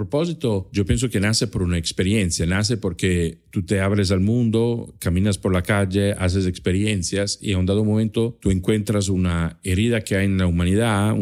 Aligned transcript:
propósito, 0.00 0.70
yo 0.72 0.86
pienso 0.86 1.10
que 1.10 1.20
nace 1.20 1.46
por 1.46 1.62
una 1.62 1.76
experiencia, 1.76 2.46
nace 2.46 2.78
porque 2.78 3.42
tú 3.50 3.66
te 3.66 3.80
abres 3.80 4.10
al 4.10 4.20
mundo, 4.20 4.94
caminas 4.98 5.36
por 5.36 5.52
la 5.52 5.62
calle, 5.62 6.14
haces 6.14 6.46
experiencias 6.46 7.38
y 7.42 7.52
en 7.52 7.58
un 7.58 7.66
dado 7.66 7.84
momento 7.84 8.38
tú 8.40 8.50
encuentras 8.50 9.10
una 9.10 9.60
herida 9.62 10.00
que 10.00 10.16
hay 10.16 10.24
en 10.24 10.38
la 10.38 10.46
humanidad 10.46 11.14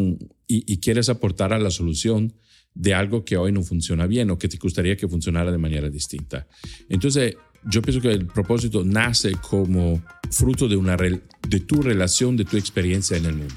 y, 0.47 0.77
quieres 0.79 1.09
aportar 1.09 1.53
a 1.53 1.59
la 1.59 1.73
solución 1.73 2.35
de 2.73 2.95
algo 2.95 3.25
que 3.25 3.37
hoy 3.37 3.51
no 3.51 3.65
funciona 3.65 4.07
bien 4.07 4.31
o 4.31 4.39
que 4.39 4.47
te 4.47 4.59
gustaría 4.59 4.97
que 4.97 5.09
funcionara 5.09 5.51
de 5.51 5.59
manera 5.59 5.91
distinta. 5.91 6.47
Entonces, 6.89 7.35
yo 7.69 7.83
pienso 7.83 8.01
que 8.01 8.13
el 8.13 8.27
propósito 8.27 8.85
nace 8.85 9.33
como 9.33 10.01
fruto 10.31 10.69
de, 10.69 10.77
una, 10.77 10.97
de 10.97 11.61
tu 11.67 11.83
relación, 11.83 12.37
de 12.37 12.45
tu 12.45 12.57
experiencia 12.57 13.17
en 13.17 13.27
el 13.27 13.35
mundo. 13.35 13.57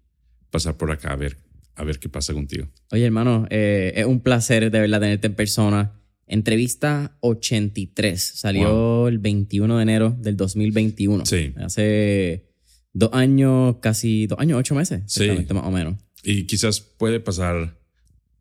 pasar 0.50 0.76
por 0.76 0.91
acá 0.91 1.12
a 1.12 1.16
ver, 1.16 1.38
a 1.75 1.84
ver 1.84 1.98
qué 1.98 2.08
pasa 2.08 2.32
contigo. 2.32 2.69
Oye, 2.91 3.04
hermano, 3.04 3.47
eh, 3.50 3.92
es 3.97 4.06
un 4.06 4.20
placer 4.20 4.70
de 4.70 4.80
verdad 4.80 5.00
tenerte 5.00 5.26
en 5.26 5.34
persona. 5.34 5.98
Entrevista 6.26 7.16
83 7.20 8.22
salió 8.22 9.08
el 9.08 9.19
21 9.19 9.76
de 9.76 9.82
enero 9.82 10.16
del 10.19 10.36
2021. 10.36 11.26
Sí. 11.26 11.53
Hace 11.56 12.47
dos 12.92 13.10
años, 13.12 13.76
casi 13.80 14.26
dos 14.26 14.38
años, 14.38 14.59
ocho 14.59 14.74
meses. 14.74 15.03
Sí. 15.06 15.28
Más 15.53 15.64
o 15.64 15.70
menos. 15.70 15.97
Y 16.22 16.44
quizás 16.44 16.80
puede 16.80 17.20
pasar 17.20 17.81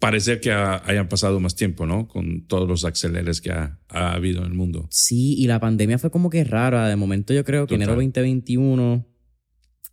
parecer 0.01 0.41
que 0.41 0.51
hayan 0.51 1.07
pasado 1.07 1.39
más 1.39 1.55
tiempo, 1.55 1.85
¿no? 1.85 2.07
Con 2.07 2.47
todos 2.47 2.67
los 2.67 2.83
aceleres 2.83 3.39
que 3.39 3.51
ha, 3.51 3.77
habido 3.87 4.39
en 4.39 4.47
el 4.47 4.53
mundo. 4.55 4.87
Sí, 4.89 5.35
y 5.37 5.45
la 5.45 5.59
pandemia 5.59 5.99
fue 5.99 6.09
como 6.09 6.31
que 6.31 6.43
rara. 6.43 6.89
De 6.89 6.95
momento 6.95 7.33
yo 7.33 7.45
creo 7.45 7.67
que 7.67 7.75
enero 7.75 7.93
2021 7.93 9.05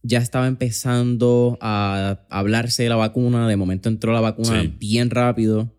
ya 0.02 0.18
estaba 0.18 0.46
empezando 0.46 1.58
a 1.60 2.26
hablarse 2.30 2.84
de 2.84 2.88
la 2.88 2.96
vacuna. 2.96 3.46
De 3.46 3.56
momento 3.56 3.90
entró 3.90 4.14
la 4.14 4.22
vacuna 4.22 4.64
bien 4.80 5.10
rápido. 5.10 5.76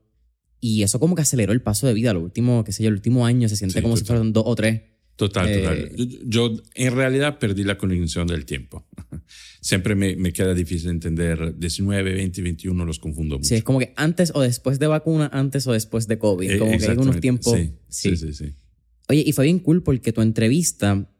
Y 0.61 0.83
eso 0.83 0.99
como 0.99 1.15
que 1.15 1.23
aceleró 1.23 1.51
el 1.51 1.63
paso 1.63 1.87
de 1.87 1.93
vida. 1.93 2.13
Lo 2.13 2.21
último, 2.21 2.63
qué 2.63 2.71
sé 2.71 2.83
yo, 2.83 2.89
el 2.89 2.95
último 2.95 3.25
año 3.25 3.49
se 3.49 3.55
siente 3.55 3.81
como 3.81 3.97
si 3.97 4.05
fueran 4.05 4.31
dos 4.31 4.43
o 4.45 4.53
tres. 4.53 4.83
Total, 5.19 5.53
total. 5.53 5.91
Eh, 5.97 6.19
yo, 6.27 6.55
en 6.75 6.95
realidad 6.95 7.39
perdí 7.39 7.65
la 7.65 7.77
cognición 7.77 8.25
del 8.25 8.45
tiempo. 8.45 8.87
Siempre 9.59 9.93
me, 9.93 10.15
me, 10.15 10.31
queda 10.31 10.53
difícil 10.53 10.91
entender 10.91 11.57
19, 11.57 12.13
20, 12.13 12.41
21, 12.41 12.85
los 12.85 12.99
confundo 12.99 13.35
mucho. 13.35 13.49
Sí, 13.49 13.55
es 13.55 13.63
como 13.65 13.79
que 13.79 13.91
antes 13.97 14.31
o 14.33 14.39
después 14.39 14.79
de 14.79 14.87
vacuna, 14.87 15.29
antes 15.33 15.67
o 15.67 15.73
después 15.73 16.07
de 16.07 16.19
COVID. 16.19 16.59
Como 16.59 16.77
que 16.77 16.85
hay 16.87 16.97
unos 16.97 17.19
tiempos. 17.19 17.53
Sí, 17.89 18.15
sí, 18.15 18.31
sí, 18.31 18.53
Oye, 19.09 19.21
y 19.25 19.33
fue 19.33 19.43
bien 19.43 19.59
cool 19.59 19.83
porque 19.83 20.13
tu 20.13 20.21
entrevista, 20.21 21.11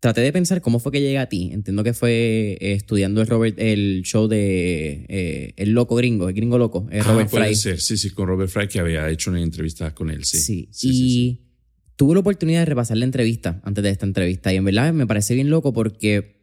traté 0.00 0.22
de 0.22 0.32
pensar 0.32 0.62
cómo 0.62 0.78
fue 0.78 0.90
que 0.90 1.02
llega 1.02 1.20
a 1.20 1.28
ti. 1.28 1.50
Entiendo 1.52 1.84
que 1.84 1.92
fue 1.92 2.56
eh, 2.58 2.72
estudiando 2.72 3.20
el, 3.20 3.26
Robert, 3.26 3.58
el 3.58 4.00
show 4.02 4.28
de 4.28 5.04
eh, 5.10 5.52
El 5.58 5.72
Loco 5.72 5.94
Gringo, 5.96 6.30
el 6.30 6.34
Gringo 6.34 6.56
Loco, 6.56 6.88
ah, 6.90 7.02
Robert 7.02 7.28
puede 7.28 7.54
Ser. 7.54 7.82
Sí, 7.82 7.98
sí, 7.98 8.08
con 8.12 8.28
Robert 8.28 8.50
Fry, 8.50 8.66
que 8.66 8.80
había 8.80 9.10
hecho 9.10 9.30
una 9.30 9.42
entrevista 9.42 9.94
con 9.94 10.08
él, 10.08 10.24
sí. 10.24 10.38
Sí, 10.38 10.68
sí 10.72 10.88
y 10.90 11.45
tuve 11.96 12.14
la 12.14 12.20
oportunidad 12.20 12.60
de 12.60 12.66
repasar 12.66 12.96
la 12.96 13.04
entrevista 13.04 13.60
antes 13.64 13.82
de 13.82 13.90
esta 13.90 14.06
entrevista 14.06 14.52
y 14.52 14.56
en 14.56 14.64
verdad 14.64 14.92
me 14.92 15.06
parece 15.06 15.34
bien 15.34 15.50
loco 15.50 15.72
porque 15.72 16.36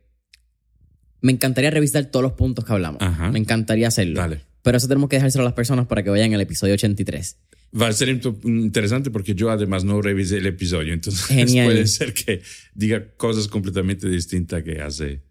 me 1.22 1.32
encantaría 1.32 1.72
revisar 1.72 2.06
todos 2.06 2.24
los 2.24 2.34
puntos 2.34 2.66
que 2.66 2.74
hablamos. 2.74 3.02
Me 3.32 3.40
encantaría 3.40 3.88
hacerlo. 3.88 4.22
Pero 4.62 4.78
eso 4.78 4.88
tenemos 4.88 5.10
que 5.10 5.18
dejárselo 5.18 5.44
a 5.44 5.46
las 5.46 5.54
personas 5.54 5.88
para 5.88 6.04
que 6.04 6.10
vayan 6.10 6.34
al 6.34 6.42
episodio 6.42 6.74
83. 6.74 7.38
Va 7.80 7.88
a 7.88 7.94
ser 7.94 8.10
interesante 8.10 9.10
porque 9.10 9.36
yo 9.36 9.50
además 9.50 9.84
no 9.84 10.02
revisé 10.02 10.38
el 10.38 10.46
episodio, 10.46 10.94
entonces 10.94 11.26
puede 11.66 11.88
ser 11.88 12.14
que 12.14 12.42
diga 12.74 13.16
cosas 13.16 13.48
completamente 13.48 14.08
distintas 14.08 14.64
que 14.64 14.82
hace 14.82 15.24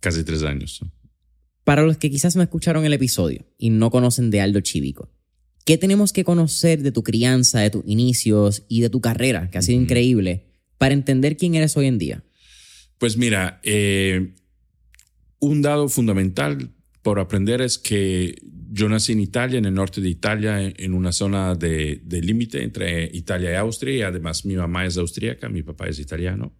casi 0.00 0.24
tres 0.24 0.42
años. 0.42 0.80
Para 1.64 1.82
los 1.82 1.96
que 1.98 2.10
quizás 2.10 2.34
no 2.34 2.42
escucharon 2.42 2.84
el 2.84 2.92
episodio 2.92 3.46
y 3.58 3.70
no 3.70 3.90
conocen 3.90 4.30
de 4.30 4.40
Aldo 4.40 4.60
Chivico, 4.60 5.10
¿Qué 5.64 5.78
tenemos 5.78 6.12
que 6.12 6.24
conocer 6.24 6.82
de 6.82 6.92
tu 6.92 7.02
crianza, 7.02 7.60
de 7.60 7.70
tus 7.70 7.84
inicios 7.86 8.64
y 8.68 8.80
de 8.80 8.90
tu 8.90 9.00
carrera, 9.00 9.48
que 9.50 9.58
ha 9.58 9.62
sido 9.62 9.80
increíble, 9.80 10.46
para 10.78 10.94
entender 10.94 11.36
quién 11.36 11.54
eres 11.54 11.76
hoy 11.76 11.86
en 11.86 11.98
día? 11.98 12.24
Pues 12.98 13.16
mira, 13.16 13.60
eh, 13.62 14.34
un 15.38 15.62
dado 15.62 15.88
fundamental 15.88 16.70
por 17.02 17.20
aprender 17.20 17.60
es 17.60 17.78
que 17.78 18.40
yo 18.72 18.88
nací 18.88 19.12
en 19.12 19.20
Italia, 19.20 19.58
en 19.58 19.66
el 19.66 19.74
norte 19.74 20.00
de 20.00 20.08
Italia, 20.08 20.72
en 20.76 20.94
una 20.94 21.12
zona 21.12 21.54
de, 21.54 22.00
límite 22.08 22.62
entre 22.62 23.04
Italia 23.12 23.52
y 23.52 23.54
Austria, 23.56 23.96
y 23.96 24.02
además 24.02 24.44
mi 24.44 24.56
mamá 24.56 24.86
es 24.86 24.96
austríaca, 24.96 25.48
mi 25.48 25.62
papá 25.62 25.88
es 25.88 25.98
italiano. 25.98 26.56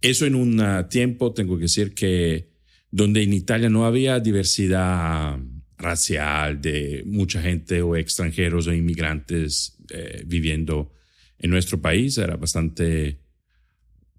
Eso 0.00 0.26
en 0.26 0.34
un 0.34 0.62
tiempo, 0.88 1.32
tengo 1.32 1.56
que 1.56 1.62
decir 1.62 1.94
que 1.94 2.52
donde 2.90 3.22
en 3.22 3.32
Italia 3.32 3.68
no 3.68 3.86
había 3.86 4.20
diversidad 4.20 5.38
racial 5.84 6.60
de 6.60 7.02
mucha 7.06 7.40
gente 7.40 7.82
o 7.82 7.94
extranjeros 7.94 8.66
o 8.66 8.72
inmigrantes 8.72 9.76
eh, 9.90 10.24
viviendo 10.26 10.92
en 11.38 11.50
nuestro 11.50 11.80
país. 11.80 12.18
Era 12.18 12.36
bastante 12.36 13.20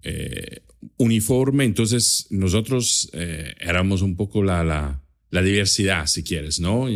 eh, 0.03 0.61
uniforme. 0.97 1.65
Entonces 1.65 2.27
nosotros 2.29 3.09
eh, 3.13 3.53
éramos 3.59 4.01
un 4.01 4.15
poco 4.15 4.43
la, 4.43 4.63
la, 4.63 5.41
diversidad, 5.41 6.07
si 6.07 6.23
quieres, 6.23 6.59
¿no? 6.59 6.87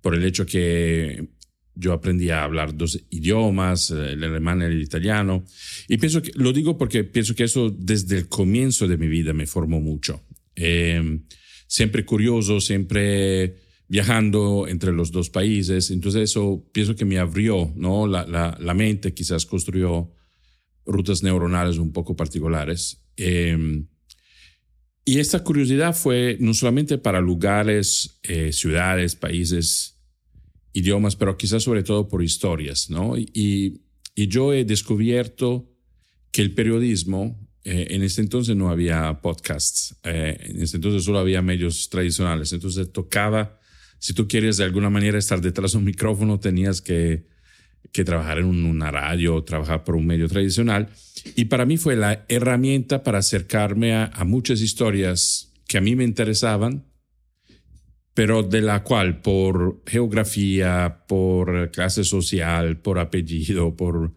por 0.00 0.14
el 0.14 0.24
hecho 0.24 0.46
que 0.46 1.28
yo 1.74 1.92
aprendí 1.92 2.30
a 2.30 2.42
hablar 2.42 2.76
dos 2.76 3.00
idiomas, 3.10 3.90
el 3.90 4.24
alemán 4.24 4.62
y 4.62 4.64
el 4.64 4.82
italiano. 4.82 5.44
Y 5.86 5.98
pienso 5.98 6.22
que, 6.22 6.32
lo 6.34 6.52
digo 6.52 6.76
porque 6.76 7.04
pienso 7.04 7.34
que 7.34 7.44
eso 7.44 7.70
desde 7.70 8.16
el 8.16 8.28
comienzo 8.28 8.88
de 8.88 8.96
mi 8.96 9.06
vida 9.06 9.32
me 9.32 9.46
formó 9.46 9.80
mucho. 9.80 10.24
siempre 11.68 12.04
curioso, 12.04 12.60
siempre 12.60 13.67
viajando 13.88 14.66
entre 14.68 14.92
los 14.92 15.10
dos 15.10 15.30
países. 15.30 15.90
Entonces 15.90 16.30
eso 16.30 16.68
pienso 16.72 16.94
que 16.94 17.04
me 17.04 17.18
abrió 17.18 17.72
¿no? 17.74 18.06
la, 18.06 18.26
la, 18.26 18.56
la 18.60 18.74
mente, 18.74 19.14
quizás 19.14 19.46
construyó 19.46 20.12
rutas 20.84 21.22
neuronales 21.22 21.78
un 21.78 21.92
poco 21.92 22.14
particulares. 22.14 23.02
Eh, 23.16 23.84
y 25.08 25.20
esta 25.20 25.42
curiosidad 25.42 25.96
fue 25.96 26.36
no 26.38 26.52
solamente 26.52 26.98
para 26.98 27.22
lugares, 27.22 28.20
eh, 28.22 28.52
ciudades, 28.52 29.16
países, 29.16 29.98
idiomas, 30.74 31.16
pero 31.16 31.38
quizás 31.38 31.62
sobre 31.62 31.82
todo 31.82 32.08
por 32.08 32.22
historias, 32.22 32.90
¿no? 32.90 33.16
Y, 33.16 33.80
y 34.14 34.28
yo 34.28 34.52
he 34.52 34.66
descubierto 34.66 35.74
que 36.30 36.42
el 36.42 36.52
periodismo, 36.52 37.48
eh, 37.64 37.86
en 37.88 38.02
ese 38.02 38.20
entonces 38.20 38.54
no 38.54 38.68
había 38.68 39.22
podcasts, 39.22 39.96
eh, 40.04 40.36
en 40.40 40.60
ese 40.60 40.76
entonces 40.76 41.04
solo 41.04 41.20
había 41.20 41.40
medios 41.40 41.88
tradicionales, 41.88 42.52
entonces 42.52 42.92
tocaba, 42.92 43.57
si 43.98 44.14
tú 44.14 44.28
quieres 44.28 44.56
de 44.56 44.64
alguna 44.64 44.90
manera 44.90 45.18
estar 45.18 45.40
detrás 45.40 45.72
de 45.72 45.78
un 45.78 45.84
micrófono, 45.84 46.38
tenías 46.38 46.80
que, 46.80 47.26
que 47.92 48.04
trabajar 48.04 48.38
en 48.38 48.46
una 48.46 48.90
radio, 48.90 49.42
trabajar 49.42 49.84
por 49.84 49.96
un 49.96 50.06
medio 50.06 50.28
tradicional. 50.28 50.88
Y 51.34 51.46
para 51.46 51.66
mí 51.66 51.76
fue 51.76 51.96
la 51.96 52.24
herramienta 52.28 53.02
para 53.02 53.18
acercarme 53.18 53.94
a, 53.94 54.06
a 54.06 54.24
muchas 54.24 54.60
historias 54.60 55.52
que 55.66 55.78
a 55.78 55.80
mí 55.80 55.96
me 55.96 56.04
interesaban, 56.04 56.86
pero 58.14 58.42
de 58.42 58.62
la 58.62 58.82
cual 58.82 59.20
por 59.20 59.82
geografía, 59.86 61.04
por 61.06 61.70
clase 61.70 62.04
social, 62.04 62.80
por 62.80 62.98
apellido, 62.98 63.76
por 63.76 64.14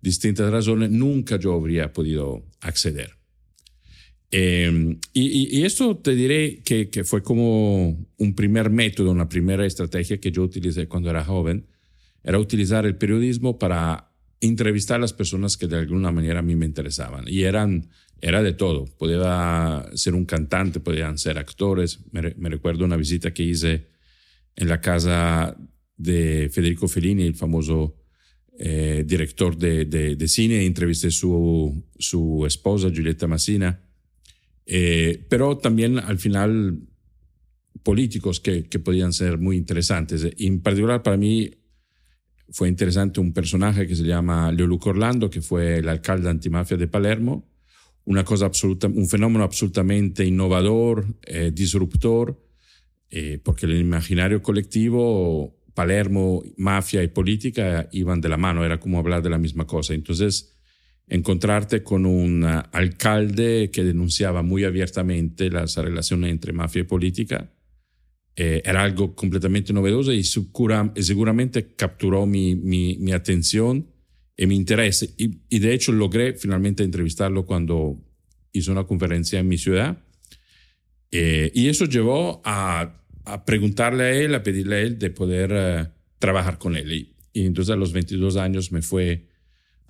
distintas 0.00 0.50
razones, 0.50 0.90
nunca 0.90 1.36
yo 1.36 1.54
habría 1.54 1.92
podido 1.92 2.44
acceder. 2.60 3.16
Eh, 4.36 4.98
y, 5.12 5.60
y, 5.60 5.64
esto 5.64 5.96
te 5.96 6.16
diré 6.16 6.60
que, 6.64 6.90
que, 6.90 7.04
fue 7.04 7.22
como 7.22 8.04
un 8.18 8.34
primer 8.34 8.68
método, 8.68 9.12
una 9.12 9.28
primera 9.28 9.64
estrategia 9.64 10.18
que 10.18 10.32
yo 10.32 10.42
utilicé 10.42 10.88
cuando 10.88 11.08
era 11.08 11.24
joven, 11.24 11.68
era 12.24 12.40
utilizar 12.40 12.84
el 12.84 12.96
periodismo 12.96 13.60
para 13.60 14.10
entrevistar 14.40 14.96
a 14.96 15.02
las 15.02 15.12
personas 15.12 15.56
que 15.56 15.68
de 15.68 15.76
alguna 15.76 16.10
manera 16.10 16.40
a 16.40 16.42
mí 16.42 16.56
me 16.56 16.66
interesaban. 16.66 17.26
Y 17.28 17.42
eran, 17.42 17.90
era 18.20 18.42
de 18.42 18.54
todo. 18.54 18.86
Podía 18.98 19.86
ser 19.94 20.14
un 20.14 20.24
cantante, 20.24 20.80
podían 20.80 21.16
ser 21.16 21.38
actores. 21.38 22.00
Me, 22.10 22.48
recuerdo 22.48 22.84
una 22.84 22.96
visita 22.96 23.32
que 23.32 23.44
hice 23.44 23.86
en 24.56 24.68
la 24.68 24.80
casa 24.80 25.56
de 25.96 26.50
Federico 26.52 26.88
Fellini, 26.88 27.22
el 27.22 27.36
famoso 27.36 27.94
eh, 28.58 29.04
director 29.06 29.56
de, 29.56 29.84
de, 29.84 30.16
de, 30.16 30.26
cine. 30.26 30.66
Entrevisté 30.66 31.12
su, 31.12 31.84
su 31.96 32.44
esposa, 32.44 32.88
Giulietta 32.90 33.28
Massina. 33.28 33.83
Eh, 34.66 35.26
pero 35.28 35.58
también 35.58 35.98
al 35.98 36.18
final 36.18 36.80
políticos 37.82 38.40
que, 38.40 38.64
que 38.64 38.78
podían 38.78 39.12
ser 39.12 39.38
muy 39.38 39.56
interesantes. 39.56 40.26
En 40.38 40.60
particular 40.60 41.02
para 41.02 41.16
mí 41.16 41.50
fue 42.50 42.68
interesante 42.68 43.20
un 43.20 43.32
personaje 43.32 43.86
que 43.86 43.96
se 43.96 44.04
llama 44.04 44.52
Leoluco 44.52 44.90
Orlando, 44.90 45.30
que 45.30 45.42
fue 45.42 45.78
el 45.78 45.88
alcalde 45.88 46.30
antimafia 46.30 46.76
de 46.76 46.88
Palermo, 46.88 47.48
una 48.04 48.24
cosa 48.24 48.46
absoluta, 48.46 48.86
un 48.86 49.08
fenómeno 49.08 49.44
absolutamente 49.44 50.24
innovador, 50.24 51.06
eh, 51.26 51.50
disruptor, 51.52 52.40
eh, 53.10 53.40
porque 53.42 53.66
en 53.66 53.72
el 53.72 53.80
imaginario 53.80 54.42
colectivo 54.42 55.56
Palermo, 55.74 56.42
mafia 56.56 57.02
y 57.02 57.08
política 57.08 57.88
iban 57.92 58.20
de 58.20 58.28
la 58.28 58.36
mano, 58.36 58.64
era 58.64 58.78
como 58.78 58.98
hablar 58.98 59.22
de 59.22 59.30
la 59.30 59.38
misma 59.38 59.66
cosa. 59.66 59.94
Entonces, 59.94 60.53
encontrarte 61.08 61.82
con 61.82 62.06
un 62.06 62.44
alcalde 62.44 63.70
que 63.72 63.84
denunciaba 63.84 64.42
muy 64.42 64.64
abiertamente 64.64 65.50
las 65.50 65.76
relaciones 65.76 66.30
entre 66.30 66.52
mafia 66.52 66.80
y 66.80 66.84
política, 66.84 67.50
eh, 68.36 68.62
era 68.64 68.82
algo 68.82 69.14
completamente 69.14 69.72
novedoso 69.72 70.12
y 70.12 70.24
segura, 70.24 70.92
seguramente 70.96 71.74
capturó 71.76 72.26
mi, 72.26 72.56
mi, 72.56 72.96
mi, 72.98 73.12
atención 73.12 73.86
y 74.36 74.46
mi 74.46 74.56
interés. 74.56 75.14
Y, 75.16 75.42
y, 75.48 75.60
de 75.60 75.72
hecho 75.72 75.92
logré 75.92 76.34
finalmente 76.34 76.82
entrevistarlo 76.82 77.46
cuando 77.46 78.02
hizo 78.52 78.72
una 78.72 78.84
conferencia 78.84 79.38
en 79.38 79.46
mi 79.46 79.56
ciudad. 79.56 79.98
Eh, 81.12 81.52
y 81.54 81.68
eso 81.68 81.84
llevó 81.84 82.42
a, 82.44 83.04
a, 83.24 83.44
preguntarle 83.44 84.02
a 84.02 84.10
él, 84.10 84.34
a 84.34 84.42
pedirle 84.42 84.76
a 84.76 84.80
él 84.80 84.98
de 84.98 85.10
poder 85.10 85.52
uh, 85.52 85.88
trabajar 86.18 86.58
con 86.58 86.74
él. 86.74 86.92
Y, 86.92 87.14
y, 87.32 87.46
entonces 87.46 87.72
a 87.72 87.76
los 87.76 87.92
22 87.92 88.36
años 88.36 88.72
me 88.72 88.82
fue 88.82 89.28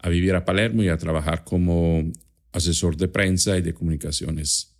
a 0.04 0.10
vivir 0.10 0.34
a 0.34 0.44
Palermo 0.44 0.82
y 0.82 0.88
a 0.88 0.98
trabajar 0.98 1.44
como 1.44 2.12
asesor 2.52 2.94
de 2.98 3.08
prensa 3.08 3.56
y 3.56 3.62
de 3.62 3.72
comunicaciones 3.72 4.76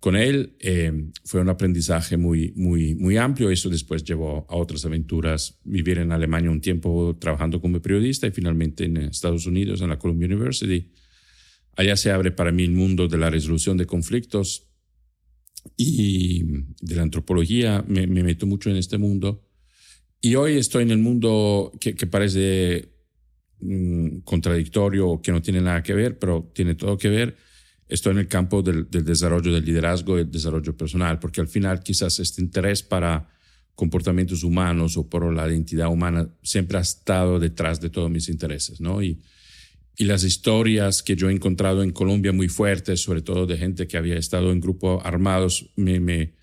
con 0.00 0.16
él 0.16 0.56
eh, 0.58 0.92
fue 1.24 1.40
un 1.40 1.48
aprendizaje 1.48 2.16
muy, 2.16 2.52
muy, 2.56 2.96
muy 2.96 3.16
amplio. 3.16 3.48
Eso 3.48 3.70
después 3.70 4.02
llevó 4.02 4.44
a 4.48 4.56
otras 4.56 4.84
aventuras, 4.84 5.60
vivir 5.62 5.98
en 5.98 6.10
Alemania 6.10 6.50
un 6.50 6.60
tiempo 6.60 7.16
trabajando 7.16 7.60
como 7.60 7.80
periodista 7.80 8.26
y 8.26 8.32
finalmente 8.32 8.84
en 8.84 8.96
Estados 8.96 9.46
Unidos, 9.46 9.82
en 9.82 9.88
la 9.88 10.00
Columbia 10.00 10.26
University. 10.26 10.90
Allá 11.76 11.96
se 11.96 12.10
abre 12.10 12.32
para 12.32 12.50
mí 12.50 12.64
el 12.64 12.72
mundo 12.72 13.06
de 13.06 13.18
la 13.18 13.30
resolución 13.30 13.76
de 13.76 13.86
conflictos 13.86 14.68
y 15.76 16.42
de 16.80 16.96
la 16.96 17.02
antropología. 17.02 17.84
Me, 17.86 18.08
me 18.08 18.24
meto 18.24 18.46
mucho 18.46 18.68
en 18.68 18.76
este 18.76 18.98
mundo. 18.98 19.44
Y 20.20 20.34
hoy 20.34 20.56
estoy 20.56 20.82
en 20.82 20.90
el 20.90 20.98
mundo 20.98 21.70
que 21.80 21.94
parece 22.08 22.95
mm, 23.60 24.18
contradictorio, 24.24 25.20
que 25.22 25.32
no 25.32 25.42
tiene 25.42 25.60
nada 25.60 25.82
que 25.82 25.94
ver, 25.94 26.18
pero 26.18 26.50
tiene 26.54 26.74
todo 26.74 26.96
que 26.96 27.08
ver 27.08 27.36
estoy 27.88 28.12
en 28.12 28.18
el 28.18 28.28
campo 28.28 28.62
del, 28.62 28.90
del, 28.90 29.04
desarrollo 29.04 29.52
del 29.52 29.64
liderazgo 29.64 30.18
y 30.18 30.22
el 30.22 30.30
desarrollo 30.30 30.76
personal, 30.76 31.18
porque 31.18 31.40
al 31.40 31.48
final 31.48 31.82
quizás 31.82 32.18
este 32.18 32.42
interés 32.42 32.82
para 32.82 33.28
comportamientos 33.74 34.42
humanos 34.42 34.96
o 34.96 35.08
por 35.08 35.32
la 35.32 35.48
identidad 35.48 35.88
humana 35.88 36.28
siempre 36.42 36.78
ha 36.78 36.80
estado 36.80 37.38
detrás 37.38 37.80
de 37.80 37.90
todos 37.90 38.10
mis 38.10 38.28
intereses, 38.28 38.80
¿no? 38.80 39.02
Y, 39.02 39.20
y 39.98 40.04
las 40.04 40.24
historias 40.24 41.02
que 41.02 41.16
yo 41.16 41.28
he 41.28 41.32
encontrado 41.32 41.82
en 41.82 41.90
Colombia 41.90 42.32
muy 42.32 42.48
fuertes, 42.48 43.02
sobre 43.02 43.22
todo 43.22 43.46
de 43.46 43.56
gente 43.56 43.86
que 43.86 43.96
había 43.96 44.16
estado 44.16 44.50
en 44.50 44.60
grupos 44.60 45.02
armados, 45.04 45.70
me, 45.76 46.00
me, 46.00 46.34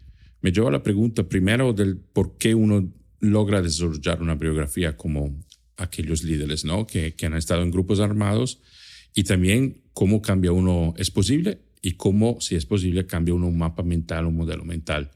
me 0.42 0.52
lleva 0.52 0.70
a 0.70 0.72
la 0.72 0.84
pregunta 0.84 1.28
primero 1.28 1.74
del 1.74 1.98
por 1.98 2.38
qué 2.38 2.56
uno 2.56 2.92
logra 3.20 3.62
desarrollar 3.62 4.22
una 4.22 4.36
biografía 4.36 4.96
como 4.96 5.36
aquellos 5.84 6.24
líderes, 6.24 6.66
¿no? 6.66 6.88
Que, 6.88 7.14
que 7.14 7.26
han 7.26 7.36
estado 7.36 7.62
en 7.62 7.72
grupos 7.72 8.00
armados 8.00 8.62
y 9.14 9.24
también 9.24 9.84
cómo 9.94 10.22
cambia 10.22 10.52
uno, 10.52 10.94
es 10.98 11.12
posible, 11.12 11.60
y 11.82 11.94
cómo, 11.94 12.40
si 12.40 12.56
es 12.56 12.66
posible, 12.66 13.06
cambia 13.06 13.36
uno 13.36 13.48
un 13.48 13.58
mapa 13.58 13.84
mental, 13.84 14.26
un 14.26 14.38
modelo 14.38 14.64
mental. 14.64 15.12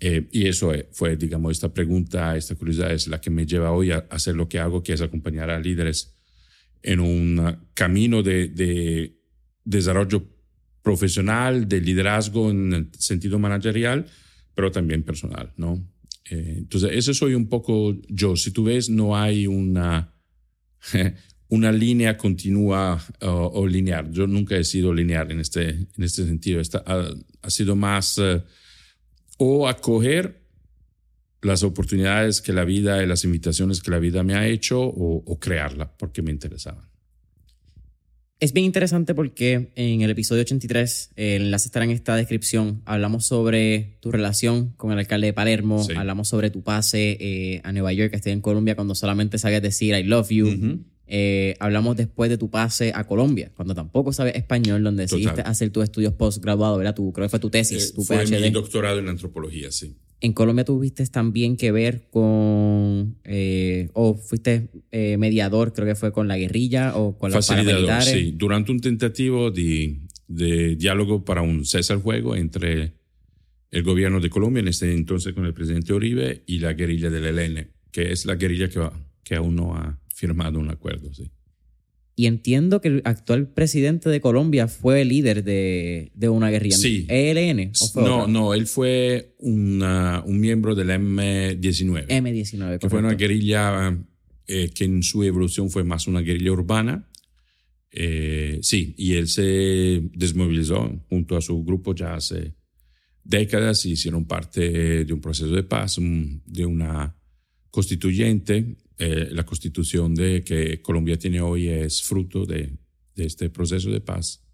Eh, 0.00 0.26
y 0.32 0.46
eso 0.46 0.72
fue, 0.90 1.16
digamos, 1.16 1.52
esta 1.52 1.72
pregunta, 1.72 2.36
esta 2.36 2.54
curiosidad 2.54 2.92
es 2.92 3.06
la 3.06 3.20
que 3.20 3.30
me 3.30 3.46
lleva 3.46 3.70
hoy 3.70 3.92
a 3.92 4.06
hacer 4.10 4.34
lo 4.34 4.48
que 4.48 4.58
hago, 4.58 4.82
que 4.82 4.94
es 4.94 5.02
acompañar 5.02 5.50
a 5.50 5.60
líderes 5.60 6.16
en 6.82 6.98
un 6.98 7.58
camino 7.74 8.22
de, 8.22 8.48
de 8.48 9.20
desarrollo 9.64 10.26
profesional, 10.82 11.68
de 11.68 11.80
liderazgo 11.80 12.50
en 12.50 12.72
el 12.72 12.88
sentido 12.98 13.38
managerial, 13.38 14.06
pero 14.54 14.72
también 14.72 15.02
personal, 15.02 15.52
¿no? 15.56 15.86
Eh, 16.30 16.54
entonces, 16.58 16.90
eso 16.92 17.14
soy 17.14 17.34
un 17.34 17.48
poco 17.48 17.96
yo. 18.08 18.36
Si 18.36 18.50
tú 18.50 18.64
ves, 18.64 18.88
no 18.88 19.16
hay 19.16 19.46
una, 19.46 20.14
una 21.48 21.72
línea 21.72 22.16
continua 22.16 23.02
uh, 23.20 23.26
o 23.26 23.66
lineal. 23.66 24.10
Yo 24.12 24.26
nunca 24.26 24.56
he 24.56 24.64
sido 24.64 24.92
lineal 24.92 25.30
en 25.30 25.40
este, 25.40 25.68
en 25.70 26.02
este 26.02 26.24
sentido. 26.24 26.62
Ha, 26.86 27.50
sido 27.50 27.76
más 27.76 28.18
uh, 28.18 28.42
o 29.38 29.68
acoger 29.68 30.42
las 31.42 31.64
oportunidades 31.64 32.40
que 32.40 32.52
la 32.52 32.64
vida 32.64 33.02
y 33.02 33.06
las 33.06 33.24
invitaciones 33.24 33.82
que 33.82 33.90
la 33.90 33.98
vida 33.98 34.22
me 34.22 34.34
ha 34.34 34.46
hecho 34.46 34.80
o, 34.80 35.24
o 35.26 35.38
crearla 35.40 35.96
porque 35.96 36.22
me 36.22 36.30
interesaban. 36.30 36.91
Es 38.42 38.52
bien 38.52 38.66
interesante 38.66 39.14
porque 39.14 39.70
en 39.76 40.00
el 40.00 40.10
episodio 40.10 40.42
83, 40.42 41.12
el 41.14 41.42
enlace 41.42 41.68
estará 41.68 41.84
en 41.84 41.92
esta 41.92 42.16
descripción, 42.16 42.82
hablamos 42.86 43.24
sobre 43.24 43.98
tu 44.00 44.10
relación 44.10 44.72
con 44.76 44.90
el 44.90 44.98
alcalde 44.98 45.28
de 45.28 45.32
Palermo, 45.32 45.84
sí. 45.84 45.92
hablamos 45.94 46.26
sobre 46.26 46.50
tu 46.50 46.60
pase 46.60 47.16
eh, 47.20 47.60
a 47.62 47.70
Nueva 47.70 47.92
York, 47.92 48.10
que 48.10 48.16
estoy 48.16 48.32
en 48.32 48.40
Colombia, 48.40 48.74
cuando 48.74 48.96
solamente 48.96 49.38
sabías 49.38 49.62
decir 49.62 49.94
I 49.94 50.02
love 50.02 50.30
you. 50.30 50.48
Uh 50.48 50.50
-huh. 50.50 50.78
Eh, 51.14 51.56
hablamos 51.60 51.94
después 51.94 52.30
de 52.30 52.38
tu 52.38 52.48
pase 52.48 52.90
a 52.94 53.04
Colombia, 53.04 53.52
cuando 53.54 53.74
tampoco 53.74 54.14
sabes 54.14 54.34
español, 54.34 54.82
donde 54.82 55.04
Total. 55.04 55.18
decidiste 55.18 55.42
hacer 55.42 55.68
tus 55.68 55.84
estudios 55.84 56.14
postgraduados, 56.14 56.78
¿verdad? 56.78 56.94
Tu, 56.94 57.12
creo 57.12 57.26
que 57.26 57.28
fue 57.28 57.38
tu 57.38 57.50
tesis, 57.50 57.90
eh, 57.90 57.92
tu 57.94 58.02
fue 58.02 58.24
PhD. 58.24 58.40
mi 58.40 58.48
doctorado 58.48 58.98
en 58.98 59.10
antropología, 59.10 59.70
sí. 59.70 59.94
En 60.22 60.32
Colombia 60.32 60.64
tuviste 60.64 61.04
también 61.08 61.58
que 61.58 61.70
ver 61.70 62.08
con, 62.10 63.18
eh, 63.24 63.90
o 63.92 64.14
fuiste 64.14 64.68
eh, 64.90 65.18
mediador, 65.18 65.74
creo 65.74 65.86
que 65.86 65.96
fue 65.96 66.12
con 66.12 66.28
la 66.28 66.38
guerrilla 66.38 66.96
o 66.96 67.18
con 67.18 67.30
los 67.30 67.46
paramilitares. 67.46 68.08
Sí, 68.08 68.32
durante 68.34 68.72
un 68.72 68.80
tentativo 68.80 69.50
de, 69.50 69.98
de 70.28 70.76
diálogo 70.76 71.26
para 71.26 71.42
un 71.42 71.66
cese 71.66 71.92
al 71.92 72.00
fuego 72.00 72.36
entre 72.36 72.94
el 73.70 73.82
gobierno 73.82 74.18
de 74.18 74.30
Colombia, 74.30 74.60
en 74.60 74.68
este 74.68 74.94
entonces 74.94 75.34
con 75.34 75.44
el 75.44 75.52
presidente 75.52 75.92
Uribe, 75.92 76.42
y 76.46 76.60
la 76.60 76.72
guerrilla 76.72 77.10
del 77.10 77.38
ELN, 77.38 77.68
que 77.90 78.12
es 78.12 78.24
la 78.24 78.36
guerrilla 78.36 78.70
que, 78.70 78.80
que 79.22 79.34
aún 79.34 79.56
no 79.56 79.74
ha 79.74 79.98
firmado 80.22 80.58
un 80.60 80.70
acuerdo, 80.70 81.12
sí. 81.12 81.30
Y 82.14 82.26
entiendo 82.26 82.80
que 82.80 82.88
el 82.88 83.02
actual 83.04 83.48
presidente 83.48 84.08
de 84.10 84.20
Colombia 84.20 84.68
fue 84.68 85.04
líder 85.04 85.42
de, 85.42 86.12
de 86.14 86.28
una 86.28 86.50
guerrilla. 86.50 86.76
Sí. 86.76 87.06
¿ELN? 87.08 87.72
¿o 87.80 87.88
fue 87.88 88.02
No, 88.04 88.18
otra? 88.20 88.32
no, 88.32 88.54
él 88.54 88.66
fue 88.66 89.34
una- 89.38 90.22
un 90.26 90.38
miembro 90.38 90.74
del 90.74 90.90
M19, 90.90 92.06
M19. 92.08 92.78
que 92.78 92.88
fue 92.90 92.98
una 93.00 93.08
correcto. 93.08 93.18
guerrilla 93.18 93.98
eh, 94.46 94.70
que 94.74 94.84
en 94.84 95.02
su 95.02 95.24
evolución 95.24 95.70
fue 95.70 95.84
más 95.84 96.06
una 96.06 96.20
guerrilla 96.20 96.52
urbana. 96.52 97.08
Eh, 97.90 98.58
sí, 98.62 98.94
y 98.98 99.14
él 99.14 99.26
se 99.28 100.02
desmovilizó 100.14 100.90
junto 101.08 101.36
a 101.36 101.40
su 101.40 101.64
grupo 101.64 101.94
ya 101.94 102.14
hace 102.14 102.54
décadas 103.24 103.84
y 103.86 103.92
hicieron 103.92 104.26
parte 104.26 105.04
de 105.04 105.12
un 105.12 105.20
proceso 105.20 105.50
de 105.54 105.62
paz, 105.62 105.96
de 105.98 106.66
una 106.66 107.16
constituyente. 107.70 108.76
Eh, 109.04 109.30
la 109.32 109.44
constitución 109.44 110.14
de 110.14 110.44
que 110.44 110.80
Colombia 110.80 111.18
tiene 111.18 111.40
hoy 111.40 111.66
es 111.66 112.04
fruto 112.04 112.46
de, 112.46 112.78
de 113.16 113.24
este 113.24 113.50
proceso 113.50 113.90
de 113.90 114.00
paz. 114.00 114.46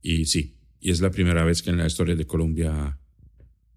Y 0.00 0.26
sí, 0.26 0.60
y 0.78 0.92
es 0.92 1.00
la 1.00 1.10
primera 1.10 1.44
vez 1.44 1.60
que 1.60 1.70
en 1.70 1.78
la 1.78 1.88
historia 1.88 2.14
de 2.14 2.24
Colombia 2.24 2.96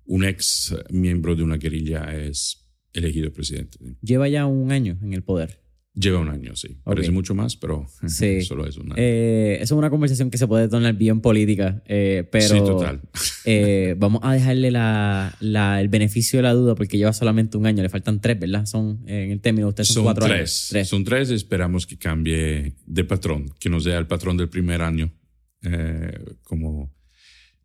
un 0.05 0.23
ex 0.23 0.75
miembro 0.91 1.35
de 1.35 1.41
una 1.41 1.57
guerrilla 1.57 2.15
es 2.15 2.69
elegido 2.93 3.33
presidente. 3.33 3.79
Lleva 4.03 4.29
ya 4.29 4.45
un 4.45 4.71
año 4.71 4.99
en 5.01 5.13
el 5.13 5.23
poder. 5.23 5.62
Lleva 5.95 6.17
un 6.19 6.29
año, 6.29 6.55
sí. 6.55 6.69
Parece 6.83 7.11
mucho 7.11 7.35
más, 7.35 7.55
pero 7.55 7.85
Sí. 8.07 8.41
solo 8.41 8.65
es 8.65 8.77
un 8.77 8.85
año. 8.87 8.95
Eh, 8.97 9.57
eso 9.61 9.75
es 9.75 9.77
una 9.77 9.91
conversación 9.91 10.31
que 10.31 10.39
se 10.39 10.47
puede 10.47 10.67
tornar 10.67 10.95
bien 10.95 11.21
política, 11.21 11.83
eh, 11.85 12.27
pero 12.31 12.47
sí, 12.47 12.57
total. 12.57 13.01
eh, 13.45 13.93
vamos 13.99 14.21
a 14.23 14.33
dejarle 14.33 14.71
la, 14.71 15.35
la- 15.39 15.79
el 15.79 15.89
beneficio 15.89 16.39
de 16.39 16.43
la 16.43 16.53
duda 16.53 16.73
porque 16.73 16.97
lleva 16.97 17.13
solamente 17.13 17.57
un 17.57 17.67
año, 17.67 17.83
le 17.83 17.89
faltan 17.89 18.19
tres, 18.21 18.39
¿verdad? 18.39 18.65
Son, 18.65 19.03
eh, 19.05 19.25
en 19.25 19.31
el 19.31 19.39
término, 19.39 19.67
ustedes 19.67 19.89
son, 19.89 19.95
Son 19.95 20.03
cuatro 20.05 20.25
tres. 20.25 20.35
años. 20.39 20.67
Tres. 20.71 20.87
Son 20.87 21.03
tres. 21.03 21.29
Esperamos 21.29 21.85
que 21.85 21.97
cambie 21.97 22.73
de 22.87 23.03
patrón, 23.03 23.53
que 23.59 23.69
no 23.69 23.79
sea 23.79 23.99
el 23.99 24.07
patrón 24.07 24.35
del 24.35 24.49
primer 24.49 24.81
año. 24.81 25.11
Eh, 25.61 26.19
como, 26.43 26.91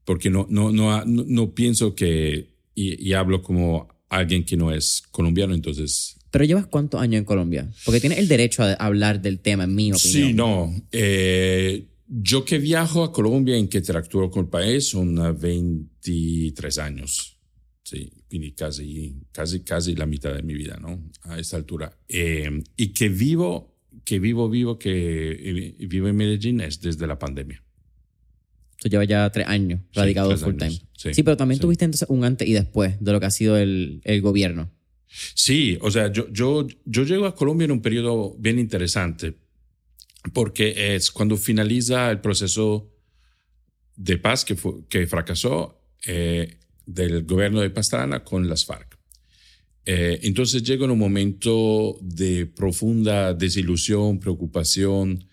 porque 0.04 0.28
no, 0.28 0.47
no, 0.50 0.70
no, 0.70 1.02
no, 1.06 1.25
no 1.26 1.54
pienso 1.54 1.94
que, 1.94 2.54
y, 2.75 3.08
y 3.08 3.14
hablo 3.14 3.40
como 3.42 3.88
alguien 4.11 4.44
que 4.44 4.56
no 4.56 4.70
es 4.73 5.02
colombiano, 5.11 5.54
entonces 5.54 6.17
Pero 6.30 6.44
llevas 6.44 6.66
cuántos 6.66 7.00
años 7.00 7.18
en 7.20 7.25
Colombia? 7.25 7.70
Porque 7.85 8.00
tienes 8.00 8.18
el 8.18 8.28
derecho 8.28 8.62
a 8.62 8.73
hablar 8.75 9.23
del 9.23 9.40
tema, 9.40 9.64
en 9.64 9.75
mi 9.75 9.92
opinión. 9.92 10.28
Sí, 10.28 10.35
no. 10.35 10.75
Eh, 10.92 11.87
yo 12.06 12.44
que 12.44 12.58
viajo 12.58 13.02
a 13.04 13.12
Colombia 13.12 13.56
en 13.56 13.68
que 13.68 13.78
interactúo 13.78 14.30
con 14.30 14.44
el 14.44 14.49
país 14.50 14.88
son 14.88 15.18
ah, 15.18 15.32
23 15.32 16.78
años. 16.78 17.38
Sí, 17.82 18.12
quindi 18.28 18.52
casi, 18.52 19.16
casi, 19.32 19.61
casi 19.61 19.94
la 19.94 20.04
mitad 20.04 20.35
de 20.35 20.42
mi 20.42 20.52
vida, 20.54 20.78
¿no? 20.80 21.02
A 21.23 21.38
esta 21.38 21.56
altura. 21.56 21.97
Eh, 22.08 22.62
y 22.76 22.88
que 22.88 23.08
vivo, 23.08 23.75
que 24.04 24.18
vivo, 24.18 24.50
vivo, 24.50 24.78
que 24.78 25.75
vivo 25.88 26.08
en 26.08 26.16
Medellín 26.16 26.61
es 26.61 26.80
desde 26.82 27.06
la 27.06 27.18
pandemia. 27.18 27.62
Tú 28.80 28.88
llevas 28.88 29.08
ya 29.08 29.28
tres 29.30 29.47
años 29.49 29.80
Sí, 29.92 29.99
radicado 29.99 30.28
tres 30.28 30.42
full 30.42 30.54
time. 30.54 30.66
años, 30.66 30.87
sí, 30.97 31.14
Sí, 31.14 31.23
pero 31.23 31.37
también 31.37 31.56
sí. 31.56 31.62
tuviste 31.62 31.85
entonces 31.85 32.08
un 32.11 32.25
antes 32.25 32.47
y 32.47 32.52
después 32.52 32.97
de 33.00 33.12
lo 33.12 33.18
que 33.20 33.26
ha 33.26 33.30
sido 33.30 33.56
el, 33.56 34.00
el 34.04 34.20
gobierno. 34.20 34.70
Sí, 35.08 35.78
o 35.80 35.90
sea, 35.90 36.12
yo, 36.12 36.28
yo, 36.32 36.66
yo 36.84 37.04
llego 37.04 37.26
a 37.26 37.34
Colombia 37.34 37.64
en 37.64 37.72
un 37.72 37.82
periodo 37.82 38.34
bien 38.38 38.58
interesante 38.58 39.34
porque 40.32 40.94
es 40.94 41.10
cuando 41.10 41.36
finaliza 41.36 42.10
el 42.10 42.20
proceso 42.20 42.92
de 43.96 44.18
paz 44.18 44.44
que, 44.44 44.54
fue- 44.54 44.86
que 44.88 45.06
fracasó 45.06 45.80
eh, 46.06 46.58
del 46.86 47.24
gobierno 47.24 47.60
de 47.60 47.70
Pastrana 47.70 48.22
con 48.22 48.48
las 48.48 48.64
FARC. 48.64 48.98
Eh, 49.86 50.20
entonces 50.22 50.62
llego 50.62 50.84
en 50.84 50.90
un 50.90 50.98
momento 50.98 51.96
de 52.02 52.44
profunda 52.46 53.32
desilusión, 53.32 54.20
preocupación, 54.20 55.24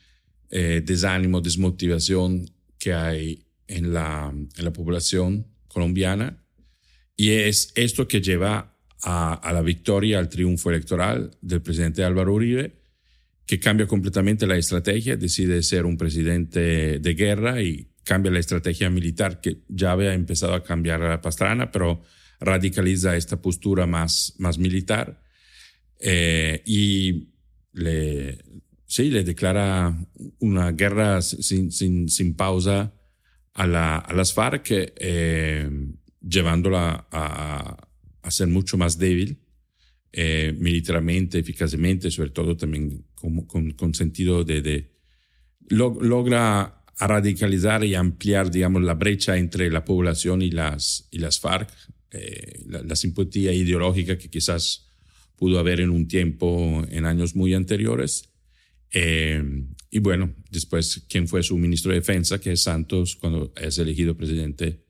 eh, 0.50 0.82
desánimo, 0.86 1.42
desmotivación 1.42 2.50
que 2.78 2.94
hay 2.94 3.46
en 3.68 3.94
la, 3.94 4.32
en 4.34 4.64
la 4.64 4.72
población 4.72 5.48
colombiana. 5.68 6.42
Y 7.18 7.32
es 7.32 7.72
esto 7.76 8.08
que 8.08 8.22
lleva 8.22 8.75
a, 9.06 9.36
a 9.36 9.54
la 9.54 9.62
victoria, 9.62 10.20
al 10.20 10.30
triunfo 10.30 10.72
electoral 10.72 11.32
del 11.42 11.62
presidente 11.62 12.04
Álvaro 12.04 12.34
Uribe, 12.34 12.74
que 13.46 13.60
cambia 13.60 13.88
completamente 13.88 14.48
la 14.48 14.58
estrategia, 14.58 15.16
decide 15.16 15.62
ser 15.62 15.86
un 15.86 15.98
presidente 15.98 17.00
de 17.00 17.14
guerra 17.14 17.62
y 17.62 17.88
cambia 18.04 18.32
la 18.32 18.40
estrategia 18.40 18.90
militar 18.90 19.40
que 19.40 19.60
ya 19.68 19.92
había 19.92 20.14
empezado 20.14 20.56
a 20.56 20.64
cambiar 20.64 21.04
a 21.04 21.22
Pastrana, 21.22 21.72
pero 21.72 22.02
radicaliza 22.40 23.16
esta 23.16 23.42
postura 23.42 23.86
más, 23.86 24.34
más 24.40 24.58
militar 24.58 25.22
eh, 26.00 26.64
y 26.66 27.30
le, 27.74 28.40
sí, 28.86 29.10
le 29.10 29.24
declara 29.24 29.96
una 30.40 30.72
guerra 30.72 31.22
sin, 31.22 31.72
sin, 31.72 32.10
sin 32.10 32.36
pausa 32.36 32.94
a, 33.54 33.68
la, 33.68 33.98
a 33.98 34.14
las 34.14 34.34
FARC, 34.34 34.68
eh, 34.72 35.70
llevándola 36.22 37.08
a, 37.12 37.78
a 38.26 38.32
ser 38.32 38.48
mucho 38.48 38.78
más 38.78 38.98
débil 38.98 39.38
eh, 40.12 40.54
militarmente, 40.58 41.40
eficazmente, 41.40 42.10
sobre 42.10 42.32
todo 42.32 42.56
también 42.56 43.06
con, 43.16 43.74
con, 43.74 43.94
sentido 43.94 44.44
de... 44.44 44.62
de 44.62 44.92
log- 45.70 46.02
logra 46.02 46.82
radicalizar 46.98 47.84
y 47.84 47.94
ampliar, 47.94 48.50
digamos, 48.50 48.82
la 48.82 48.94
brecha 48.94 49.36
entre 49.36 49.70
la 49.70 49.84
población 49.84 50.42
y 50.42 50.50
las, 50.50 51.10
y 51.12 51.20
las 51.20 51.42
FARC, 51.42 51.70
eh, 52.12 52.64
la, 52.68 52.82
la 52.84 52.96
simpatía 52.96 53.52
ideológica 53.52 54.18
que 54.18 54.30
quizás 54.30 54.88
pudo 55.36 55.60
haber 55.60 55.82
en 55.82 55.90
un 55.90 56.08
tiempo, 56.08 56.86
en 56.90 57.04
años 57.04 57.36
muy 57.36 57.54
anteriores. 57.54 58.30
Eh, 58.94 59.44
y 59.90 60.00
bueno, 60.00 60.34
después, 60.50 61.06
quien 61.10 61.28
fue 61.28 61.44
su 61.44 61.58
ministro 61.58 61.92
de 61.92 62.00
Defensa, 62.00 62.40
que 62.40 62.54
es 62.54 62.64
Santos, 62.64 63.18
cuando 63.18 63.52
es 63.58 63.78
elegido 63.78 64.16
presidente, 64.16 64.85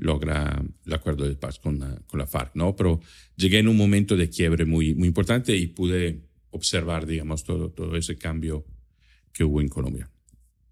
logra 0.00 0.64
el 0.86 0.92
acuerdo 0.92 1.28
de 1.28 1.36
paz 1.36 1.58
con 1.58 1.78
la, 1.78 1.94
con 2.06 2.18
la 2.18 2.26
FARC, 2.26 2.56
¿no? 2.56 2.74
Pero 2.74 3.00
llegué 3.36 3.58
en 3.58 3.68
un 3.68 3.76
momento 3.76 4.16
de 4.16 4.28
quiebre 4.28 4.64
muy, 4.64 4.94
muy 4.94 5.08
importante 5.08 5.54
y 5.54 5.66
pude 5.68 6.26
observar, 6.50 7.06
digamos, 7.06 7.44
todo, 7.44 7.70
todo 7.70 7.96
ese 7.96 8.16
cambio 8.16 8.64
que 9.32 9.44
hubo 9.44 9.60
en 9.60 9.68
Colombia. 9.68 10.10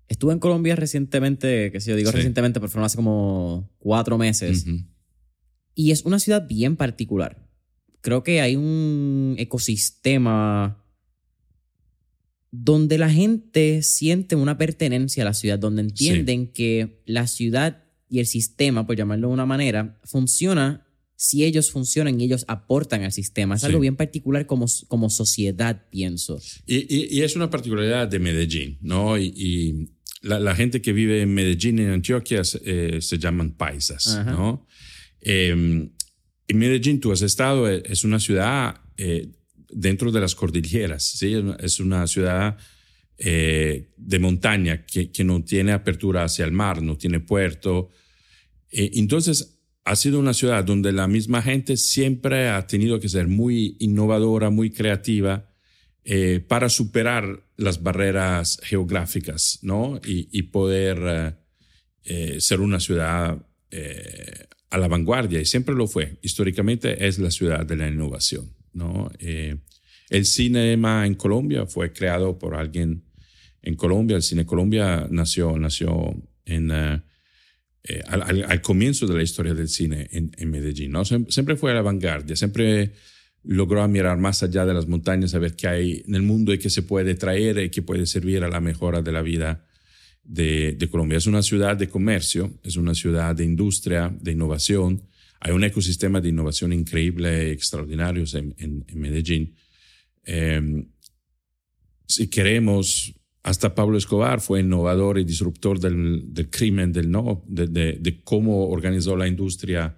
Estuve 0.09 0.33
en 0.33 0.39
Colombia 0.39 0.75
recientemente, 0.75 1.71
que 1.71 1.81
sé 1.81 1.91
yo, 1.91 1.97
digo 1.97 2.11
Sí. 2.11 2.17
recientemente, 2.17 2.59
pero 2.59 2.71
fueron 2.71 2.87
hace 2.87 2.97
como 2.97 3.71
cuatro 3.79 4.17
meses. 4.17 4.67
Ujú. 4.67 4.79
Y 5.75 5.91
es 5.91 6.03
una 6.05 6.19
ciudad 6.19 6.49
bien 6.49 6.77
particular. 6.77 7.47
Creo 8.01 8.23
que 8.23 8.41
hay 8.41 8.57
un 8.57 9.35
ecosistema 9.39 10.83
donde 12.51 12.97
la 12.97 13.11
gente 13.11 13.83
siente 13.83 14.35
una 14.35 14.57
pertenencia 14.57 15.23
a 15.23 15.27
la 15.27 15.35
ciudad, 15.35 15.59
donde 15.59 15.83
entienden 15.83 16.51
que 16.51 17.03
la 17.05 17.27
ciudad 17.27 17.85
y 18.11 18.19
el 18.21 18.27
sistema, 18.27 18.87
por 18.87 18.97
llamarlo 18.97 19.29
de 19.29 19.35
una 19.35 19.47
manera, 19.47 19.99
funciona 20.05 20.85
si 21.17 21.45
ellos 21.45 21.71
funcionan 21.73 22.21
y 22.21 22.25
ellos 22.25 22.45
aportan 22.49 23.03
al 23.03 23.11
sistema. 23.13 23.57
Es 23.57 23.63
Sí. 23.63 23.67
algo 23.67 23.81
bien 23.81 23.97
particular 23.97 24.47
como, 24.47 24.67
como 24.87 25.11
sociedad, 25.11 25.87
pienso. 25.91 26.41
Y, 26.65 26.77
y- 26.95 27.09
y 27.19 27.23
es 27.23 27.35
una 27.35 27.51
particularidad 27.51 28.07
de 28.07 28.19
Medellín, 28.21 28.79
¿no? 28.83 29.19
Y, 29.19 29.33
y 29.37 29.91
la, 30.23 30.39
la 30.39 30.55
gente 30.55 30.81
que 30.81 30.93
vive 30.93 31.23
en 31.23 31.35
Medellín, 31.35 31.81
en 31.81 31.91
Antioquia, 31.91 32.45
se- 32.45 32.61
eh, 32.65 33.01
se 33.03 33.19
llaman 33.19 33.53
paisas, 33.57 34.07
Ajá. 34.07 34.31
¿no? 34.31 34.67
Eh, 35.21 35.49
en 35.51 36.59
Medellín 36.59 37.01
tú 37.01 37.11
has 37.13 37.23
estado, 37.23 37.69
eh, 37.69 37.83
es 37.87 38.05
una 38.05 38.21
ciudad 38.21 38.81
eh, 38.97 39.29
dentro 39.71 40.11
de 40.13 40.21
las 40.21 40.35
cordilleras, 40.35 41.03
¿sí? 41.05 41.35
Es 41.59 41.79
una 41.81 42.07
ciudad 42.07 42.57
eh, 43.21 43.91
de 43.97 44.19
montaña 44.21 44.87
que, 44.87 45.11
que 45.11 45.25
no 45.25 45.43
tiene 45.43 45.73
apertura 45.73 46.23
hacia 46.23 46.45
el 46.45 46.53
mar, 46.53 46.83
no 46.83 46.97
tiene 46.97 47.19
puerto. 47.19 47.91
Eh, 48.71 48.93
entonces, 48.95 49.61
ha 49.85 49.97
sido 49.97 50.21
una 50.21 50.35
ciudad 50.35 50.63
donde 50.63 50.93
la 50.93 51.09
misma 51.09 51.43
gente 51.43 51.77
siempre 51.77 52.49
ha 52.49 52.65
tenido 52.69 53.01
que 53.01 53.09
ser 53.09 53.27
muy 53.27 53.77
innovadora, 53.81 54.51
muy 54.51 54.71
creativa 54.71 55.51
eh, 56.05 56.45
para 56.47 56.69
superar 56.69 57.45
las 57.57 57.83
barreras 57.83 58.61
geográficas, 58.63 59.59
¿no? 59.63 60.01
Y, 60.07 60.29
y 60.31 60.43
poder 60.43 61.37
ser 62.39 62.61
una 62.61 62.81
ciudad 62.81 63.45
a 64.71 64.79
la 64.79 64.89
vanguardia, 64.89 65.41
y 65.41 65.45
siempre 65.45 65.75
lo 65.75 65.87
fue. 65.87 66.19
Históricamente 66.23 67.07
es 67.07 67.19
la 67.19 67.31
ciudad 67.31 67.67
de 67.67 67.77
la 67.77 67.89
innovación, 67.89 68.55
¿no? 68.73 69.11
El 69.19 70.25
cinema 70.25 71.07
en 71.07 71.17
Colombia 71.17 71.67
fue 71.67 71.93
creado 71.93 72.39
por 72.39 72.55
alguien 72.55 73.05
en 73.63 73.75
Colombia. 73.75 74.17
El 74.17 74.23
Cine 74.23 74.47
Colombia 74.47 75.07
nació, 75.11 75.59
nació 75.59 76.15
en, 76.45 76.71
eh, 76.71 77.03
eh, 77.85 78.03
al, 78.07 78.23
al- 78.51 78.63
comienzo 78.63 79.07
de 79.07 79.15
la 79.17 79.23
historia 79.23 79.55
del 79.55 79.69
cine 79.69 80.09
en, 80.13 80.31
en 80.37 80.51
Medellín. 80.51 80.93
¿no? 80.93 81.05
Siem- 81.05 81.31
Siempre 81.31 81.57
fue 81.57 81.71
a 81.71 81.75
la 81.75 81.83
vanguardia, 81.83 82.37
siempre 82.37 82.93
logró 83.45 83.87
mirar 83.89 84.19
más 84.19 84.43
allá 84.43 84.67
de 84.67 84.75
las 84.75 84.89
montañas, 84.89 85.35
a 85.35 85.39
ver 85.39 85.55
qué 85.55 85.69
hay 85.69 86.03
en 86.07 86.15
el 86.15 86.23
mundo 86.23 86.53
y 86.53 86.59
qué 86.59 86.71
se 86.71 86.83
puede 86.83 87.15
traer 87.15 87.59
y 87.59 87.71
qué 87.71 87.83
puede 87.83 88.05
servir 88.07 88.43
a 88.45 88.49
la 88.49 88.61
mejora 88.61 89.01
de 89.01 89.13
la 89.13 89.23
vida 89.23 89.65
de, 90.25 90.73
de 90.73 90.89
Colombia. 90.89 91.17
Es 91.19 91.27
una 91.27 91.43
ciudad 91.43 91.77
de 91.77 91.89
comercio, 91.89 92.59
es 92.63 92.77
una 92.77 92.95
ciudad 92.95 93.35
de 93.35 93.45
industria, 93.45 94.15
de 94.21 94.33
innovación. 94.33 95.03
Hay 95.41 95.53
un 95.53 95.63
ecosistema 95.65 96.21
de 96.21 96.29
innovación 96.31 96.73
increíble, 96.73 97.53
extraordinarios 97.53 98.35
en, 98.35 98.55
en- 98.59 98.85
en 98.89 98.99
Medellín. 99.01 99.55
Eh, 100.25 100.85
si 102.07 102.29
queremos 102.29 103.15
hasta 103.43 103.75
Pablo 103.75 103.97
Escobar 103.97 104.41
fue 104.41 104.61
innovador 104.61 105.19
y 105.19 105.25
disruptor 105.25 105.81
del, 105.81 106.49
crimen, 106.51 106.93
del, 106.93 107.11
¿no? 107.11 107.43
De, 107.47 108.21
cómo 108.25 108.69
organizó 108.69 109.17
la 109.17 109.29
industria, 109.29 109.97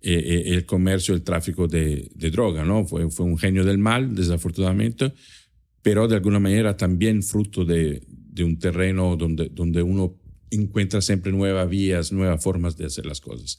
eh, 0.00 0.14
eh, 0.14 0.42
el 0.54 0.66
comercio, 0.66 1.14
el 1.14 1.22
tráfico 1.22 1.68
de, 1.68 2.10
droga. 2.14 2.64
¿no? 2.64 2.84
Fue, 2.86 3.04
un 3.04 3.38
genio 3.38 3.64
del 3.64 3.78
mal, 3.78 4.14
desafortunadamente, 4.14 5.12
pero 5.82 6.08
de 6.08 6.16
alguna 6.16 6.40
manera 6.40 6.76
también 6.76 7.22
fruto 7.22 7.64
de, 7.64 8.02
un 8.38 8.58
terreno 8.58 9.16
donde 9.16 9.82
uno 9.82 10.16
encuentra 10.50 11.00
siempre 11.00 11.32
nuevas 11.32 11.68
vías, 11.68 12.12
nuevas 12.12 12.42
formas 12.42 12.76
de 12.76 12.86
hacer 12.86 13.06
las 13.06 13.20
cosas. 13.20 13.58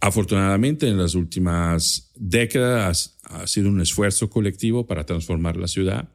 Afortunadamente, 0.00 0.88
en 0.88 0.96
las 0.96 1.14
últimas 1.14 2.12
décadas 2.14 3.18
ha 3.24 3.46
sido 3.46 3.68
un 3.68 3.80
esfuerzo 3.80 4.30
colectivo 4.30 4.86
para 4.86 5.04
transformar 5.04 5.56
la 5.56 5.66
ciudad. 5.66 6.08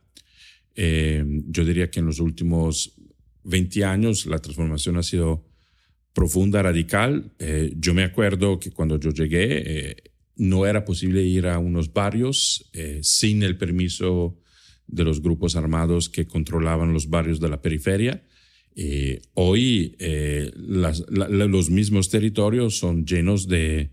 Eh, 0.75 1.23
yo 1.47 1.65
diría 1.65 1.89
que 1.89 1.99
en 1.99 2.07
los 2.07 2.19
últimos 2.19 2.95
20 3.43 3.85
años 3.85 4.25
la 4.25 4.39
transformación 4.39 4.97
ha 4.97 5.03
sido 5.03 5.45
profunda, 6.13 6.61
radical. 6.61 7.31
Eh, 7.39 7.73
yo 7.77 7.93
me 7.93 8.03
acuerdo 8.03 8.59
que 8.59 8.71
cuando 8.71 8.99
yo 8.99 9.11
llegué 9.11 9.89
eh, 9.89 9.95
no 10.35 10.65
era 10.65 10.85
posible 10.85 11.23
ir 11.23 11.47
a 11.47 11.59
unos 11.59 11.93
barrios 11.93 12.69
eh, 12.73 12.99
sin 13.03 13.43
el 13.43 13.57
permiso 13.57 14.39
de 14.87 15.03
los 15.03 15.21
grupos 15.21 15.55
armados 15.55 16.09
que 16.09 16.27
controlaban 16.27 16.93
los 16.93 17.09
barrios 17.09 17.39
de 17.39 17.49
la 17.49 17.61
periferia. 17.61 18.23
Eh, 18.75 19.21
hoy 19.35 19.95
eh, 19.99 20.51
las, 20.55 21.03
la, 21.09 21.27
los 21.27 21.69
mismos 21.69 22.09
territorios 22.09 22.77
son 22.77 23.05
llenos 23.05 23.47
de, 23.47 23.91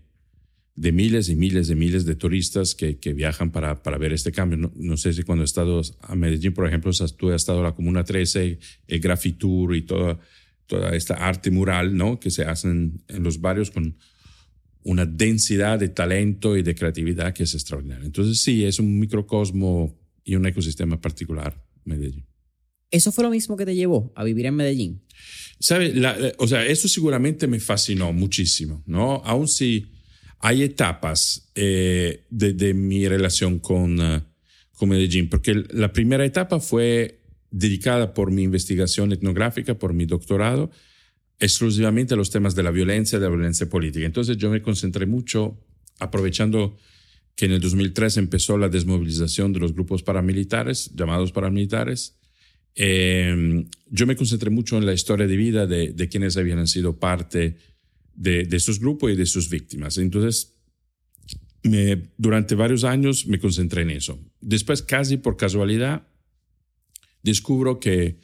de, 0.75 0.91
miles 0.91 1.29
y 1.29 1.35
miles 1.35 1.67
de 1.67 1.75
miles 1.75 2.05
de 2.05 2.15
turistas 2.15 2.75
que, 2.75 2.97
que 2.97 3.13
viajan 3.13 3.51
para, 3.51 3.81
para, 3.83 3.97
ver 3.97 4.13
este 4.13 4.31
cambio. 4.31 4.57
No, 4.57 4.71
no, 4.75 4.97
sé 4.97 5.13
si 5.13 5.23
cuando 5.23 5.43
he 5.43 5.45
estado 5.45 5.81
a 6.01 6.15
Medellín, 6.15 6.53
por 6.53 6.67
ejemplo, 6.67 6.91
tú 7.17 7.29
has 7.29 7.35
estado 7.35 7.59
a 7.59 7.63
la 7.63 7.75
Comuna 7.75 8.03
13, 8.03 8.59
el 8.87 8.99
Grafitur 8.99 9.75
y 9.75 9.83
toda, 9.83 10.19
toda 10.67 10.95
esta 10.95 11.15
arte 11.15 11.51
mural 11.51 11.95
¿no? 11.95 12.19
que 12.19 12.31
se 12.31 12.43
hacen 12.43 13.03
en 13.07 13.23
los 13.23 13.39
barrios 13.41 13.71
con 13.71 13.97
una 14.83 15.05
densidad 15.05 15.79
de 15.79 15.89
talento 15.89 16.57
y 16.57 16.63
de 16.63 16.75
creatividad 16.75 17.33
que 17.33 17.43
es 17.43 17.53
extraordinaria. 17.53 18.05
Entonces 18.05 18.39
sí, 18.39 18.63
es 18.65 18.79
un 18.79 18.99
microcosmo 18.99 19.99
y 20.23 20.35
un 20.35 20.45
ecosistema 20.45 20.99
particular 20.99 21.63
Medellín. 21.83 22.25
¿Eso 22.89 23.11
fue 23.11 23.23
lo 23.23 23.29
mismo 23.29 23.55
que 23.55 23.65
te 23.65 23.75
llevó 23.75 24.11
a 24.15 24.23
vivir 24.23 24.45
en 24.45 24.55
Medellín? 24.55 25.01
¿Sabe? 25.59 25.93
La, 25.93 26.17
o 26.37 26.47
sea, 26.47 26.65
eso 26.65 26.87
seguramente 26.87 27.47
me 27.47 27.59
fascinó 27.59 28.11
muchísimo, 28.11 28.83
¿no? 28.85 29.21
Aún 29.23 29.47
si 29.47 29.87
hay 30.41 30.63
etapas 30.63 31.51
eh, 31.55 32.25
de, 32.29 32.53
de, 32.53 32.73
mi 32.73 33.07
relación 33.07 33.59
con, 33.59 33.99
uh, 33.99 34.21
con 34.75 34.89
Medellín, 34.89 35.29
porque 35.29 35.63
la 35.69 35.93
primera 35.93 36.25
etapa 36.25 36.59
fue 36.59 37.21
dedicada 37.51 38.13
por 38.13 38.31
mi 38.31 38.43
investigación 38.43 39.11
etnográfica, 39.11 39.75
por 39.75 39.93
mi 39.93 40.05
doctorado, 40.05 40.71
exclusivamente 41.39 42.15
a 42.15 42.17
los 42.17 42.31
temas 42.31 42.55
de 42.55 42.63
la 42.63 42.71
violencia, 42.71 43.19
de 43.19 43.25
la 43.25 43.31
violencia 43.31 43.69
política. 43.69 44.05
Entonces 44.05 44.37
yo 44.37 44.49
me 44.49 44.61
concentré 44.61 45.05
mucho, 45.05 45.59
aprovechando 45.99 46.77
que 47.35 47.45
en 47.45 47.51
el 47.51 47.61
2003 47.61 48.17
empezó 48.17 48.57
la 48.57 48.69
desmovilización 48.69 49.53
de 49.53 49.59
los 49.59 49.73
grupos 49.73 50.01
paramilitares, 50.01 50.91
llamados 50.95 51.31
paramilitares, 51.31 52.17
eh, 52.75 53.65
yo 53.89 54.07
me 54.07 54.15
concentré 54.15 54.49
mucho 54.49 54.77
en 54.77 54.85
la 54.85 54.93
historia 54.93 55.27
de 55.27 55.35
vida 55.35 55.67
de, 55.67 55.91
de 55.91 56.09
quienes 56.09 56.37
habían 56.37 56.65
sido 56.67 56.97
parte 56.97 57.57
de, 58.21 58.43
de, 58.43 58.77
grupos 58.79 59.11
y 59.11 59.15
de 59.15 59.25
sus 59.25 59.49
víctimas. 59.49 59.97
Entonces, 59.97 60.53
durante 62.17 62.55
varios 62.55 62.83
años 62.83 63.25
me 63.27 63.39
concentré 63.39 63.81
en 63.81 63.91
eso. 63.91 64.19
Después, 64.39 64.81
casi 64.81 65.17
por 65.17 65.37
casualidad, 65.37 66.07
descubro 67.23 67.79
que 67.79 68.19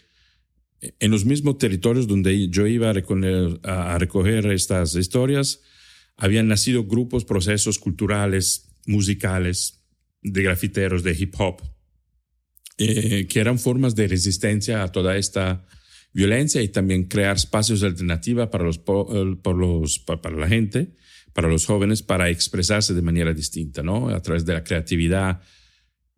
en 1.00 1.12
los 1.12 1.26
mismos 1.26 1.58
territorios 1.58 2.08
donde 2.08 2.50
yo 2.50 2.68
iba 2.68 2.90
a 2.90 2.94
recoger, 2.94 3.60
a 3.64 3.98
recoger 3.98 4.46
estas 4.48 4.96
historias, 4.96 5.62
habían 6.16 6.48
nacido 6.48 6.86
grupos, 6.86 7.26
procesos 7.26 7.80
culturales, 7.80 8.70
musicales, 8.86 9.84
de 10.22 10.44
grafiteros, 10.44 11.04
de 11.04 11.16
hip 11.18 11.34
hop, 11.40 11.62
eh, 12.78 13.28
que 13.28 13.40
eran 13.40 13.58
formas 13.58 13.96
de 13.96 14.08
resistencia 14.08 14.84
a 14.84 14.92
toda 14.92 15.18
esta 15.18 15.66
violencia 16.18 16.64
y 16.64 16.70
también 16.70 17.04
crear 17.04 17.36
espacios 17.36 17.84
alternativos 17.84 18.48
para, 18.48 18.64
los, 18.64 18.80
por 18.80 19.56
los, 19.56 20.00
para 20.00 20.36
la 20.36 20.48
gente, 20.48 20.96
para 21.32 21.48
los 21.48 21.68
jóvenes, 21.68 22.02
para 22.02 22.32
expresarse 22.32 22.96
de 22.96 23.04
manera 23.04 23.36
distinta, 23.36 23.84
¿no? 23.84 24.10
A 24.10 24.20
través 24.20 24.44
de 24.44 24.54
la 24.54 24.64
creatividad. 24.64 25.42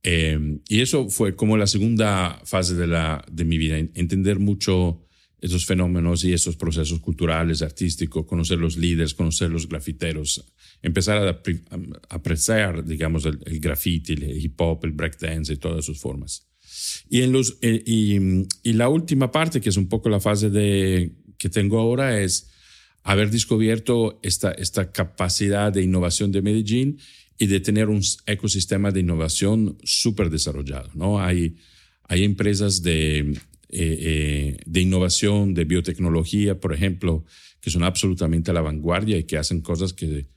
Eh, 0.02 0.60
y 0.70 0.80
eso 0.80 1.10
fue 1.10 1.36
como 1.36 1.58
la 1.58 1.68
segunda 1.68 2.40
fase 2.46 2.76
de, 2.76 2.88
de 3.30 3.44
mi 3.44 3.58
vida, 3.58 3.78
entender 3.78 4.40
mucho 4.40 5.06
esos 5.42 5.66
fenómenos 5.66 6.24
y 6.24 6.32
esos 6.32 6.56
procesos 6.56 7.02
culturales, 7.02 7.62
artísticos, 7.62 8.26
conocer 8.26 8.58
los 8.58 8.78
líderes, 8.78 9.14
conocer 9.14 9.50
los 9.50 9.68
grafiteros, 9.68 10.46
empezar 10.82 11.28
a, 11.28 11.42
apreciar, 12.10 12.86
digamos, 12.86 13.26
el, 13.26 13.38
el 13.46 13.60
graffiti, 13.60 14.14
el 14.14 14.24
hip 14.38 14.60
hop, 14.62 14.86
el 14.86 14.92
breakdance 14.92 15.52
y 15.52 15.58
todas 15.58 15.84
sus 15.84 16.00
formas. 16.00 16.49
Y, 17.10 17.22
en 17.22 17.32
los, 17.32 17.58
eh, 17.62 17.82
y, 17.86 18.18
y, 18.64 18.74
la 18.74 18.90
última 18.90 19.32
parte, 19.32 19.62
que 19.62 19.70
es 19.70 19.78
un 19.78 19.88
poco 19.88 20.10
la 20.10 20.20
fase 20.20 20.50
de, 20.50 21.12
que 21.38 21.50
tengo 21.50 21.80
ahora, 21.80 22.22
es 22.22 22.50
haber 23.04 23.32
descubierto 23.32 24.20
esta, 24.24 24.52
esta 24.52 24.92
capacidad 24.92 25.72
de 25.72 25.82
innovación 25.82 26.32
de 26.32 26.42
Medellín 26.42 27.00
y 27.38 27.48
de 27.48 27.60
tener 27.60 27.88
un 27.90 28.02
ecosistema 28.26 28.92
de 28.92 29.00
innovación 29.00 29.78
súper 29.84 30.30
desarrollado. 30.30 30.92
¿no? 30.94 31.20
Hay, 31.22 31.56
hay 32.04 32.24
empresas 32.24 32.84
de, 32.84 33.20
eh, 33.20 33.36
eh, 33.72 34.58
de 34.66 34.82
innovación, 34.82 35.54
de 35.54 35.64
biotecnología, 35.64 36.60
por 36.60 36.74
ejemplo, 36.74 37.24
que 37.62 37.70
son 37.70 37.84
absolutamente 37.84 38.52
a 38.52 38.54
la 38.54 38.62
vanguardia 38.62 39.18
y 39.18 39.24
que 39.24 39.38
hacen 39.38 39.62
cosas 39.62 39.94
que 39.94 40.28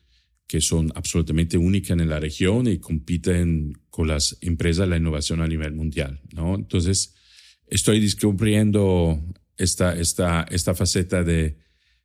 que 0.47 0.61
son 0.61 0.93
absolutamente 0.95 1.57
únicas 1.57 1.99
en 1.99 2.09
la 2.09 2.21
región 2.21 2.67
y 2.67 2.79
compiten 2.79 3.79
con 3.91 4.09
las 4.09 4.37
empresas 4.41 4.87
de 4.87 4.91
la 4.91 4.97
innovación 4.97 5.41
a 5.41 5.47
nivel 5.47 5.73
mundial, 5.73 6.21
¿no? 6.35 6.55
Entonces, 6.55 7.15
estoy 7.67 8.01
descubriendo 8.01 9.23
esta, 9.57 9.99
esta, 9.99 10.43
esta 10.51 10.75
faceta 10.75 11.23
de, 11.23 11.59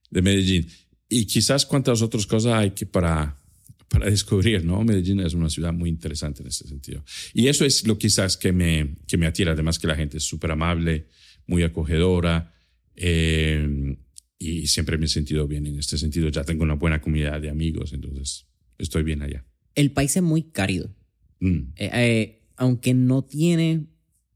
de 0.10 0.22
Medellín. 0.22 0.68
Y 1.10 1.26
quizás 1.26 1.66
cuántas 1.66 2.02
otras 2.02 2.26
cosas 2.26 2.54
hay 2.54 2.72
que 2.72 2.86
para, 2.86 3.42
para 3.90 4.10
descubrir, 4.10 4.64
¿no? 4.64 4.84
Medellín 4.84 5.20
es 5.20 5.34
una 5.34 5.50
ciudad 5.50 5.74
muy 5.74 5.90
interesante 5.90 6.42
en 6.42 6.48
ese 6.48 6.68
sentido. 6.68 7.04
Y 7.34 7.48
eso 7.48 7.66
es 7.66 7.86
lo 7.86 7.98
quizás 7.98 8.38
que 8.38 8.52
me, 8.52 8.96
que 9.08 9.18
me 9.18 9.28
atira, 9.28 9.52
además 9.52 9.80
que 9.80 9.88
la 9.88 9.96
gente 9.96 10.18
es 10.18 10.24
súper 10.24 10.52
amable, 10.52 11.08
muy 11.48 11.64
acogedora. 11.64 12.54
Eh, 12.96 13.98
y 14.40 14.68
siempre 14.68 14.98
me 14.98 15.06
he 15.06 15.10
sentido 15.10 15.48
bien 15.48 15.66
en 15.66 15.78
este 15.78 15.98
sentido. 15.98 16.30
Ya 16.30 16.44
tengo 16.44 16.64
una 16.64 16.76
buena 16.76 17.02
comunidad 17.02 17.42
de 17.42 17.50
amigos, 17.50 17.94
entonces 17.94 18.48
estoy 18.78 19.04
bien 19.04 19.22
allá. 19.22 19.46
El 19.76 19.92
país 19.92 20.16
es 20.16 20.24
muy 20.24 20.44
cálido. 20.44 20.96
Mm. 21.40 21.74
Eh, 21.76 21.90
eh, 21.94 22.44
aunque 22.56 22.94
no 22.94 23.24
tiene 23.24 23.88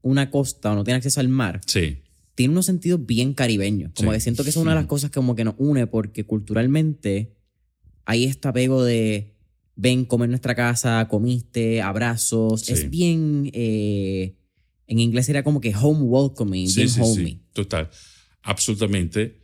una 0.02 0.30
costa 0.30 0.72
o 0.72 0.74
no 0.74 0.84
tiene 0.84 0.96
acceso 0.96 1.20
al 1.20 1.28
mar, 1.28 1.60
sí. 1.66 1.98
tiene 2.34 2.52
unos 2.52 2.66
sentidos 2.66 3.04
bien 3.04 3.34
caribeños. 3.34 3.92
Como 3.94 4.10
sí. 4.10 4.16
que 4.16 4.20
siento 4.20 4.44
que 4.44 4.50
es 4.50 4.56
una 4.56 4.72
de 4.72 4.76
las 4.76 4.86
cosas 4.86 5.10
como 5.10 5.34
que 5.36 5.44
nos 5.44 5.54
une 5.58 5.86
porque 5.86 6.24
culturalmente 6.24 7.36
hay 8.04 8.24
este 8.24 8.48
apego 8.48 8.84
de 8.84 9.36
ven, 9.76 10.04
comer 10.04 10.28
nuestra 10.28 10.54
casa, 10.54 11.06
comiste, 11.08 11.80
abrazos. 11.80 12.62
Sí. 12.62 12.72
Es 12.72 12.90
bien... 12.90 13.50
Eh, 13.52 14.36
en 14.88 14.98
inglés 14.98 15.24
sería 15.24 15.42
como 15.42 15.60
que 15.60 15.74
home 15.74 16.02
welcoming, 16.02 16.68
bien 16.74 16.88
homey. 17.00 17.40
Total. 17.54 17.88
Absolutamente 18.42 19.41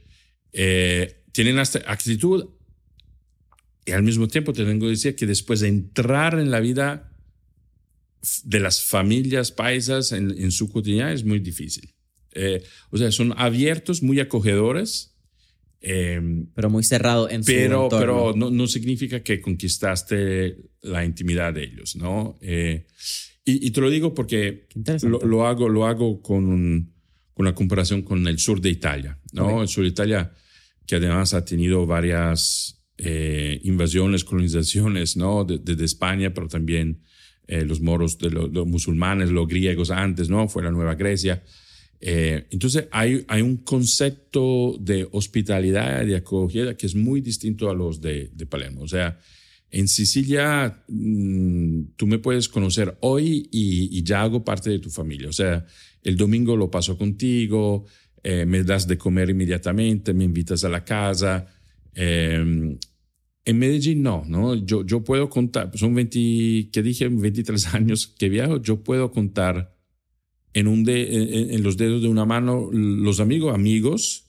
eh, 0.60 1.22
tienen 1.30 1.60
esta 1.60 1.78
actitud 1.86 2.48
y 3.86 3.92
al 3.92 4.02
mismo 4.02 4.26
tiempo 4.26 4.52
te 4.52 4.64
tengo 4.64 4.86
que 4.86 4.90
decir 4.90 5.14
que 5.14 5.24
después 5.24 5.60
de 5.60 5.68
entrar 5.68 6.36
en 6.36 6.50
la 6.50 6.58
vida 6.58 7.12
de 8.42 8.58
las 8.58 8.82
familias 8.82 9.52
paisas 9.52 10.10
en, 10.10 10.32
en 10.36 10.50
su 10.50 10.68
cotidiano 10.68 11.12
es 11.12 11.24
muy 11.24 11.38
difícil. 11.38 11.94
Eh, 12.32 12.64
o 12.90 12.98
sea, 12.98 13.12
son 13.12 13.34
abiertos, 13.36 14.02
muy 14.02 14.18
acogedores. 14.18 15.14
Eh, 15.80 16.20
pero 16.56 16.70
muy 16.70 16.82
cerrado 16.82 17.30
en 17.30 17.44
pero, 17.44 17.78
su 17.78 17.84
entorno. 17.84 17.98
Pero 18.00 18.32
no, 18.36 18.50
no, 18.50 18.66
significa 18.66 19.22
que 19.22 19.40
conquistaste 19.40 20.56
la 20.82 21.04
intimidad 21.04 21.54
de 21.54 21.62
ellos, 21.62 21.94
¿no? 21.94 22.36
Eh, 22.40 22.88
y, 23.44 23.64
y, 23.64 23.70
te 23.70 23.80
lo 23.80 23.90
digo 23.90 24.12
porque 24.12 24.66
lo, 25.02 25.20
lo, 25.20 25.46
hago, 25.46 25.68
lo 25.68 25.86
hago 25.86 26.20
con 26.20 26.46
un, 26.46 26.98
una 27.38 27.54
comparación 27.54 28.02
con 28.02 28.26
el 28.26 28.38
sur 28.38 28.60
de 28.60 28.68
Italia, 28.68 29.18
¿no? 29.32 29.46
Okay. 29.46 29.62
El 29.62 29.68
sur 29.68 29.84
de 29.84 29.90
Italia, 29.90 30.32
que 30.88 30.96
además 30.96 31.34
ha 31.34 31.44
tenido 31.44 31.86
varias 31.86 32.82
eh, 32.96 33.60
invasiones, 33.62 34.24
colonizaciones, 34.24 35.16
¿no? 35.18 35.44
Desde 35.44 35.76
de, 35.76 35.84
España, 35.84 36.32
pero 36.32 36.48
también 36.48 37.02
eh, 37.46 37.64
los 37.66 37.82
moros, 37.82 38.18
de 38.18 38.30
los, 38.30 38.50
los, 38.50 38.66
musulmanes, 38.66 39.30
los 39.30 39.46
griegos 39.46 39.90
antes, 39.90 40.30
¿no? 40.30 40.48
Fue 40.48 40.62
la 40.62 40.72
Nueva 40.72 40.94
Grecia. 40.94 41.44
Eh, 42.00 42.46
entonces 42.50 42.88
hay, 42.90 43.22
hay 43.28 43.42
un 43.42 43.58
concepto 43.58 44.78
de 44.80 45.06
hospitalidad, 45.12 46.06
de 46.06 46.16
acogida, 46.16 46.74
que 46.74 46.86
es 46.86 46.94
muy 46.94 47.20
distinto 47.20 47.68
a 47.68 47.74
los 47.74 48.00
de, 48.00 48.30
de 48.32 48.46
Palermo. 48.46 48.80
O 48.82 48.88
sea, 48.88 49.18
En 49.70 49.86
Sicilia, 49.88 50.82
mm, 50.88 51.96
tú 51.96 52.06
me 52.06 52.18
puedes 52.18 52.48
conocer 52.48 52.96
hoy 53.02 53.46
y, 53.52 54.02
ya 54.02 54.22
hago 54.22 54.42
parte 54.42 54.70
de 54.70 54.78
tu 54.78 54.88
familia. 54.88 55.28
O 55.28 55.32
sea, 55.34 55.66
el 56.02 56.16
domingo 56.16 56.56
lo 56.56 56.70
paso 56.70 56.96
contigo, 56.96 57.84
eh, 58.22 58.44
me 58.46 58.62
das 58.62 58.86
de 58.86 58.96
comer 58.96 59.30
inmediatamente, 59.30 60.12
me 60.14 60.24
invitas 60.24 60.64
a 60.64 60.68
la 60.68 60.84
casa. 60.84 61.46
Em, 61.94 62.78
en 63.44 63.58
Medellín 63.58 64.02
no, 64.02 64.24
¿no? 64.26 64.54
Yo, 64.54 64.84
yo 64.84 65.02
puedo 65.02 65.30
contar, 65.30 65.70
son 65.74 65.94
20, 65.94 66.70
que 66.70 66.82
dije, 66.82 67.08
23 67.08 67.66
años 67.74 68.06
que 68.06 68.28
viajo, 68.28 68.60
yo 68.60 68.82
puedo 68.82 69.10
contar 69.10 69.74
en, 70.52 70.66
un 70.66 70.84
de, 70.84 71.54
en, 71.54 71.62
los 71.62 71.76
dedos 71.76 72.02
de 72.02 72.08
una 72.08 72.24
mano 72.24 72.68
los 72.72 73.20
amigos, 73.20 73.54
amigos 73.54 74.24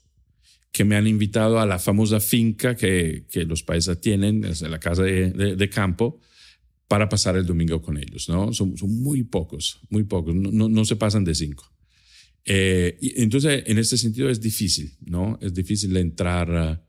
que 0.71 0.85
me 0.85 0.95
han 0.95 1.07
invitado 1.07 1.59
a 1.59 1.65
la 1.65 1.79
famosa 1.79 2.19
finca 2.19 2.75
que, 2.75 3.25
que 3.29 3.43
los 3.45 3.63
paisas 3.63 3.99
tienen, 3.99 4.43
es 4.45 4.61
la 4.61 4.79
casa 4.79 5.03
de, 5.03 5.31
de, 5.31 5.69
campo, 5.69 6.19
para 6.87 7.09
pasar 7.09 7.35
el 7.35 7.45
domingo 7.45 7.81
con 7.81 7.97
ellos, 7.97 8.29
¿no? 8.29 8.53
Son, 8.53 8.77
son 8.77 9.01
muy 9.01 9.23
pocos, 9.23 9.79
muy 9.89 10.03
pocos, 10.03 10.35
no, 10.35 10.69
no, 10.69 10.85
se 10.85 10.95
pasan 10.95 11.23
de 11.23 11.35
cinco. 11.35 11.71
Eh, 12.51 12.97
y 12.99 13.21
entonces, 13.21 13.63
en 13.67 13.77
este 13.77 13.95
sentido 13.95 14.27
es 14.27 14.41
difícil, 14.41 14.97
¿no? 15.05 15.37
Es 15.39 15.53
difícil 15.53 15.95
entrar. 15.95 16.83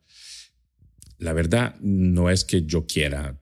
la 1.18 1.33
verdad, 1.35 1.79
no 1.81 2.31
es 2.31 2.46
que 2.46 2.64
yo 2.64 2.87
quiera, 2.87 3.38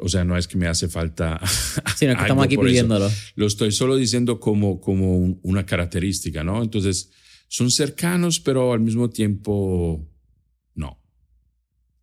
o 0.00 0.08
sea, 0.08 0.24
no 0.24 0.36
es 0.36 0.48
que 0.48 0.58
me 0.58 0.66
hace 0.66 0.88
falta. 0.88 1.40
Sino 1.96 2.16
que 2.16 2.22
estamos 2.22 2.44
aquí 2.44 2.56
pidiéndolo. 2.56 3.08
Lo 3.36 3.46
estoy 3.46 3.70
solo 3.70 3.94
diciendo 3.94 4.40
como, 4.40 4.80
como 4.80 5.38
una 5.42 5.64
característica, 5.64 6.42
¿no? 6.42 6.60
Entonces, 6.60 7.10
son 7.46 7.70
cercanos, 7.70 8.40
pero 8.40 8.72
al 8.72 8.80
mismo 8.80 9.08
tiempo 9.08 10.04
no. 10.74 11.00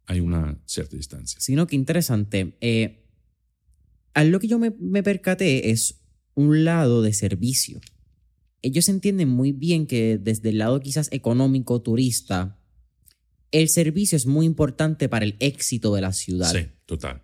Hay 0.05 0.21
una 0.21 0.57
cierta 0.65 0.95
distancia. 0.95 1.41
Sino 1.41 1.67
que 1.67 1.75
interesante. 1.75 2.57
Eh, 2.61 3.03
algo 4.13 4.39
que 4.39 4.47
yo 4.47 4.59
me, 4.59 4.73
me 4.79 5.03
percaté 5.03 5.71
es 5.71 5.99
un 6.35 6.63
lado 6.63 7.01
de 7.01 7.11
servicio. 7.11 7.81
Ellos 8.67 8.89
entienden 8.89 9.29
muy 9.29 9.53
bien 9.53 9.87
que 9.87 10.17
desde 10.17 10.49
el 10.49 10.57
lado 10.57 10.81
quizás 10.81 11.07
económico, 11.13 11.81
turista, 11.81 12.59
el 13.51 13.69
servicio 13.69 14.17
es 14.17 14.25
muy 14.25 14.45
importante 14.45 15.07
para 15.07 15.23
el 15.23 15.37
éxito 15.39 15.95
de 15.95 16.01
la 16.01 16.11
ciudad. 16.11 16.51
Sí, 16.51 16.67
total. 16.85 17.21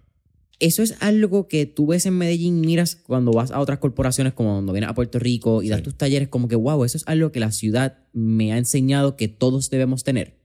Eso 0.59 0.83
es 0.83 0.95
algo 1.01 1.49
que 1.49 1.65
tú 1.65 1.87
ves 1.87 2.05
en 2.05 2.17
Medellín, 2.17 2.61
miras 2.61 2.95
cuando 2.95 3.33
vas 3.33 3.51
a 3.51 3.59
otras 3.59 3.79
corporaciones, 3.79 4.31
como 4.31 4.53
cuando 4.53 4.71
vienes 4.71 4.89
a 4.89 4.95
Puerto 4.95 5.19
Rico 5.19 5.61
y 5.61 5.67
das 5.67 5.83
tus 5.83 5.97
talleres, 5.97 6.29
como 6.29 6.47
que, 6.47 6.55
wow, 6.55 6.85
eso 6.85 6.95
es 6.95 7.03
algo 7.07 7.33
que 7.33 7.41
la 7.41 7.51
ciudad 7.51 7.97
me 8.13 8.53
ha 8.53 8.57
enseñado 8.57 9.17
que 9.17 9.27
todos 9.27 9.69
debemos 9.69 10.05
tener. 10.05 10.39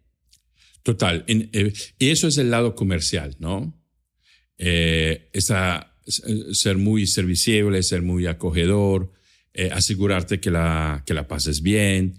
Total. 0.82 1.24
Eh, 1.28 1.72
y 2.00 2.08
eso 2.08 2.26
es 2.26 2.38
el 2.38 2.50
lado 2.50 2.74
comercial, 2.74 3.36
¿no? 3.38 3.80
Eh, 4.56 5.28
esa, 5.32 5.94
ser 6.08 6.76
muy 6.76 7.06
serviciable, 7.06 7.84
ser 7.84 8.02
muy 8.02 8.26
acogedor, 8.26 9.12
eh, 9.58 9.70
asegurarte 9.72 10.40
que 10.40 10.50
la, 10.50 11.02
que 11.04 11.14
la 11.14 11.26
pases 11.26 11.60
bien. 11.60 12.14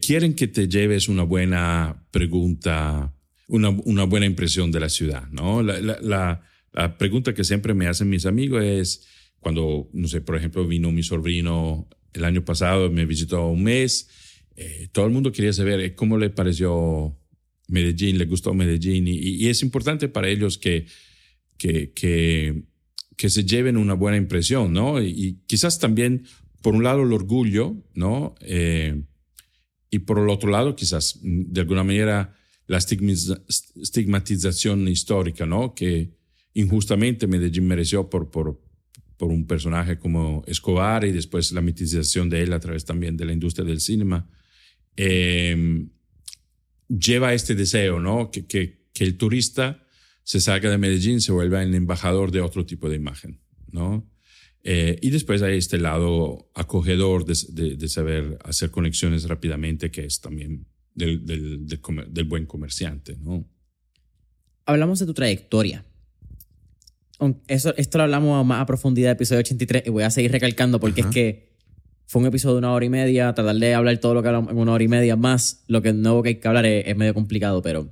quieren 0.00 0.34
que 0.34 0.48
te 0.48 0.66
lleves 0.68 1.08
una 1.08 1.22
buena 1.22 2.04
pregunta, 2.10 3.12
una, 3.48 3.70
una 3.70 4.04
buena 4.04 4.26
impresión 4.26 4.70
de 4.70 4.80
la 4.80 4.88
ciudad, 4.88 5.28
¿no? 5.30 5.62
la 5.62 6.42
la 6.74 6.98
pregunta 6.98 7.34
que 7.34 7.44
siempre 7.44 7.72
me 7.72 7.86
hacen 7.86 8.10
mis 8.10 8.26
amigos 8.26 8.62
es, 8.64 9.06
cuando, 9.38 9.88
no 9.92 10.08
sé, 10.08 10.20
por 10.20 10.36
ejemplo, 10.36 10.66
vino 10.66 10.90
mi 10.90 11.04
sobrino 11.04 11.88
el 12.12 12.24
año 12.24 12.44
pasado, 12.44 12.90
me 12.90 13.06
visitó 13.06 13.46
un 13.48 13.62
mes, 13.62 14.08
eh, 14.56 14.88
todo 14.92 15.06
el 15.06 15.12
mundo 15.12 15.30
quería 15.30 15.52
saber 15.52 15.80
eh, 15.80 15.94
cómo 15.94 16.18
le 16.18 16.30
pareció 16.30 17.16
Medellín, 17.68 18.18
le 18.18 18.26
gustó 18.26 18.54
Medellín, 18.54 19.06
y, 19.06 19.46
es 19.48 19.62
importante 19.62 20.08
para 20.08 20.28
ellos 20.28 20.58
que, 20.58 20.86
que, 21.56 21.92
que, 21.92 22.64
que, 23.16 23.30
se 23.30 23.44
lleven 23.44 23.76
una 23.76 23.94
buena 23.94 24.16
impresión, 24.16 24.72
¿no? 24.72 25.00
Y, 25.02 25.40
quizás 25.46 25.78
también, 25.78 26.24
por 26.62 26.74
un 26.74 26.82
lado, 26.84 27.02
el 27.02 27.12
orgullo, 27.12 27.76
¿no? 27.94 28.34
Eh, 28.40 29.02
y 29.90 30.00
por 30.00 30.18
el 30.18 30.28
otro 30.28 30.50
lado, 30.50 30.74
quizás, 30.74 31.20
de 31.22 31.60
alguna 31.60 31.84
manera, 31.84 32.34
la 32.66 32.78
estigmatización 32.78 34.88
histórica, 34.88 35.46
¿no? 35.46 35.74
Que, 35.74 36.12
injustamente 36.54 37.26
Medellín 37.26 37.66
mereció 37.66 38.08
por, 38.08 38.30
por, 38.30 38.60
por 39.16 39.30
un 39.30 39.46
personaje 39.46 39.98
como 39.98 40.42
Escobar 40.46 41.04
y 41.04 41.12
después 41.12 41.52
la 41.52 41.60
mitización 41.60 42.30
de 42.30 42.42
él 42.42 42.52
a 42.52 42.60
través 42.60 42.84
también 42.84 43.16
de 43.16 43.24
la 43.24 43.32
industria 43.32 43.66
del 43.66 43.80
cine, 43.80 44.22
eh, 44.96 45.86
lleva 46.88 47.34
este 47.34 47.54
deseo, 47.54 48.00
¿no? 48.00 48.30
Que, 48.30 48.46
que, 48.46 48.86
que, 48.92 49.04
el 49.04 49.16
turista 49.16 49.83
se 50.24 50.40
salga 50.40 50.70
de 50.70 50.78
Medellín, 50.78 51.20
se 51.20 51.30
vuelva 51.30 51.62
el 51.62 51.74
embajador 51.74 52.32
de 52.32 52.40
otro 52.40 52.66
tipo 52.66 52.88
de 52.88 52.96
imagen, 52.96 53.40
¿no? 53.70 54.10
Eh, 54.64 54.98
y 55.02 55.10
después 55.10 55.42
hay 55.42 55.58
este 55.58 55.78
lado 55.78 56.50
acogedor 56.54 57.24
de, 57.24 57.76
de, 57.76 57.88
saber 57.88 58.38
hacer 58.44 58.70
conexiones 58.70 59.28
rápidamente, 59.28 59.90
que 59.90 60.04
es 60.06 60.20
también 60.20 60.66
del, 60.94 61.24
del, 61.24 61.66
del, 61.66 61.80
del 62.08 62.24
buen 62.24 62.46
comerciante, 62.46 63.16
¿no? 63.16 63.46
Hablamos 64.64 64.98
de 64.98 65.06
tu 65.06 65.14
trayectoria 65.14 65.84
eso, 67.46 67.74
esto 67.76 67.98
lo 67.98 68.04
hablamos 68.04 68.44
más 68.44 68.60
a 68.60 68.66
profundidad 68.66 69.10
del 69.10 69.16
episodio 69.16 69.40
83 69.40 69.84
y 69.86 69.90
voy 69.90 70.02
a 70.02 70.10
seguir 70.10 70.32
recalcando 70.32 70.80
porque 70.80 71.02
es 71.02 71.06
que 71.06 71.54
fue 72.06 72.20
un 72.20 72.28
episodio 72.28 72.56
de 72.56 72.58
una 72.58 72.72
hora 72.72 72.84
y 72.84 72.90
media. 72.90 73.32
Tratar 73.34 73.56
de 73.56 73.74
hablar 73.74 73.96
todo 73.98 74.14
lo 74.14 74.22
que 74.22 74.28
hablamos 74.28 74.50
en 74.50 74.58
una 74.58 74.72
hora 74.72 74.84
y 74.84 74.88
media 74.88 75.16
más 75.16 75.64
lo 75.68 75.80
que 75.80 75.92
nuevo 75.92 76.22
que 76.22 76.30
hay 76.30 76.34
que 76.36 76.48
hablar 76.48 76.66
es, 76.66 76.96
medio 76.96 77.14
complicado, 77.14 77.62
pero 77.62 77.88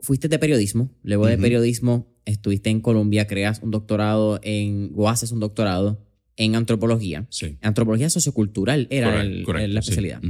fuiste 0.00 0.28
de 0.28 0.38
periodismo. 0.38 0.90
Luego 1.02 1.26
de 1.26 1.38
periodismo 1.38 2.14
estuviste 2.24 2.70
en 2.70 2.80
Colombia, 2.80 3.26
creas 3.26 3.60
un 3.62 3.70
doctorado 3.70 4.40
en, 4.42 4.92
o 4.94 5.08
haces 5.08 5.32
un 5.32 5.40
doctorado 5.40 6.04
en 6.36 6.54
antropología. 6.54 7.26
Sí. 7.30 7.58
Antropología 7.62 8.10
sociocultural 8.10 8.86
era 8.90 9.24
la 9.24 9.80
especialidad. 9.80 10.22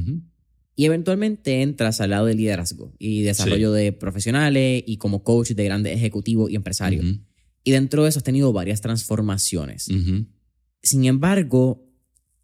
Y 0.74 0.84
eventualmente 0.84 1.62
entras 1.62 2.00
al 2.00 2.10
lado 2.10 2.26
del 2.26 2.36
liderazgo 2.36 2.94
y 2.98 3.22
desarrollo 3.22 3.72
de 3.72 3.92
profesionales 3.92 4.84
y 4.86 4.96
como 4.98 5.24
coach 5.24 5.50
de 5.50 5.64
grandes 5.64 5.96
ejecutivos 5.96 6.50
y 6.50 6.56
empresarios. 6.56 7.04
Y 7.64 7.72
dentro 7.72 8.04
de 8.04 8.08
eso 8.08 8.20
has 8.20 8.24
tenido 8.24 8.52
varias 8.52 8.80
transformaciones. 8.80 9.88
Sin 10.82 11.04
embargo, 11.04 11.84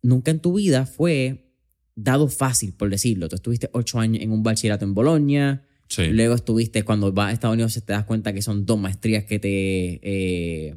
nunca 0.03 0.31
en 0.31 0.41
tu 0.41 0.55
vida 0.55 0.85
fue 0.85 1.53
dado 1.95 2.29
fácil, 2.29 2.75
por 2.75 2.91
decirlo. 2.91 3.29
Tú 3.29 3.37
estuviste 3.37 3.71
ocho 3.73 4.01
años 4.01 4.23
en 4.23 4.33
un 4.33 4.43
bachillerato 4.43 4.85
en 4.85 4.95
Bolonia. 4.95 5.65
Luego 5.99 6.35
estuviste, 6.35 6.83
cuando 6.83 7.13
vas 7.13 7.31
a 7.31 7.33
Estados 7.33 7.55
Unidos, 7.55 7.75
te 7.75 7.93
das 7.93 8.05
cuenta 8.05 8.33
que 8.33 8.43
son 8.43 8.67
dos 8.67 8.79
maestrías 8.79 9.25
que 9.25 9.39
te. 9.39 10.01
Eh, 10.03 10.77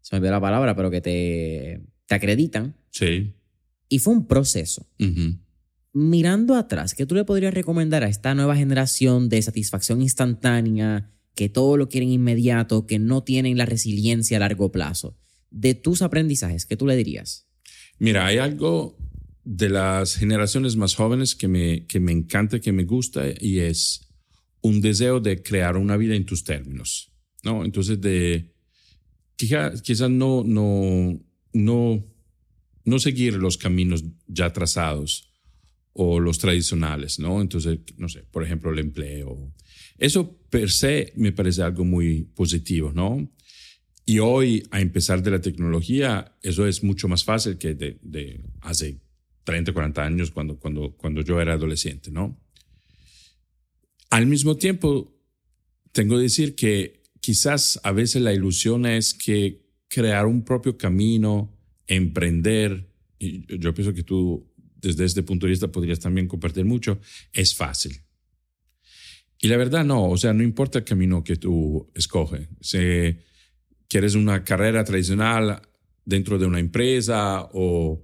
se 0.00 0.14
me 0.14 0.18
olvidó 0.18 0.32
la 0.32 0.40
palabra, 0.40 0.76
pero 0.76 0.90
que 0.90 1.00
te, 1.00 1.80
te 2.06 2.14
acreditan. 2.14 2.76
Sí. 2.90 3.34
Y 3.88 3.98
fue 3.98 4.14
un 4.14 4.26
proceso. 4.26 4.86
Mirando 5.92 6.54
atrás, 6.54 6.94
¿qué 6.94 7.04
tú 7.04 7.14
le 7.14 7.24
podrías 7.24 7.52
recomendar 7.52 8.04
a 8.04 8.08
esta 8.08 8.34
nueva 8.34 8.56
generación 8.56 9.28
de 9.28 9.42
satisfacción 9.42 10.00
instantánea, 10.00 11.12
que 11.34 11.48
todo 11.48 11.76
lo 11.76 11.88
quieren 11.88 12.10
inmediato, 12.10 12.86
que 12.86 12.98
no 12.98 13.22
tienen 13.22 13.56
la 13.56 13.66
resiliencia 13.66 14.36
a 14.36 14.40
largo 14.40 14.70
plazo. 14.72 15.16
De 15.50 15.74
tus 15.74 16.02
aprendizajes, 16.02 16.66
¿qué 16.66 16.76
tú 16.76 16.86
le 16.86 16.96
dirías? 16.96 17.46
Mira, 17.98 18.26
hay 18.26 18.38
algo 18.38 18.96
de 19.44 19.68
las 19.68 20.16
generaciones 20.16 20.76
más 20.76 20.94
jóvenes 20.94 21.34
que 21.34 21.48
me, 21.48 21.86
que 21.86 22.00
me 22.00 22.12
encanta, 22.12 22.60
que 22.60 22.72
me 22.72 22.84
gusta, 22.84 23.24
y 23.40 23.60
es 23.60 24.08
un 24.60 24.80
deseo 24.80 25.20
de 25.20 25.42
crear 25.42 25.76
una 25.76 25.96
vida 25.96 26.14
en 26.14 26.24
tus 26.24 26.44
términos, 26.44 27.12
¿no? 27.42 27.64
Entonces, 27.64 28.00
de 28.00 28.54
quizás 29.36 29.82
quizá 29.82 30.08
no, 30.08 30.44
no, 30.44 31.20
no, 31.52 32.04
no 32.84 32.98
seguir 32.98 33.34
los 33.34 33.58
caminos 33.58 34.04
ya 34.28 34.52
trazados 34.52 35.28
o 35.92 36.20
los 36.20 36.38
tradicionales, 36.38 37.18
¿no? 37.18 37.40
Entonces, 37.40 37.80
no 37.96 38.08
sé, 38.08 38.22
por 38.30 38.44
ejemplo, 38.44 38.70
el 38.72 38.78
empleo, 38.78 39.52
eso 39.98 40.38
per 40.50 40.70
se 40.70 41.12
me 41.16 41.32
parece 41.32 41.62
algo 41.62 41.84
muy 41.84 42.22
positivo, 42.22 42.92
¿no? 42.92 43.30
Y 44.04 44.18
hoy, 44.18 44.64
a 44.70 44.80
empezar 44.80 45.22
de 45.22 45.30
la 45.30 45.40
tecnología, 45.40 46.36
eso 46.42 46.66
es 46.66 46.82
mucho 46.82 47.08
más 47.08 47.24
fácil 47.24 47.56
que 47.56 47.74
de, 47.74 48.40
hace 48.60 49.00
30, 49.44 49.72
40 49.72 50.04
años 50.04 50.30
cuando, 50.30 50.58
cuando, 50.58 50.96
cuando 50.96 51.22
yo 51.22 51.40
era 51.40 51.54
adolescente, 51.54 52.10
¿no? 52.10 52.38
Al 54.10 54.26
mismo 54.26 54.56
tiempo, 54.56 55.12
tengo 55.92 56.16
que 56.16 56.22
decir 56.22 56.54
que 56.54 57.02
quizás 57.20 57.80
a 57.82 57.92
veces 57.92 58.22
la 58.22 58.32
ilusión 58.32 58.86
es 58.86 59.14
que 59.14 59.62
crear 59.88 60.26
un 60.26 60.44
propio 60.44 60.76
camino, 60.76 61.56
emprender, 61.86 62.88
y 63.18 63.58
yo 63.58 63.74
pienso 63.74 63.94
que 63.94 64.02
tú 64.02 64.52
desde 64.76 65.04
este 65.04 65.22
punto 65.22 65.46
de 65.46 65.50
vista 65.50 65.68
podrías 65.68 66.00
también 66.00 66.26
compartir 66.26 66.64
mucho, 66.64 67.00
es 67.32 67.54
fácil. 67.54 68.00
Y 69.40 69.48
la 69.48 69.56
verdad 69.56 69.84
no, 69.84 70.08
o 70.08 70.16
sea, 70.16 70.32
no 70.32 70.42
importa 70.42 70.78
el 70.78 70.84
camino 70.84 71.24
que 71.24 71.36
tú 71.36 71.90
escoges. 71.94 72.48
Si 72.60 73.16
quieres 73.88 74.14
una 74.14 74.44
carrera 74.44 74.84
tradicional 74.84 75.62
dentro 76.04 76.38
de 76.38 76.46
una 76.46 76.60
empresa 76.60 77.48
o, 77.52 78.02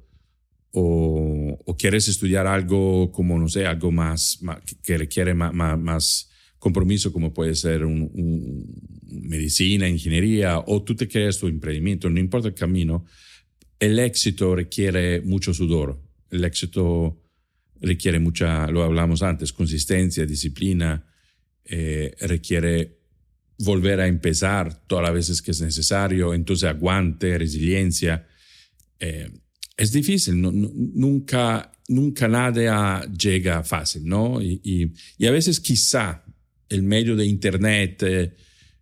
o, 0.80 1.76
quieres 1.76 2.08
estudiar 2.08 2.46
algo 2.46 3.12
como, 3.12 3.38
no 3.38 3.48
sé, 3.48 3.66
algo 3.66 3.90
más, 3.90 4.40
que 4.82 4.98
requiere 4.98 5.34
más, 5.34 6.30
compromiso, 6.58 7.12
como 7.12 7.32
puede 7.32 7.54
ser 7.54 7.86
medicina, 7.86 9.88
ingeniería, 9.88 10.58
o 10.58 10.82
tú 10.82 10.96
te 10.96 11.06
creas 11.06 11.38
tu 11.38 11.46
emprendimiento, 11.46 12.10
no 12.10 12.18
importa 12.18 12.48
el 12.48 12.54
camino, 12.54 13.04
el 13.78 13.98
éxito 13.98 14.56
requiere 14.56 15.20
mucho 15.20 15.54
sudor. 15.54 16.02
El 16.30 16.44
éxito 16.44 17.22
requiere 17.80 18.18
mucha, 18.18 18.66
lo 18.68 18.82
hablamos 18.82 19.22
antes, 19.22 19.52
consistencia, 19.52 20.26
disciplina, 20.26 21.06
eh, 21.64 22.14
requiere 22.20 22.98
volver 23.58 24.00
a 24.00 24.08
empezar 24.08 24.86
todas 24.86 25.04
las 25.04 25.14
veces 25.14 25.42
que 25.42 25.52
es 25.52 25.60
necesario, 25.60 26.34
entonces 26.34 26.68
aguante, 26.68 27.38
resiliencia. 27.38 28.26
Eh, 28.98 29.30
es 29.78 29.92
difícil, 29.92 30.42
nunca, 30.42 31.72
nunca 31.88 32.28
nada 32.28 33.06
llega 33.06 33.62
fácil, 33.62 34.04
¿no? 34.04 34.42
Y, 34.42 34.92
a 35.26 35.30
veces 35.30 35.60
quizá 35.60 36.24
el 36.68 36.82
medio 36.82 37.16
de 37.16 37.24
Internet, 37.24 38.02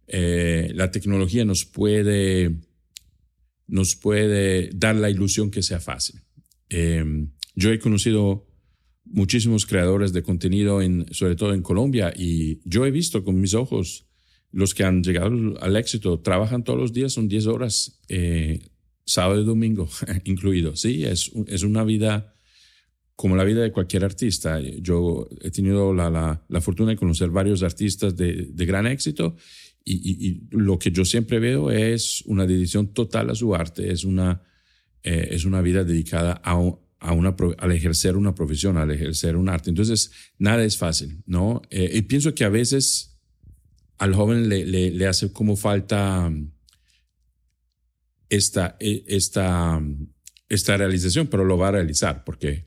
eh, 0.09 0.72
la 0.74 0.90
tecnología 0.90 1.44
nos 1.44 1.64
puede, 1.66 2.56
nos 3.68 3.94
puede 3.94 4.70
dar 4.74 4.96
la 4.96 5.11
ilusión 5.11 5.50
que 5.50 5.62
sea 5.62 5.80
fácil. 5.80 6.20
yo 7.54 7.72
he 7.72 7.78
conocido 7.78 8.46
muchísimos 9.04 9.66
creadores 9.66 10.12
de 10.12 10.22
contenido, 10.22 10.82
en, 10.82 11.06
sobre 11.12 11.37
todo 11.37 11.54
en 11.54 11.62
Colombia, 11.62 12.12
y 12.16 12.61
yo 12.64 12.87
he 12.87 12.90
visto 12.90 13.22
con 13.22 13.40
mis 13.40 13.54
ojos 13.54 14.06
los 14.50 14.74
que 14.74 14.85
han 14.85 15.02
llegado 15.02 15.30
al 15.61 15.76
éxito, 15.76 16.20
trabajan 16.20 16.64
todos 16.64 16.78
los 16.78 16.92
días, 16.92 17.12
son 17.12 17.28
10 17.28 17.46
horas, 17.46 18.00
eh, 18.09 18.61
sábado 19.06 19.40
y 19.40 19.44
domingo 19.44 19.88
incluido. 20.24 20.76
Sí, 20.76 21.04
es, 21.04 21.32
es 21.46 21.62
una 21.62 21.84
vida 21.84 22.34
como 23.14 23.34
la 23.34 23.44
vida 23.44 23.62
de 23.62 23.72
cualquier 23.72 24.04
artista. 24.04 24.60
Yo 24.60 25.28
he 25.40 25.50
tenido 25.50 25.94
la, 25.94 26.42
la, 26.46 26.60
fortuna 26.60 26.90
de 26.90 26.96
conocer 26.96 27.30
varios 27.30 27.62
artistas 27.62 28.14
de, 28.14 28.48
de 28.52 28.66
gran 28.66 28.86
éxito 28.86 29.36
y, 29.88 30.48
lo 30.50 30.78
que 30.78 30.90
yo 30.90 31.04
siempre 31.04 31.38
veo 31.38 31.70
es 31.70 32.22
una 32.26 32.44
dedicación 32.44 32.92
total 32.92 33.30
a 33.30 33.36
su 33.36 33.54
arte, 33.54 33.92
es 33.92 34.04
una, 34.04 34.42
eh, 35.02 35.28
es 35.30 35.44
una 35.44 35.62
vida 35.62 35.84
dedicada 35.84 36.40
a, 36.44 36.60
a 36.98 37.12
una, 37.12 37.36
al 37.58 37.72
ejercer 37.72 38.16
una 38.16 38.34
profesión, 38.34 38.76
al 38.76 38.90
ejercer 38.90 39.36
un 39.36 39.48
arte. 39.48 39.70
Entonces, 39.70 40.10
nada 40.38 40.64
es 40.64 40.76
fácil, 40.76 41.22
¿no? 41.24 41.62
Eh, 41.70 41.90
y 41.94 42.02
pienso 42.02 42.34
que 42.34 42.44
a 42.44 42.48
veces 42.48 43.16
al 43.98 44.12
joven 44.14 44.48
le, 44.48 44.66
le, 44.90 45.06
hace 45.06 45.32
como 45.32 45.56
falta 45.56 46.32
esta, 48.28 48.76
e, 48.80 49.04
esta, 49.06 49.78
mm, 49.78 50.08
esta 50.48 50.76
realización, 50.76 51.26
pero 51.26 51.44
lo 51.44 51.58
va 51.58 51.68
a 51.68 51.72
realizar 51.72 52.24
porque 52.24 52.66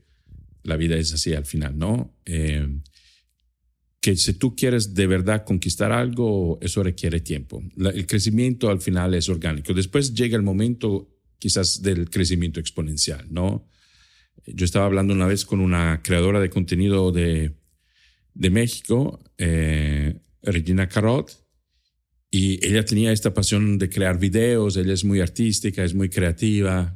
la 0.63 0.75
vida 0.75 0.97
es 0.97 1.13
así 1.13 1.33
al 1.33 1.45
final, 1.45 1.77
¿no? 1.77 2.17
Eh, 2.25 2.67
que 4.01 4.15
si 4.15 4.33
tú 4.33 4.55
quieres 4.55 4.93
de 4.93 5.07
verdad 5.07 5.43
conquistar 5.43 5.91
algo, 5.91 6.57
eso 6.61 6.83
requiere 6.83 7.19
tiempo. 7.19 7.61
el 7.77 8.07
crecimiento 8.07 8.69
al 8.69 8.79
final 8.79 9.13
es 9.13 9.27
orgánico. 9.27 9.73
Después 9.73 10.13
llega 10.13 10.37
el 10.37 10.43
momento 10.43 11.09
quizás 11.37 11.81
del 11.81 12.09
crecimiento 12.09 12.59
exponencial, 12.59 13.27
¿no? 13.29 13.67
Yo 14.45 14.65
estaba 14.65 14.85
hablando 14.85 15.13
una 15.13 15.27
vez 15.27 15.45
con 15.45 15.59
una 15.59 16.01
creadora 16.01 16.39
de 16.39 16.49
contenido 16.49 17.11
de, 17.11 17.55
de 18.33 18.49
México, 18.49 19.19
eh, 19.37 20.21
Regina 20.41 20.87
Carot, 20.87 21.31
y 22.31 22.65
ella 22.65 22.85
tenía 22.85 23.11
esta 23.11 23.33
pasión 23.33 23.77
de 23.77 23.89
crear 23.89 24.19
videos, 24.19 24.77
ella 24.77 24.93
es 24.93 25.03
muy 25.03 25.19
artística, 25.19 25.83
es 25.83 25.93
muy 25.93 26.09
creativa. 26.09 26.95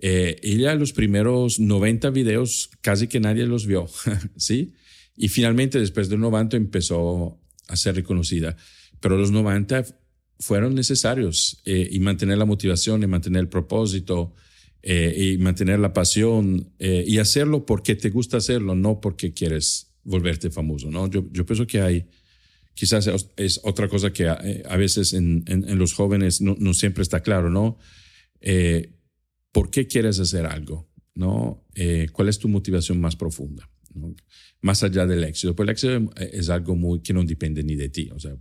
Eh, 0.00 0.36
ella 0.42 0.74
los 0.74 0.92
primeros 0.92 1.58
90 1.58 2.10
videos 2.10 2.70
casi 2.80 3.08
que 3.08 3.20
nadie 3.20 3.46
los 3.46 3.66
vio, 3.66 3.86
¿sí? 4.36 4.72
Y 5.16 5.28
finalmente 5.28 5.78
después 5.78 6.08
de 6.08 6.16
90 6.16 6.56
empezó 6.56 7.40
a 7.68 7.76
ser 7.76 7.96
reconocida. 7.96 8.56
Pero 9.00 9.16
los 9.16 9.30
90 9.30 9.84
fueron 10.38 10.74
necesarios 10.74 11.60
eh, 11.64 11.88
y 11.90 12.00
mantener 12.00 12.38
la 12.38 12.44
motivación 12.44 13.02
y 13.02 13.06
mantener 13.06 13.40
el 13.40 13.48
propósito 13.48 14.34
eh, 14.82 15.14
y 15.16 15.38
mantener 15.38 15.78
la 15.78 15.92
pasión 15.92 16.72
eh, 16.80 17.04
y 17.06 17.18
hacerlo 17.18 17.64
porque 17.64 17.94
te 17.94 18.10
gusta 18.10 18.38
hacerlo, 18.38 18.74
no 18.74 19.00
porque 19.00 19.32
quieres 19.32 19.94
volverte 20.02 20.50
famoso, 20.50 20.90
¿no? 20.90 21.08
Yo, 21.08 21.24
yo 21.30 21.46
pienso 21.46 21.66
que 21.66 21.80
hay, 21.80 22.06
quizás 22.74 23.08
es 23.36 23.60
otra 23.64 23.88
cosa 23.88 24.12
que 24.12 24.28
a, 24.28 24.38
eh, 24.42 24.62
veces 24.76 25.12
en, 25.12 25.44
en, 25.46 25.78
los 25.78 25.92
jóvenes 25.92 26.40
no, 26.40 26.56
no, 26.58 26.74
siempre 26.74 27.02
está 27.02 27.20
claro, 27.20 27.50
¿no? 27.50 27.78
¿Por 29.52 29.70
qué 29.70 29.86
quieres 29.86 30.18
hacer 30.18 30.46
algo? 30.46 30.90
¿No? 31.14 31.64
¿Cuál 32.12 32.28
es 32.28 32.38
tu 32.38 32.48
motivación 32.48 33.00
más 33.00 33.16
profunda? 33.16 33.68
Más 34.60 34.82
allá 34.82 35.06
del 35.06 35.24
éxito. 35.24 35.54
Pues 35.54 35.66
el 35.66 35.72
éxito 35.72 36.10
es 36.16 36.48
algo 36.48 36.74
muy 36.74 37.00
que 37.02 37.12
no 37.12 37.22
depende 37.24 37.62
ni 37.62 37.76
de 37.76 37.90
ti. 37.90 38.08
O 38.12 38.18
sea, 38.18 38.36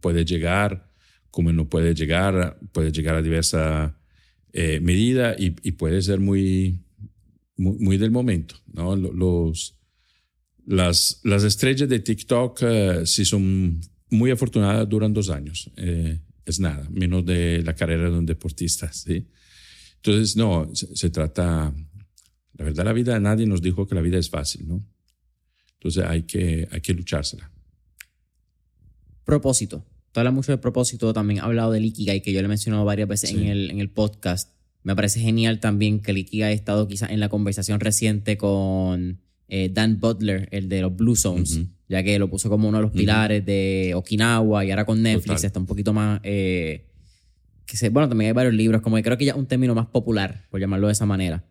puede 0.00 0.24
llegar 0.24 0.92
como 1.32 1.50
no 1.50 1.68
puede 1.68 1.94
llegar, 1.94 2.60
puede 2.72 2.92
llegar 2.92 3.16
a 3.16 3.22
diversas 3.22 3.92
eh, 4.52 4.80
medida 4.80 5.34
y, 5.36 5.50
puede 5.72 6.02
ser 6.02 6.20
muy, 6.20 6.84
muy, 7.56 7.96
del 7.96 8.10
momento. 8.10 8.54
¿no? 8.72 8.94
Los, 8.94 9.78
las, 10.66 11.20
las 11.24 11.44
estrellas 11.44 11.88
de 11.88 12.00
TikTok, 12.00 12.62
eh, 12.62 13.02
si 13.06 13.24
son 13.24 13.80
muy 14.10 14.30
afortunadas, 14.30 14.88
duran 14.88 15.12
dos 15.12 15.30
años. 15.30 15.70
Eh, 15.76 16.20
es 16.44 16.60
nada, 16.60 16.86
menos 16.90 17.24
de 17.24 17.62
la 17.62 17.74
carrera 17.74 18.10
de 18.10 18.18
un 18.18 18.26
deportista. 18.26 18.92
¿sí? 18.92 19.26
Entonces, 19.96 20.36
no, 20.36 20.70
se, 20.74 21.10
trata, 21.10 21.72
la 22.54 22.64
verdad, 22.64 22.84
la 22.84 22.92
vida, 22.92 23.18
nadie 23.20 23.46
nos 23.46 23.62
dijo 23.62 23.86
que 23.86 23.94
la 23.94 24.00
vida 24.00 24.18
es 24.18 24.30
fácil, 24.30 24.68
¿no? 24.68 24.84
Entonces 25.74 26.04
hay 26.04 26.22
que, 26.22 26.68
hay 26.70 26.80
que 26.80 26.94
luchársela. 26.94 27.50
Propósito. 29.24 29.84
Tú 30.12 30.20
hablas 30.20 30.34
mucho 30.34 30.52
de 30.52 30.58
propósito, 30.58 31.12
también 31.12 31.40
ha 31.40 31.44
hablado 31.44 31.72
del 31.72 31.86
Ikigai, 31.86 32.22
que 32.22 32.32
yo 32.32 32.40
le 32.40 32.44
he 32.44 32.48
mencionado 32.48 32.84
varias 32.84 33.08
veces 33.08 33.32
en, 33.32 33.44
el, 33.44 33.70
en 33.70 33.80
el 33.80 33.90
podcast. 33.90 34.52
Me 34.82 34.94
parece 34.94 35.20
genial 35.20 35.58
también 35.58 36.00
que 36.00 36.10
el 36.10 36.18
Ikigai 36.18 36.50
ha 36.50 36.54
estado 36.54 36.86
quizás 36.86 37.10
en 37.10 37.18
la 37.18 37.28
conversación 37.28 37.80
reciente 37.80 38.36
con 38.36 39.22
eh, 39.48 39.70
Dan 39.72 40.00
Butler, 40.00 40.48
el 40.50 40.68
de 40.68 40.80
los 40.80 40.96
Blue 40.96 41.16
Zones, 41.16 41.60
ya 41.88 42.02
que 42.02 42.18
lo 42.18 42.30
puso 42.30 42.48
como 42.48 42.68
uno 42.68 42.78
de 42.78 42.82
los 42.82 42.92
pilares 42.92 43.44
de 43.44 43.92
Okinawa 43.94 44.64
y 44.64 44.70
ahora 44.70 44.84
con 44.84 45.02
Netflix 45.02 45.44
está 45.44 45.60
un 45.60 45.66
poquito 45.66 45.92
más... 45.92 46.20
Eh, 46.22 46.86
que 47.66 47.76
se, 47.76 47.88
bueno, 47.90 48.08
también 48.08 48.28
hay 48.28 48.32
varios 48.32 48.54
libros, 48.54 48.82
como 48.82 48.96
que 48.96 49.02
creo 49.02 49.16
que 49.16 49.24
ya 49.24 49.32
es 49.32 49.38
un 49.38 49.46
término 49.46 49.74
más 49.74 49.86
popular, 49.86 50.46
por 50.50 50.60
llamarlo 50.60 50.88
de 50.88 50.92
esa 50.92 51.06
manera. 51.06 51.44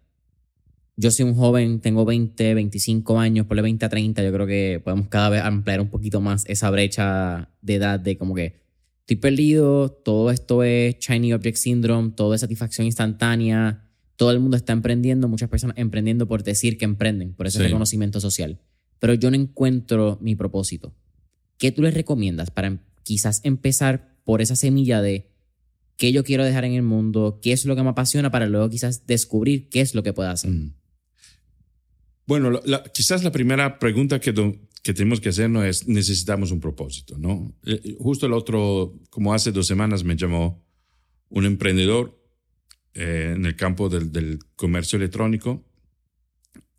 Yo 0.97 1.10
soy 1.10 1.25
un 1.25 1.36
joven, 1.36 1.80
tengo 1.80 2.06
20, 2.06 2.54
25 2.54 3.19
años, 3.19 3.45
por 3.47 3.60
20 3.60 3.86
a 3.86 3.89
30, 3.89 4.23
yo 4.23 4.32
creo 4.32 4.45
que 4.45 4.82
podemos 4.84 5.08
cada 5.08 5.30
vez 5.30 5.41
ampliar 5.41 5.82
un 5.82 5.88
poquito 5.88 6.21
más 6.21 6.45
esa 6.47 6.69
brecha 6.69 7.49
de 7.62 7.75
edad 7.75 7.99
de 7.99 8.17
como 8.17 8.36
que 8.36 8.62
estoy 8.99 9.15
perdido, 9.15 9.89
todo 9.89 10.32
esto 10.32 10.63
es 10.63 10.99
Shiny 10.99 11.34
Object 11.34 11.58
Syndrome, 11.58 12.12
todo 12.12 12.34
es 12.34 12.41
satisfacción 12.41 12.86
instantánea, 12.86 13.90
todo 14.21 14.29
el 14.29 14.39
mundo 14.39 14.55
está 14.55 14.71
emprendiendo, 14.71 15.27
muchas 15.27 15.49
personas 15.49 15.75
emprendiendo 15.79 16.27
por 16.27 16.43
decir 16.43 16.77
que 16.77 16.86
emprenden, 16.86 17.34
por 17.34 17.47
ese 17.47 17.57
reconocimiento 17.57 18.21
social. 18.21 18.60
Pero 18.99 19.15
yo 19.15 19.31
no 19.31 19.36
encuentro 19.36 20.19
mi 20.21 20.36
propósito. 20.36 20.93
¿Qué 21.57 21.71
tú 21.71 21.81
les 21.81 21.95
recomiendas 21.95 22.51
para 22.51 22.67
em, 22.67 22.77
quizás 23.01 23.41
empezar 23.43 24.15
por 24.23 24.43
esa 24.43 24.55
semilla 24.55 25.01
de 25.01 25.31
qué 25.97 26.12
yo 26.12 26.23
quiero 26.23 26.45
dejar 26.45 26.65
en 26.65 26.73
el 26.73 26.84
mundo, 26.84 27.39
qué 27.41 27.51
es 27.51 27.65
lo 27.65 27.75
que 27.75 27.81
me 27.81 27.89
apasiona 27.89 28.29
para 28.29 28.45
luego 28.45 28.69
quizás 28.69 29.07
descubrir 29.07 29.69
qué 29.69 29.81
es 29.81 29.95
lo 29.95 30.03
que 30.03 30.13
puedo 30.13 30.29
hacer? 30.29 30.51
Mm. 30.51 30.75
Bueno, 32.27 32.62
quizás 32.93 33.23
la 33.23 33.31
primera 33.31 33.79
pregunta 33.79 34.19
que, 34.19 34.36
que 34.84 34.93
tenemos 34.93 35.19
que 35.19 35.29
hacernos 35.29 35.65
es, 35.65 35.88
necesitamos 35.88 36.51
un 36.51 36.60
propósito, 36.60 37.17
¿no? 37.17 37.55
Eh, 37.65 37.95
justo 37.97 38.27
el 38.27 38.34
otro, 38.34 38.99
como 39.10 39.34
hace 39.34 39.51
dos 39.51 39.65
semanas 39.65 40.03
me 40.03 40.15
llamó 40.15 40.63
un 41.29 41.45
emprendedor 41.45 42.20
eh, 42.93 43.34
en 43.36 43.45
el 43.45 43.56
campo 43.56 43.89
del, 43.89 44.39
comercio 44.56 44.97
electrónico 44.97 45.65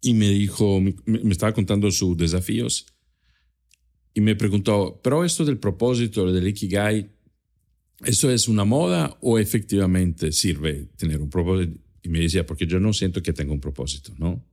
y 0.01 0.14
me 0.14 0.29
dijo, 0.29 0.81
me, 0.81 0.94
estaba 1.31 1.55
contando 1.55 1.90
sus 1.90 2.16
desafíos 2.16 2.87
y 4.14 4.20
me 4.20 4.37
preguntó, 4.37 5.01
pero 5.03 5.25
esto 5.25 5.44
del 5.44 5.59
propósito, 5.59 6.31
del 6.31 6.48
Ikigai, 6.48 7.11
¿eso 8.05 8.31
es 8.31 8.48
una 8.48 8.64
moda 8.64 9.16
o 9.20 9.38
efectivamente 9.38 10.33
sirve 10.33 10.90
tener 10.96 11.20
un 11.20 11.31
propósito? 11.31 11.79
Y 12.03 12.09
me 12.09 12.20
decía, 12.20 12.44
porque 12.44 12.66
yo 12.66 12.79
no 12.81 12.92
siento 12.92 13.22
que 13.22 13.33
tenga 13.33 13.53
un 13.53 13.61
propósito, 13.61 14.12
¿no? 14.18 14.44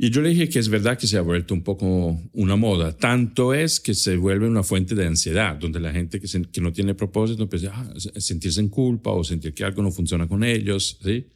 Y 0.00 0.10
yo 0.10 0.22
le 0.22 0.28
dije 0.28 0.48
que 0.48 0.60
es 0.60 0.68
verdad 0.68 0.96
que 0.96 1.08
se 1.08 1.18
ha 1.18 1.22
vuelto 1.22 1.52
un 1.54 1.64
poco 1.64 2.22
una 2.32 2.54
moda. 2.54 2.96
Tanto 2.96 3.52
es 3.52 3.80
que 3.80 3.94
se 3.94 4.16
vuelve 4.16 4.46
una 4.46 4.62
fuente 4.62 4.94
de 4.94 5.04
ansiedad, 5.04 5.56
donde 5.56 5.80
la 5.80 5.92
gente 5.92 6.20
que, 6.20 6.28
que 6.52 6.60
no 6.60 6.72
tiene 6.72 6.94
propósito 6.94 7.42
empieza 7.42 7.72
a 7.72 8.20
sentirse 8.20 8.60
en 8.60 8.68
culpa 8.68 9.10
o 9.10 9.24
sentir 9.24 9.52
que 9.52 9.64
algo 9.64 9.82
no 9.82 9.90
funciona 9.90 10.28
con 10.28 10.44
ellos. 10.44 11.00
¿sí? 11.02 11.26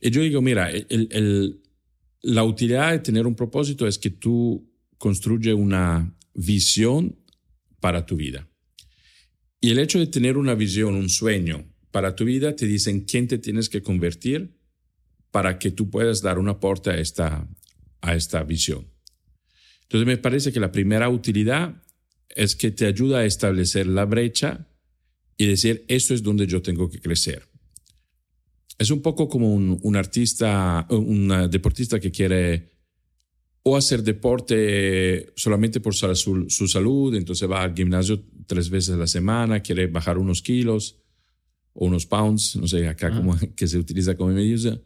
Y 0.00 0.10
yo 0.10 0.22
digo, 0.22 0.40
mira, 0.40 0.70
el, 0.70 1.08
el, 1.10 1.60
la 2.22 2.44
utilidad 2.44 2.92
de 2.92 3.00
tener 3.00 3.26
un 3.26 3.34
propósito 3.34 3.84
es 3.88 3.98
que 3.98 4.10
tú 4.10 4.70
construyes 4.96 5.54
una 5.54 6.16
visión 6.34 7.18
para 7.80 8.06
tu 8.06 8.14
vida. 8.14 8.48
Y 9.60 9.70
el 9.70 9.80
hecho 9.80 9.98
de 9.98 10.06
tener 10.06 10.36
una 10.36 10.54
visión, 10.54 10.94
un 10.94 11.08
sueño 11.08 11.68
para 11.90 12.14
tu 12.14 12.24
vida, 12.24 12.54
te 12.54 12.68
dicen 12.68 13.00
quién 13.00 13.26
te 13.26 13.38
tienes 13.38 13.68
que 13.68 13.82
convertir 13.82 14.59
para 15.30 15.58
que 15.58 15.70
tú 15.70 15.90
puedas 15.90 16.22
dar 16.22 16.38
un 16.38 16.48
aporte 16.48 16.90
a 16.90 16.98
esta, 16.98 17.48
a 18.00 18.14
esta 18.14 18.42
visión. 18.42 18.86
Entonces 19.82 20.06
me 20.06 20.18
parece 20.18 20.52
que 20.52 20.60
la 20.60 20.72
primera 20.72 21.08
utilidad 21.08 21.82
es 22.28 22.54
que 22.54 22.70
te 22.70 22.86
ayuda 22.86 23.18
a 23.18 23.24
establecer 23.24 23.86
la 23.86 24.04
brecha 24.04 24.68
y 25.36 25.46
decir, 25.46 25.84
esto 25.88 26.14
es 26.14 26.22
donde 26.22 26.46
yo 26.46 26.62
tengo 26.62 26.88
que 26.88 27.00
crecer. 27.00 27.48
Es 28.78 28.90
un 28.90 29.02
poco 29.02 29.28
como 29.28 29.52
un, 29.54 29.96
artista, 29.96 30.86
un 30.90 31.48
deportista 31.50 32.00
que 32.00 32.10
quiere 32.10 32.70
o 33.62 33.76
hacer 33.76 34.02
deporte 34.02 35.32
solamente 35.36 35.80
por 35.80 35.94
su, 35.94 36.46
su, 36.48 36.68
salud, 36.68 37.14
entonces 37.14 37.50
va 37.50 37.62
al 37.62 37.74
gimnasio 37.74 38.24
tres 38.46 38.70
veces 38.70 38.94
a 38.94 38.98
la 38.98 39.06
semana, 39.06 39.60
quiere 39.60 39.86
bajar 39.86 40.16
unos 40.16 40.40
kilos 40.40 40.96
o 41.74 41.86
unos 41.86 42.06
pounds, 42.06 42.56
no 42.56 42.66
sé 42.66 42.88
acá 42.88 43.14
cómo 43.14 43.36
que 43.56 43.66
se 43.66 43.78
utiliza 43.78 44.14
como 44.14 44.32
medida, 44.32 44.80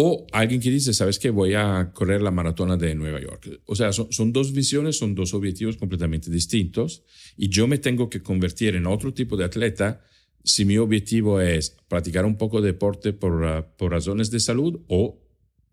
o 0.00 0.28
alguien 0.30 0.60
que 0.60 0.70
dice, 0.70 0.94
sabes 0.94 1.18
que 1.18 1.30
voy 1.30 1.54
a 1.54 1.90
correr 1.92 2.22
la 2.22 2.30
maratona 2.30 2.76
de 2.76 2.94
Nueva 2.94 3.20
York. 3.20 3.62
O 3.64 3.74
sea, 3.74 3.92
son, 3.92 4.12
son, 4.12 4.32
dos 4.32 4.52
visiones, 4.52 4.96
son 4.96 5.16
dos 5.16 5.34
objetivos 5.34 5.76
completamente 5.76 6.30
distintos 6.30 7.02
y 7.36 7.48
yo 7.48 7.66
me 7.66 7.78
tengo 7.78 8.08
que 8.08 8.22
convertir 8.22 8.76
en 8.76 8.86
otro 8.86 9.12
tipo 9.12 9.36
de 9.36 9.44
atleta 9.44 10.00
si 10.44 10.64
mi 10.64 10.78
objetivo 10.78 11.40
es 11.40 11.76
practicar 11.88 12.26
un 12.26 12.38
poco 12.38 12.60
de 12.60 12.68
deporte 12.68 13.12
por, 13.12 13.44
ah, 13.44 13.66
por 13.76 13.90
razones 13.90 14.30
de 14.30 14.38
salud 14.38 14.78
o 14.86 15.18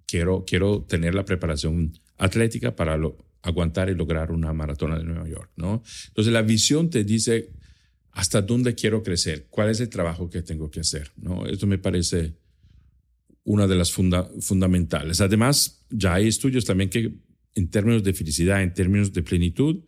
quiero, 0.07 0.43
quiero 0.43 0.81
tener 0.81 1.13
la 1.13 1.23
preparación 1.23 1.93
atlética 2.17 2.75
para 2.75 2.99
aguantar 3.43 3.89
y 3.89 3.93
lograr 3.93 4.31
una 4.31 4.51
maratona 4.53 4.97
de 4.97 5.03
Nueva 5.03 5.29
York, 5.29 5.51
¿no? 5.55 5.83
Entonces 6.07 6.33
la 6.33 6.41
visión 6.41 6.89
te 6.89 7.03
dice 7.03 7.51
hasta 8.09 8.41
dónde 8.41 8.73
quiero 8.73 9.03
crecer, 9.03 9.45
cuál 9.51 9.69
es 9.69 9.79
el 9.81 9.89
trabajo 9.89 10.31
que 10.31 10.41
tengo 10.41 10.71
que 10.71 10.79
hacer, 10.79 11.11
¿no? 11.15 11.45
Esto 11.45 11.67
me 11.67 11.77
parece 11.77 12.33
una 13.45 13.67
de 13.67 13.75
las 13.75 13.91
fundamentales. 13.91 15.21
Además, 15.21 15.85
ya 15.89 16.15
hay 16.15 16.27
estudios 16.27 16.65
también 16.65 16.89
que 16.89 17.13
en 17.53 17.69
términos 17.69 18.03
de 18.03 18.13
felicidad, 18.13 18.61
en 18.61 18.73
términos 18.73 19.13
de 19.13 19.21
plenitud, 19.21 19.83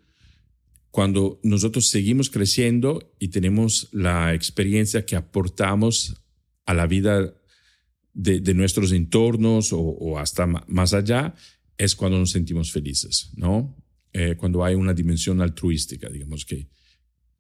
cuando 0.91 1.39
nosotros 1.43 1.89
seguimos 1.89 2.29
creciendo 2.29 3.13
y 3.19 3.27
tenemos 3.27 3.89
la 3.91 4.33
experiencia 4.33 5.05
que 5.05 5.15
aportamos 5.15 6.21
a 6.65 6.73
la 6.73 6.87
vida 6.87 7.33
de, 8.13 8.53
nuestros 8.53 8.91
entornos 8.91 9.69
o, 9.73 10.17
hasta 10.17 10.47
más 10.47 10.93
allá, 10.93 11.35
es 11.77 11.95
cuando 11.95 12.17
nos 12.19 12.31
sentimos 12.31 12.71
felices, 12.71 13.31
¿no? 13.35 13.75
Eh, 14.13 14.35
cuando 14.37 14.63
hay 14.63 14.75
una 14.75 14.93
dimensión 14.93 15.41
altruística, 15.41 16.09
digamos, 16.09 16.45
que, 16.45 16.67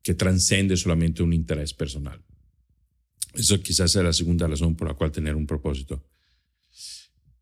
que 0.03 0.13
transcende 0.13 0.77
solamente 0.77 1.23
un 1.23 1.33
interés 1.33 1.73
personal. 1.73 2.21
Eso 3.37 3.59
quizás 3.61 3.91
sea 3.91 4.03
la 4.03 4.13
segunda 4.13 4.47
razón 4.47 4.75
por 4.75 4.87
la 4.87 4.93
cual 4.95 5.11
tener 5.11 5.35
un 5.35 5.45
propósito. 5.45 6.03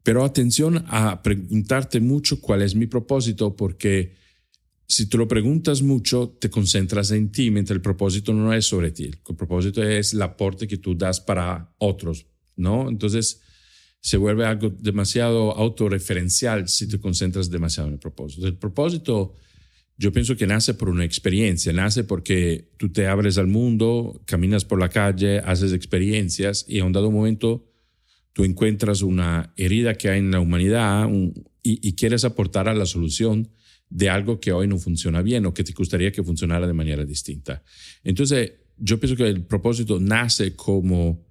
Pero 0.03 0.23
atención 0.23 0.85
a 0.87 1.23
preguntarte 1.23 1.99
mucho 1.99 2.39
cuál 2.39 2.61
es 2.61 2.75
mi 2.75 2.85
propósito, 2.85 3.55
porque 3.55 4.13
si 4.87 5.07
te 5.09 5.17
lo 5.17 5.27
preguntas 5.27 5.81
mucho, 5.81 6.37
te 6.39 6.49
concentras 6.49 7.09
en 7.11 7.31
ti, 7.31 7.49
mientras 7.49 7.75
el 7.75 7.81
propósito 7.81 8.33
no 8.33 8.53
es 8.53 8.65
sobre 8.65 8.91
ti. 8.91 9.05
El 9.05 9.35
propósito 9.35 9.81
es 9.81 10.13
el 10.13 10.21
aporte 10.21 10.67
que 10.67 10.77
tú 10.77 10.95
das 10.95 11.19
para 11.19 11.73
otros, 11.79 12.27
¿no? 12.55 12.87
Entonces 12.87 13.41
se 13.99 14.17
vuelve 14.17 14.45
algo 14.45 14.69
demasiado 14.69 15.57
autorreferencial 15.57 16.69
si 16.69 16.87
te 16.87 16.99
concentras 16.99 17.49
demasiado 17.49 17.87
en 17.87 17.95
el 17.95 17.99
propósito. 17.99 18.45
El 18.45 18.57
propósito 18.57 19.33
yo 19.97 20.11
pienso 20.11 20.35
que 20.35 20.47
nace 20.47 20.73
por 20.73 20.89
una 20.89 21.05
experiencia, 21.05 21.71
nace 21.71 22.03
porque 22.03 22.69
tú 22.77 22.91
te 22.91 23.07
abres 23.07 23.37
al 23.37 23.47
mundo, 23.47 24.21
caminas 24.25 24.65
por 24.65 24.79
la 24.79 24.89
calle, 24.89 25.39
haces 25.39 25.71
experiencias 25.71 26.65
y 26.67 26.79
a 26.79 26.85
un 26.85 26.91
dado 26.91 27.11
momento 27.11 27.65
tú 28.33 28.43
encuentras 28.43 29.01
una 29.01 29.53
herida 29.55 29.95
que 29.95 30.09
hay 30.09 30.19
en 30.19 30.31
la 30.31 30.41
humanidad 30.41 31.09
y, 31.63 31.93
quieres 31.93 32.25
aportar 32.25 32.67
a 32.67 32.73
la 32.73 32.85
solución 32.85 33.49
de 33.89 34.09
algo 34.09 34.41
que 34.41 34.51
hoy 34.51 34.67
no 34.67 34.77
funciona 34.77 35.21
bien 35.21 35.45
o 35.45 35.53
que 35.53 35.63
te 35.63 35.71
gustaría 35.71 36.11
que 36.11 36.21
funcionara 36.21 36.67
de 36.67 36.73
manera 36.73 37.05
distinta. 37.05 37.63
Entonces, 38.03 38.51
yo 38.77 38.99
pienso 38.99 39.15
que 39.15 39.27
el 39.27 39.45
propósito 39.45 39.99
nace 40.01 40.55
como 40.55 41.25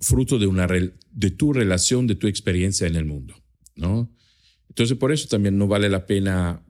fruto 0.00 0.38
de, 0.38 0.92
de 1.10 1.30
tu 1.32 1.52
relación, 1.52 2.06
de 2.06 2.14
tu 2.14 2.28
experiencia 2.28 2.86
en 2.86 2.94
el 2.94 3.04
mundo, 3.04 3.34
¿no? 3.74 4.14
Entonces, 4.68 4.96
por 4.96 5.10
eso 5.10 5.26
también 5.26 5.58
no 5.58 5.66
vale 5.66 5.88
la 5.88 6.06
pena 6.06 6.64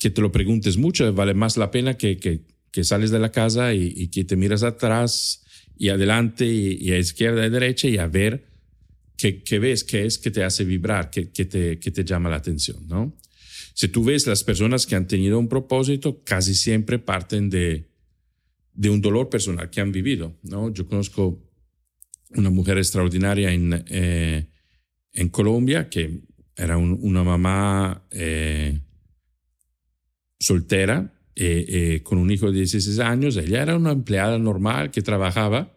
que 0.00 0.10
te 0.10 0.22
lo 0.22 0.32
preguntes 0.32 0.78
mucho, 0.78 1.12
vale 1.12 1.34
más 1.34 1.58
la 1.58 1.70
pena 1.70 1.98
que, 1.98 2.16
que, 2.16 2.40
que 2.72 2.84
sales 2.84 3.10
de 3.10 3.18
la 3.18 3.30
casa 3.30 3.74
y, 3.74 4.08
que 4.08 4.24
te 4.24 4.34
miras 4.34 4.62
atrás 4.62 5.44
y 5.76 5.90
adelante 5.90 6.46
y, 6.46 6.90
a 6.90 6.98
izquierda 6.98 7.46
y 7.46 7.50
derecha 7.50 7.86
y 7.86 7.98
a 7.98 8.06
ver 8.06 8.46
qué, 9.16 9.42
qué 9.42 9.58
ves, 9.58 9.84
qué 9.84 10.06
es 10.06 10.16
que 10.16 10.30
te 10.30 10.42
hace 10.42 10.64
vibrar, 10.64 11.10
qué, 11.10 11.30
qué, 11.30 11.44
te, 11.44 11.78
qué 11.78 11.90
te 11.90 12.02
llama 12.02 12.30
la 12.30 12.36
atención, 12.36 12.88
¿no? 12.88 13.14
Si 13.74 13.88
tú 13.88 14.02
ves 14.02 14.26
las 14.26 14.42
personas 14.42 14.86
que 14.86 14.96
han 14.96 15.06
tenido 15.06 15.38
un 15.38 15.48
propósito, 15.48 16.22
casi 16.24 16.54
siempre 16.54 16.98
parten 16.98 17.50
de, 17.50 17.90
de 18.72 18.90
un 18.90 19.02
dolor 19.02 19.28
personal 19.28 19.68
que 19.68 19.82
han 19.82 19.92
vivido, 19.92 20.38
¿no? 20.42 20.72
Yo 20.72 20.86
conozco 20.86 21.46
una 22.30 22.48
mujer 22.48 22.78
extraordinaria 22.78 23.52
en, 23.52 23.84
eh, 23.88 24.48
en 25.12 25.28
Colombia 25.28 25.90
que 25.90 26.20
era 26.56 26.78
una 26.78 27.22
mamá 27.22 28.06
eh, 28.10 28.80
soltera, 30.40 31.12
eh, 31.36 31.64
eh, 31.68 32.02
con 32.02 32.18
un 32.18 32.30
hijo 32.30 32.50
de 32.50 32.58
16 32.58 32.98
años. 32.98 33.36
Ella 33.36 33.62
era 33.62 33.76
una 33.76 33.92
empleada 33.92 34.38
normal 34.38 34.90
que 34.90 35.02
trabajaba 35.02 35.76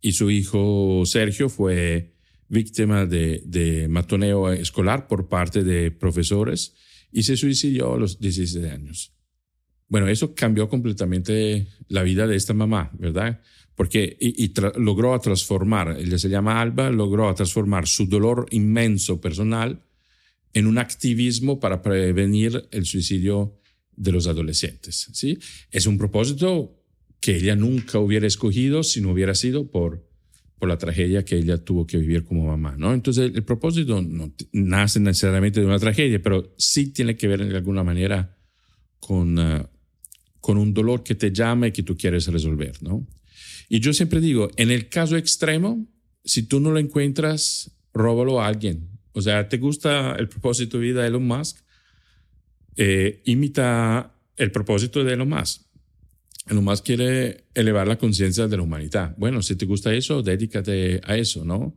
y 0.00 0.12
su 0.12 0.30
hijo 0.30 1.02
Sergio 1.06 1.48
fue 1.48 2.14
víctima 2.48 3.06
de, 3.06 3.86
matoneo 3.88 4.52
escolar 4.52 5.08
por 5.08 5.28
parte 5.28 5.64
de 5.64 5.90
profesores 5.90 6.74
y 7.10 7.22
se 7.22 7.36
suicidó 7.36 7.94
a 7.94 7.98
los 7.98 8.20
16 8.20 8.66
años. 8.66 9.12
Bueno, 9.88 10.08
eso 10.08 10.34
cambió 10.34 10.68
completamente 10.68 11.68
la 11.88 12.02
vida 12.02 12.26
de 12.26 12.36
esta 12.36 12.54
mamá, 12.54 12.90
¿verdad? 12.98 13.40
Porque 13.74 14.18
logró 14.76 15.18
transformar, 15.20 15.96
ella 15.98 16.18
se 16.18 16.28
llama 16.28 16.60
Alba, 16.60 16.90
logró 16.90 17.34
transformar 17.34 17.86
su 17.86 18.06
dolor 18.06 18.46
inmenso 18.50 19.20
personal 19.20 19.82
en 20.52 20.66
un 20.66 20.78
activismo 20.78 21.58
para 21.58 21.82
prevenir 21.82 22.68
el 22.70 22.86
suicidio 22.86 23.58
de 23.96 24.12
los 24.12 24.26
adolescentes. 24.26 25.08
¿sí? 25.12 25.38
Es 25.70 25.86
un 25.86 25.98
propósito 25.98 26.80
que 27.20 27.36
ella 27.36 27.56
nunca 27.56 27.98
hubiera 27.98 28.26
escogido 28.26 28.82
si 28.82 29.00
no 29.00 29.12
hubiera 29.12 29.34
sido 29.34 29.70
por, 29.70 30.06
por 30.58 30.68
la 30.68 30.78
tragedia 30.78 31.24
que 31.24 31.36
ella 31.36 31.58
tuvo 31.58 31.86
que 31.86 31.98
vivir 31.98 32.24
como 32.24 32.46
mamá. 32.46 32.76
¿no? 32.76 32.92
Entonces 32.92 33.32
el, 33.34 33.44
propósito 33.44 34.02
no 34.02 34.32
nace 34.52 35.00
necesariamente 35.00 35.60
de 35.60 35.66
una 35.66 35.78
tragedia, 35.78 36.22
pero 36.22 36.54
sí 36.58 36.88
tiene 36.88 37.16
que 37.16 37.28
ver 37.28 37.46
de 37.46 37.56
alguna 37.56 37.82
manera 37.82 38.36
con, 39.00 39.38
uh, 39.38 39.66
con 40.40 40.58
un 40.58 40.74
dolor 40.74 41.02
que 41.02 41.14
te 41.14 41.32
llama 41.32 41.68
y 41.68 41.72
que 41.72 41.82
tú 41.82 41.96
quieres 41.96 42.26
resolver. 42.26 42.82
¿no? 42.82 43.06
Y 43.68 43.80
yo 43.80 43.92
siempre 43.92 44.20
digo, 44.20 44.50
en 44.56 44.70
el 44.70 44.88
caso 44.88 45.16
extremo, 45.16 45.86
si 46.24 46.42
tú 46.42 46.60
no 46.60 46.70
lo 46.70 46.78
encuentras, 46.78 47.70
róbalo 47.92 48.40
a 48.40 48.46
alguien. 48.46 48.88
O 49.12 49.22
sea, 49.22 49.48
¿te 49.48 49.58
gusta 49.58 50.16
el 50.16 50.28
propósito 50.28 50.78
de 50.78 50.84
vida 50.84 51.02
de 51.02 51.08
Elon 51.08 51.26
Musk? 51.26 51.63
Eh, 52.76 53.22
imita 53.24 54.14
el 54.36 54.50
propósito 54.50 55.04
de 55.04 55.14
Elon 55.14 55.28
Musk. 55.28 55.62
Elon 56.48 56.64
Musk 56.64 56.84
quiere 56.84 57.46
elevar 57.54 57.88
la 57.88 57.98
conciencia 57.98 58.46
de 58.46 58.56
la 58.56 58.62
humanidad. 58.62 59.14
Bueno, 59.16 59.42
si 59.42 59.56
te 59.56 59.66
gusta 59.66 59.94
eso, 59.94 60.22
dedícate 60.22 61.00
a 61.04 61.16
eso, 61.16 61.44
¿no? 61.44 61.76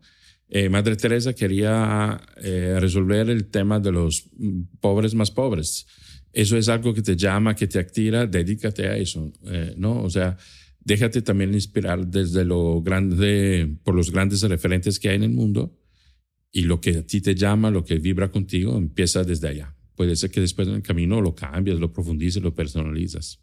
Eh, 0.49 0.69
Madre 0.69 0.95
Teresa 0.95 1.33
quería 1.33 2.19
eh, 2.37 2.77
resolver 2.79 3.29
el 3.29 3.45
tema 3.45 3.79
de 3.79 3.91
los 3.91 4.29
mm, 4.37 4.61
pobres 4.79 5.13
más 5.13 5.31
pobres. 5.31 5.85
Eso 6.31 6.57
es 6.57 6.69
algo 6.69 6.93
que 6.93 7.01
te 7.01 7.15
llama, 7.15 7.55
que 7.55 7.67
te 7.67 7.79
activa, 7.79 8.25
dedícate 8.25 8.87
a 8.87 8.97
eso, 8.97 9.31
eh, 9.45 9.73
¿no? 9.77 10.03
O 10.03 10.09
sea, 10.09 10.37
déjate 10.79 11.21
también 11.21 11.53
inspirar 11.53 12.07
desde 12.07 12.45
lo 12.45 12.81
grande, 12.81 13.77
por 13.83 13.95
los 13.95 14.11
grandes 14.11 14.41
referentes 14.43 14.99
que 14.99 15.09
hay 15.09 15.15
en 15.15 15.23
el 15.23 15.31
mundo 15.31 15.77
y 16.51 16.61
lo 16.61 16.79
que 16.79 16.97
a 16.97 17.05
ti 17.05 17.21
te 17.21 17.35
llama, 17.35 17.71
lo 17.71 17.83
que 17.83 17.97
vibra 17.97 18.29
contigo, 18.29 18.77
empieza 18.77 19.23
desde 19.23 19.49
allá 19.49 19.76
puede 19.97 20.15
ser 20.15 20.29
que 20.29 20.39
después 20.39 20.67
en 20.67 20.75
el 20.75 20.83
camino 20.83 21.19
lo 21.19 21.35
cambias, 21.35 21.79
lo 21.79 21.91
profundices, 21.91 22.41
lo 22.41 22.53
personalizas. 22.53 23.41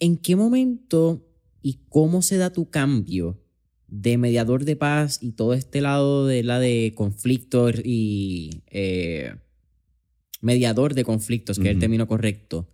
¿En 0.00 0.16
qué 0.16 0.34
momento 0.34 1.28
y 1.62 1.80
cómo 1.88 2.22
se 2.22 2.38
da 2.38 2.52
tu 2.52 2.70
cambio 2.70 3.40
de 3.86 4.16
mediador 4.16 4.64
de 4.64 4.76
paz 4.76 5.22
y 5.22 5.32
todo 5.32 5.52
este 5.52 5.82
lado 5.82 6.26
de 6.26 6.42
la 6.42 6.58
de 6.58 6.94
conflictos 6.96 7.80
y 7.84 8.62
eh, 8.70 9.34
mediador 10.40 10.94
de 10.94 11.04
conflictos, 11.04 11.58
que 11.58 11.68
es 11.68 11.74
el 11.74 11.80
término 11.80 12.08
correcto, 12.08 12.68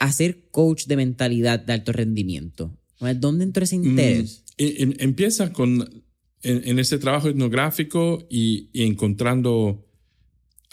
a 0.00 0.12
ser 0.12 0.50
coach 0.50 0.84
de 0.86 0.96
mentalidad 0.96 1.60
de 1.60 1.72
alto 1.72 1.92
rendimiento? 1.92 2.78
¿Dónde 3.16 3.44
entró 3.44 3.64
ese 3.64 3.78
mm, 3.78 3.84
interés? 3.84 4.44
empieza 4.58 5.52
con 5.52 6.04
en, 6.42 6.78
este 6.78 6.98
trabajo 6.98 7.28
etnográfico 7.28 8.26
y 8.30 8.68
encontrando 8.74 9.83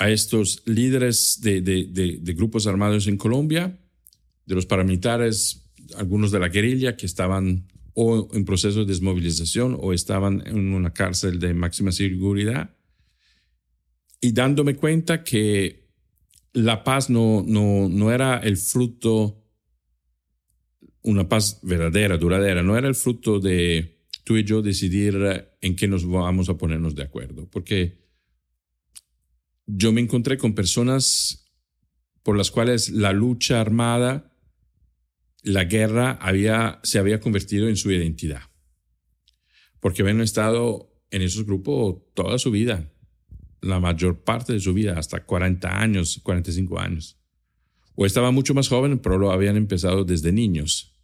a 0.02 0.10
estos 0.10 0.64
líderes 0.66 1.42
de, 1.42 1.62
de, 1.62 2.34
grupos 2.34 2.66
armados 2.66 3.06
en 3.06 3.18
Colombia, 3.18 3.80
de 4.48 4.56
los 4.56 4.66
paramilitares, 4.66 5.70
algunos 5.96 6.32
de 6.32 6.40
la 6.40 6.50
guerrilla 6.50 6.98
que 6.98 7.06
estaban 7.06 7.68
o 7.94 8.28
en 8.34 8.44
proceso 8.44 8.80
de 8.80 8.88
desmovilización 8.88 9.78
o 9.80 9.94
estaban 9.94 10.42
en 10.48 10.74
una 10.74 10.92
cárcel 10.92 11.40
de 11.40 11.54
máxima 11.54 11.92
seguridad, 11.92 12.76
y 14.20 14.32
dándome 14.32 14.76
cuenta 14.76 15.24
que 15.24 15.92
la 16.54 16.84
paz 16.84 17.12
no, 17.12 17.44
no, 17.46 17.88
no 17.88 18.12
era 18.12 18.40
el 18.40 18.58
fruto, 18.58 19.46
una 21.04 21.30
paz 21.30 21.60
verdadera, 21.62 22.18
duradera, 22.18 22.64
no 22.64 22.76
era 22.76 22.88
el 22.88 22.96
fruto 22.96 23.40
de 23.40 24.00
tú 24.24 24.36
y 24.36 24.46
yo 24.46 24.64
decidir 24.64 25.46
en 25.62 25.76
qué 25.76 25.88
nos 25.88 26.10
vamos 26.10 26.50
a 26.50 26.58
ponernos 26.58 26.96
de 26.96 27.04
acuerdo, 27.04 27.48
porque 27.52 28.01
yo 29.68 29.92
me 29.92 30.02
encontré 30.02 30.38
con 30.38 30.54
personas 30.54 31.50
por 32.24 32.38
las 32.38 32.52
cuales 32.52 32.90
la 32.90 33.14
lucha 33.14 33.60
armada, 33.60 34.36
la 35.44 35.64
guerra 35.64 36.12
había, 36.22 36.80
se 36.84 37.00
había 37.00 37.20
convertido 37.20 37.68
en 37.68 37.76
su 37.76 37.92
identidad, 37.92 38.42
porque 39.80 40.02
habían 40.02 40.22
estado 40.22 40.92
en 41.10 41.22
esos 41.22 41.46
grupos 41.46 42.02
toda 42.14 42.38
su 42.38 42.52
vida, 42.52 42.92
la 43.62 43.80
mayor 43.80 44.24
parte 44.24 44.54
de 44.54 44.60
su 44.60 44.74
vida, 44.74 44.98
hasta 44.98 45.26
40 45.26 45.82
años, 45.82 46.20
45 46.24 46.80
años. 46.80 47.18
O 47.96 48.06
estaba 48.06 48.32
mucho 48.32 48.54
más 48.54 48.68
joven, 48.70 49.00
pero 49.00 49.18
lo 49.18 49.32
habían 49.32 49.58
empezado 49.58 50.04
desde 50.04 50.32
niños. 50.32 50.96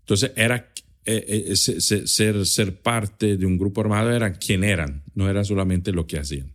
Entonces, 0.00 0.32
era 0.36 0.72
eh, 1.06 1.52
eh, 1.52 1.56
ser, 1.56 2.46
ser 2.46 2.80
parte 2.80 3.36
de 3.36 3.44
un 3.44 3.58
grupo 3.58 3.82
armado 3.82 4.10
era 4.10 4.32
quien 4.32 4.64
eran, 4.64 5.02
no 5.14 5.28
era 5.28 5.44
solamente 5.44 5.92
lo 5.92 6.06
que 6.06 6.18
hacían. 6.18 6.53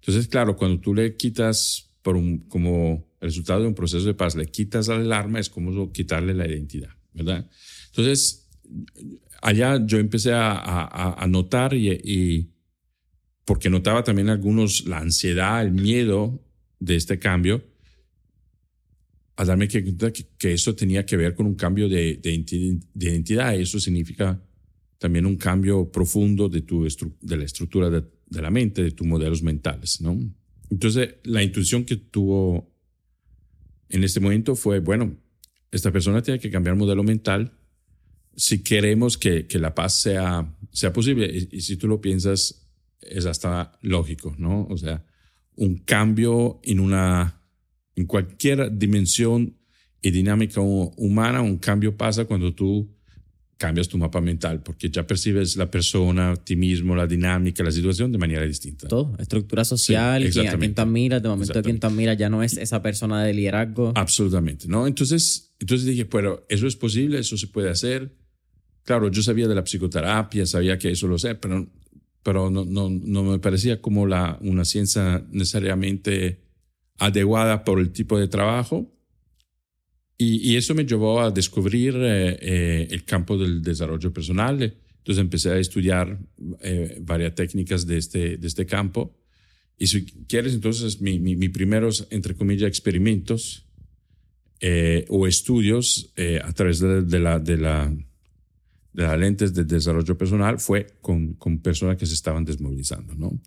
Entonces, 0.00 0.28
claro, 0.28 0.56
cuando 0.56 0.80
tú 0.80 0.94
le 0.94 1.16
quitas 1.16 1.90
por 2.02 2.16
un, 2.16 2.38
como 2.48 3.06
resultado 3.20 3.62
de 3.62 3.68
un 3.68 3.74
proceso 3.74 4.06
de 4.06 4.14
paz, 4.14 4.36
le 4.36 4.46
quitas 4.46 4.88
al 4.88 5.12
arma, 5.12 5.40
es 5.40 5.50
como 5.50 5.92
quitarle 5.92 6.34
la 6.34 6.46
identidad, 6.46 6.90
¿verdad? 7.12 7.48
Entonces, 7.88 8.48
allá 9.42 9.84
yo 9.84 9.98
empecé 9.98 10.32
a, 10.32 11.14
a, 11.16 11.26
notar 11.26 11.74
y, 11.74 12.50
porque 13.44 13.70
notaba 13.70 14.04
también 14.04 14.28
algunos 14.28 14.86
la 14.86 14.98
ansiedad, 14.98 15.62
el 15.62 15.72
miedo 15.72 16.42
de 16.78 16.96
este 16.96 17.18
cambio, 17.18 17.64
a 19.36 19.44
darme 19.44 19.68
cuenta 19.68 20.12
que, 20.12 20.26
que, 20.36 20.52
eso 20.52 20.74
tenía 20.74 21.06
que 21.06 21.16
ver 21.16 21.34
con 21.34 21.46
un 21.46 21.54
cambio 21.54 21.88
de, 21.88 22.16
de, 22.16 22.44
identidad. 22.94 23.54
Eso 23.54 23.78
significa 23.78 24.42
también 24.98 25.26
un 25.26 25.36
cambio 25.36 25.90
profundo 25.90 26.48
de, 26.48 26.62
tu 26.62 26.86
de 27.20 27.36
la 27.36 27.44
estructura 27.44 27.88
de, 27.88 28.02
de, 28.30 28.42
la 28.42 28.50
mente, 28.50 28.82
de 28.82 28.90
tus 28.90 29.06
modelos 29.06 29.42
mentales, 29.42 30.00
¿no? 30.00 30.18
Entonces, 30.70 31.16
la 31.24 31.42
intuición 31.42 31.84
que 31.84 31.96
tuvo 31.96 32.74
en 33.88 34.04
este 34.04 34.20
momento 34.20 34.54
fue, 34.54 34.80
bueno, 34.80 35.16
esta 35.70 35.90
persona 35.90 36.22
tiene 36.22 36.40
que 36.40 36.50
cambiar 36.50 36.76
modelo 36.76 37.02
mental 37.02 37.58
si 38.38 38.62
queremos 38.62 39.18
que, 39.18 39.48
que 39.48 39.58
la 39.58 39.74
paz 39.74 40.00
sea, 40.00 40.56
sea 40.70 40.92
posible. 40.92 41.48
Y, 41.50 41.60
si 41.60 41.76
tú 41.76 41.88
lo 41.88 42.00
piensas, 42.00 42.68
es 43.00 43.26
hasta 43.26 43.76
lógico, 43.82 44.34
¿no? 44.38 44.64
O 44.70 44.76
sea, 44.76 45.04
un 45.56 45.78
cambio 45.78 46.60
en 46.62 46.78
una, 46.78 47.42
en 47.96 48.06
cualquier 48.06 48.78
dimensión 48.78 49.58
y 50.00 50.12
dinámica 50.12 50.60
humana, 50.60 51.42
un 51.42 51.58
cambio 51.58 51.96
pasa 51.96 52.26
cuando 52.26 52.54
tú 52.54 52.96
cambias 53.58 53.88
tu 53.88 53.98
mapa 53.98 54.20
mental, 54.20 54.62
porque 54.62 54.88
ya 54.88 55.04
percibes 55.04 55.56
la 55.56 55.68
persona, 55.68 56.36
ti 56.36 56.54
mismo, 56.54 56.94
la 56.94 57.08
dinámica, 57.08 57.64
la 57.64 57.72
situación 57.72 58.12
de 58.12 58.18
manera 58.18 58.46
distinta. 58.46 58.86
Todo, 58.86 59.14
estructura 59.18 59.64
social, 59.64 60.22
sí, 60.32 60.46
a 60.46 60.56
quien 60.56 60.74
te 60.74 60.84
de 60.84 61.28
momento 61.28 61.58
a 61.58 61.62
te 61.62 61.86
admira 61.86 62.14
ya 62.14 62.30
no 62.30 62.44
es 62.44 62.56
esa 62.56 62.80
persona 62.80 63.24
de 63.24 63.34
liderazgo. 63.34 63.92
Absolutamente, 63.96 64.68
¿no? 64.68 64.86
Entonces, 64.86 65.52
entonces 65.58 65.86
dije, 65.86 66.04
pero 66.04 66.46
eso 66.48 66.68
es 66.68 66.76
posible, 66.76 67.18
eso 67.18 67.36
se 67.36 67.48
puede 67.48 67.68
hacer. 67.68 68.14
Claro, 68.84 69.10
yo 69.10 69.22
sabía 69.22 69.48
de 69.48 69.56
la 69.56 69.64
psicoterapia, 69.64 70.46
sabía 70.46 70.78
que 70.78 70.92
eso 70.92 71.08
lo 71.08 71.18
sé, 71.18 71.34
pero, 71.34 71.68
pero 72.22 72.50
no, 72.50 72.64
no, 72.64 72.88
no 72.88 73.24
me 73.24 73.40
parecía 73.40 73.82
como 73.82 74.06
la, 74.06 74.38
una 74.40 74.64
ciencia 74.64 75.26
necesariamente 75.32 76.44
adecuada 76.98 77.64
por 77.64 77.80
el 77.80 77.90
tipo 77.90 78.18
de 78.20 78.28
trabajo. 78.28 78.94
Y, 80.18 80.50
y 80.52 80.56
eso 80.56 80.74
me 80.74 80.84
llevó 80.84 81.20
a 81.20 81.30
descubrir 81.30 81.94
eh, 81.96 82.38
eh, 82.40 82.88
el 82.90 83.04
campo 83.04 83.38
del 83.38 83.62
desarrollo 83.62 84.12
personal. 84.12 84.60
Entonces 84.62 85.22
empecé 85.22 85.50
a 85.50 85.58
estudiar 85.58 86.18
eh, 86.60 86.98
varias 87.00 87.34
técnicas 87.34 87.86
de 87.86 87.98
este, 87.98 88.36
de 88.36 88.46
este 88.46 88.66
campo. 88.66 89.16
Y 89.78 89.86
si 89.86 90.04
quieres, 90.04 90.54
entonces, 90.54 91.00
mis 91.00 91.20
mi, 91.20 91.36
mi 91.36 91.48
primeros, 91.48 92.08
entre 92.10 92.34
comillas, 92.34 92.68
experimentos 92.68 93.64
o 95.08 95.28
estudios 95.28 96.12
a 96.42 96.52
través 96.52 96.80
de, 96.80 97.02
de, 97.02 97.20
la, 97.20 97.38
de 97.38 97.56
la 97.56 97.94
de 98.92 99.04
las 99.04 99.16
lentes 99.16 99.54
de 99.54 99.62
desarrollo 99.62 100.18
personal 100.18 100.58
fue 100.58 100.86
con, 101.00 101.34
con 101.34 101.60
personas 101.60 101.96
que 101.96 102.04
se 102.04 102.14
estaban 102.14 102.44
desmovilizando, 102.44 103.14
¿no? 103.14 103.40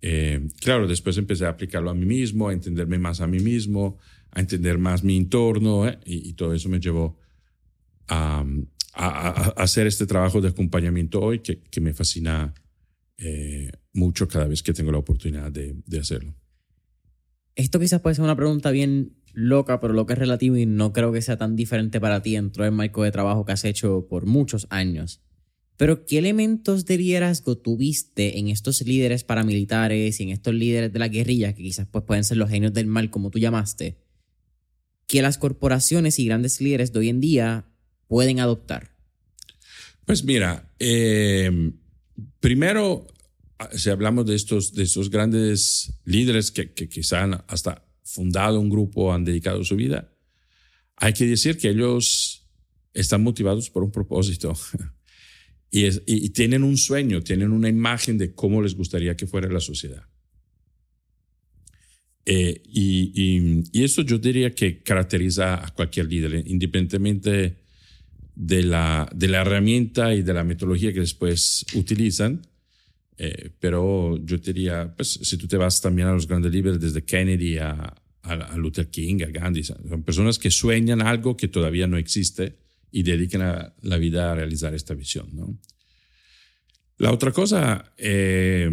Eh, 0.00 0.48
claro, 0.60 0.88
después 0.88 1.18
empecé 1.18 1.44
a 1.44 1.50
aplicarlo 1.50 1.90
a 1.90 1.94
mí 1.94 2.06
mismo, 2.06 2.48
a 2.48 2.54
entenderme 2.54 2.98
más 2.98 3.20
a 3.20 3.26
mí 3.26 3.40
mismo, 3.40 3.98
a 4.32 4.40
entender 4.40 4.78
más 4.78 5.02
mi 5.04 5.16
entorno 5.16 5.88
¿eh? 5.88 5.98
y, 6.04 6.32
todo 6.34 6.54
eso 6.54 6.68
me 6.68 6.80
llevó 6.80 7.18
a, 8.08 8.44
hacer 9.56 9.86
este 9.86 10.06
trabajo 10.06 10.40
de 10.40 10.48
acompañamiento 10.48 11.20
hoy 11.20 11.40
que, 11.40 11.60
que 11.62 11.80
me 11.80 11.94
fascina 11.94 12.54
eh, 13.18 13.70
mucho 13.92 14.26
cada 14.26 14.46
vez 14.46 14.62
que 14.62 14.72
tengo 14.72 14.92
la 14.92 14.98
oportunidad 14.98 15.50
de, 15.52 15.76
de 15.86 15.98
hacerlo. 15.98 16.34
Esto 17.54 17.78
quizás 17.78 18.00
puede 18.00 18.16
ser 18.16 18.24
una 18.24 18.36
pregunta 18.36 18.70
bien 18.70 19.16
loca, 19.32 19.80
pero 19.80 19.92
lo 19.92 20.06
que 20.06 20.14
es 20.14 20.18
relativo 20.18 20.56
y 20.56 20.66
no 20.66 20.92
creo 20.92 21.12
que 21.12 21.22
sea 21.22 21.36
tan 21.36 21.56
diferente 21.56 22.00
para 22.00 22.22
ti 22.22 22.32
dentro 22.32 22.64
del 22.64 22.72
marco 22.72 23.04
de 23.04 23.12
trabajo 23.12 23.44
que 23.44 23.52
has 23.52 23.64
hecho 23.64 24.06
por 24.08 24.26
muchos 24.26 24.66
años. 24.70 25.20
Pero 25.76 26.04
¿qué 26.04 26.18
elementos 26.18 26.84
de 26.84 26.98
liderazgo 26.98 27.56
tuviste 27.56 28.38
en 28.38 28.48
estos 28.48 28.82
líderes 28.82 29.24
paramilitares 29.24 30.20
y 30.20 30.24
en 30.24 30.28
estos 30.28 30.52
líderes 30.52 30.92
de 30.92 30.98
la 30.98 31.08
guerrilla, 31.08 31.54
que 31.54 31.62
quizás 31.62 31.86
pues, 31.90 32.04
pueden 32.04 32.24
ser 32.24 32.36
los 32.36 32.50
genios 32.50 32.74
del 32.74 32.86
mal 32.86 33.08
como 33.10 33.30
tú 33.30 33.38
llamaste, 33.38 33.96
que 35.10 35.22
las 35.22 35.38
corporaciones 35.38 36.20
y 36.20 36.26
grandes 36.26 36.60
líderes 36.60 36.92
de 36.92 37.00
hoy 37.00 37.08
en 37.08 37.20
día 37.20 37.64
pueden 38.06 38.38
adoptar? 38.38 38.94
Pues 40.04 40.22
mira, 40.22 40.72
eh, 40.78 41.72
primero, 42.38 43.08
si 43.72 43.90
hablamos 43.90 44.24
de 44.26 44.36
estos, 44.36 44.72
de 44.72 44.84
estos 44.84 45.10
grandes 45.10 45.94
líderes 46.04 46.52
que, 46.52 46.72
que 46.72 46.88
quizás 46.88 47.28
hasta 47.48 47.84
fundado 48.04 48.60
un 48.60 48.70
grupo, 48.70 49.12
han 49.12 49.24
dedicado 49.24 49.64
su 49.64 49.74
vida, 49.74 50.12
hay 50.94 51.12
que 51.12 51.26
decir 51.26 51.58
que 51.58 51.70
ellos 51.70 52.48
están 52.94 53.24
motivados 53.24 53.68
por 53.68 53.82
un 53.82 53.90
propósito 53.90 54.56
y, 55.72 56.28
tienen 56.30 56.62
un 56.62 56.76
sueño, 56.76 57.20
tienen 57.20 57.50
una 57.50 57.68
imagen 57.68 58.16
de 58.16 58.32
cómo 58.32 58.62
les 58.62 58.76
gustaría 58.76 59.16
que 59.16 59.26
fuera 59.26 59.48
la 59.48 59.60
sociedad. 59.60 60.04
Eh, 62.26 62.62
y, 62.66 63.62
y, 63.72 63.82
eso 63.82 64.02
yo 64.02 64.18
diría 64.18 64.54
que 64.54 64.82
caracteriza 64.82 65.64
a 65.66 65.70
cualquier 65.70 66.06
líder, 66.06 66.44
independientemente 66.46 67.56
de 68.34 68.62
la, 68.62 69.10
de 69.14 69.28
la 69.28 69.40
herramienta 69.40 70.14
y 70.14 70.22
de 70.22 70.34
la 70.34 70.44
metodología 70.44 70.92
que 70.92 71.00
después 71.00 71.64
utilizan. 71.74 72.42
Eh, 73.16 73.50
pero 73.58 74.18
yo 74.24 74.38
diría, 74.38 74.94
pues 74.96 75.18
si 75.22 75.36
tú 75.36 75.46
te 75.46 75.56
vas 75.56 75.80
también 75.80 76.08
a 76.08 76.12
los 76.12 76.26
grandes 76.26 76.52
líderes, 76.52 76.80
desde 76.80 77.04
Kennedy 77.04 77.58
a, 77.58 77.94
a, 78.22 78.56
Luther 78.56 78.88
King, 78.88 79.22
a 79.22 79.30
Gandhi, 79.30 79.62
son 79.62 80.02
personas 80.02 80.38
que 80.38 80.50
sueñan 80.50 81.02
algo 81.02 81.36
que 81.36 81.48
todavía 81.48 81.86
no 81.86 81.98
existe 81.98 82.56
y 82.92 83.02
dedican 83.02 83.74
la 83.82 83.96
vida 83.98 84.32
a 84.32 84.34
realizar 84.34 84.74
esta 84.74 84.94
visión. 84.94 85.28
¿no? 85.32 85.58
La 86.98 87.12
otra 87.12 87.32
cosa 87.32 87.92
eh, 87.96 88.70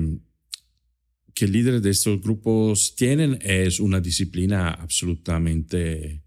que 1.38 1.48
líderes 1.48 1.84
de 1.84 1.92
estos 1.92 2.20
grupos 2.20 2.96
tienen 2.96 3.38
es 3.44 3.80
una 3.80 4.02
disciplina 4.02 4.72
absolutamente 4.72 6.24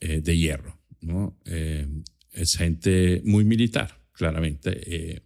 eh, 0.00 0.20
de 0.22 0.38
hierro. 0.38 0.80
¿no? 1.02 1.38
Eh, 1.44 1.86
es 2.32 2.56
gente 2.56 3.20
muy 3.26 3.44
militar, 3.44 4.02
claramente. 4.12 5.22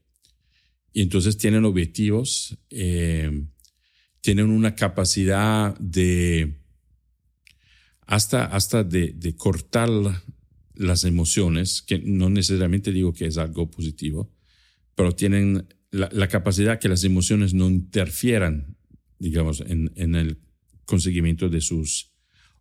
y 0.93 1.01
entonces 1.01 1.37
tienen 1.39 1.65
objetivos, 1.65 2.59
tienen 2.69 4.51
una 4.51 4.75
capacidad 4.75 5.79
de 5.79 6.59
hasta, 8.01 8.47
hasta 8.47 8.83
de 8.83 9.37
cortar 9.37 9.91
las 10.75 11.05
emociones, 11.05 11.83
que 11.83 12.01
no 12.01 12.31
necesariamente 12.31 12.91
digo 12.91 13.13
que 13.13 13.27
es 13.27 13.39
algo 13.39 13.71
positivo, 13.71 14.35
pero 14.97 15.15
tienen 15.15 15.69
la, 15.93 16.09
la 16.11 16.27
capacidad 16.27 16.81
que 16.81 16.89
las 16.89 17.05
emociones 17.05 17.55
no 17.55 17.69
interfieran, 17.69 18.78
digamos, 19.19 19.61
en, 19.61 19.93
en, 19.97 20.15
el 20.15 20.39
conseguimiento 20.85 21.49
de 21.49 21.61
sus 21.61 22.13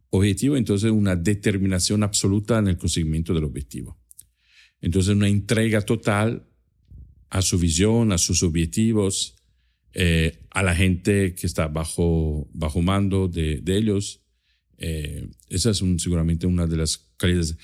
objetivos, 0.10 0.58
entonces 0.58 0.91
una 0.91 1.16
determinación 1.16 2.03
absoluta 2.03 2.60
en 2.60 2.68
el 2.68 2.78
conseguimiento 2.78 3.34
del 3.34 3.43
objetivo. 3.43 3.97
Entonces 4.82 5.16
una 5.16 5.28
entrega 5.28 5.82
total 5.82 6.47
a 7.30 7.41
su 7.41 7.58
visión, 7.58 8.12
a 8.12 8.18
sus 8.18 8.43
objetivos, 8.43 9.36
eh, 9.93 10.45
a 10.51 10.64
la 10.64 10.76
gente 10.76 11.34
que 11.36 11.47
está 11.47 11.68
bajo, 11.68 12.49
bajo 12.53 12.82
mando 12.82 13.28
de, 13.28 13.62
de 13.62 13.78
ellos 13.78 14.22
eh, 14.78 15.28
esa 15.49 15.72
es 15.72 15.84
seguramente 15.97 16.47
una 16.47 16.68
de 16.68 16.78
las 16.78 16.97
calidades. 17.18 17.58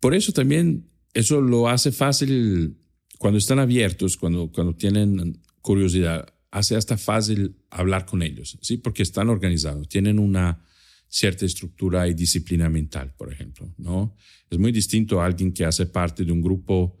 Por 0.00 0.14
eso 0.14 0.32
también 0.32 0.90
eso 1.14 1.40
lo 1.40 1.68
hace 1.68 1.92
fácil 1.92 2.76
cuando 3.18 3.38
están 3.38 3.58
abiertos, 3.58 4.16
cuando, 4.16 4.50
cuando 4.50 4.74
tienen 4.74 5.40
curiosidad, 5.60 6.32
hace 6.50 6.76
hasta 6.76 6.96
fácil 6.96 7.56
hablar 7.70 8.06
con 8.06 8.22
ellos, 8.22 8.58
¿sí? 8.60 8.78
Porque 8.78 9.02
están 9.02 9.28
organizados, 9.28 9.88
tienen 9.88 10.18
una, 10.18 10.62
cierta 11.08 11.46
estructura 11.46 12.06
y 12.06 12.14
disciplina 12.14 12.68
mental, 12.68 13.14
por 13.16 13.32
ejemplo, 13.32 13.72
¿no? 13.78 14.14
Es 14.50 14.58
muy 14.58 14.72
distinto 14.72 15.20
a 15.20 15.26
alguien 15.26 15.52
que 15.52 15.64
hace 15.64 15.86
parte 15.86 16.24
de 16.24 16.32
un 16.32 16.42
grupo 16.42 17.00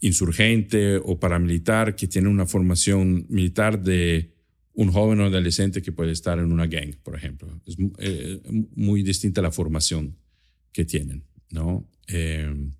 insurgente 0.00 0.96
o 0.96 1.18
paramilitar 1.18 1.96
que 1.96 2.06
tiene 2.06 2.28
una 2.28 2.46
formación 2.46 3.26
militar 3.28 3.82
de 3.82 4.34
un 4.74 4.92
joven 4.92 5.20
o 5.20 5.24
adolescente 5.24 5.82
que 5.82 5.90
puede 5.90 6.12
estar 6.12 6.38
en 6.38 6.52
una 6.52 6.68
gang, 6.68 6.94
por 7.02 7.16
ejemplo. 7.16 7.60
Es 7.66 7.76
eh, 7.98 8.40
muy 8.76 9.02
distinta 9.02 9.42
la 9.42 9.50
formación 9.50 10.16
que 10.72 10.84
tienen, 10.84 11.24
¿no? 11.50 11.88
Eh, 12.06 12.70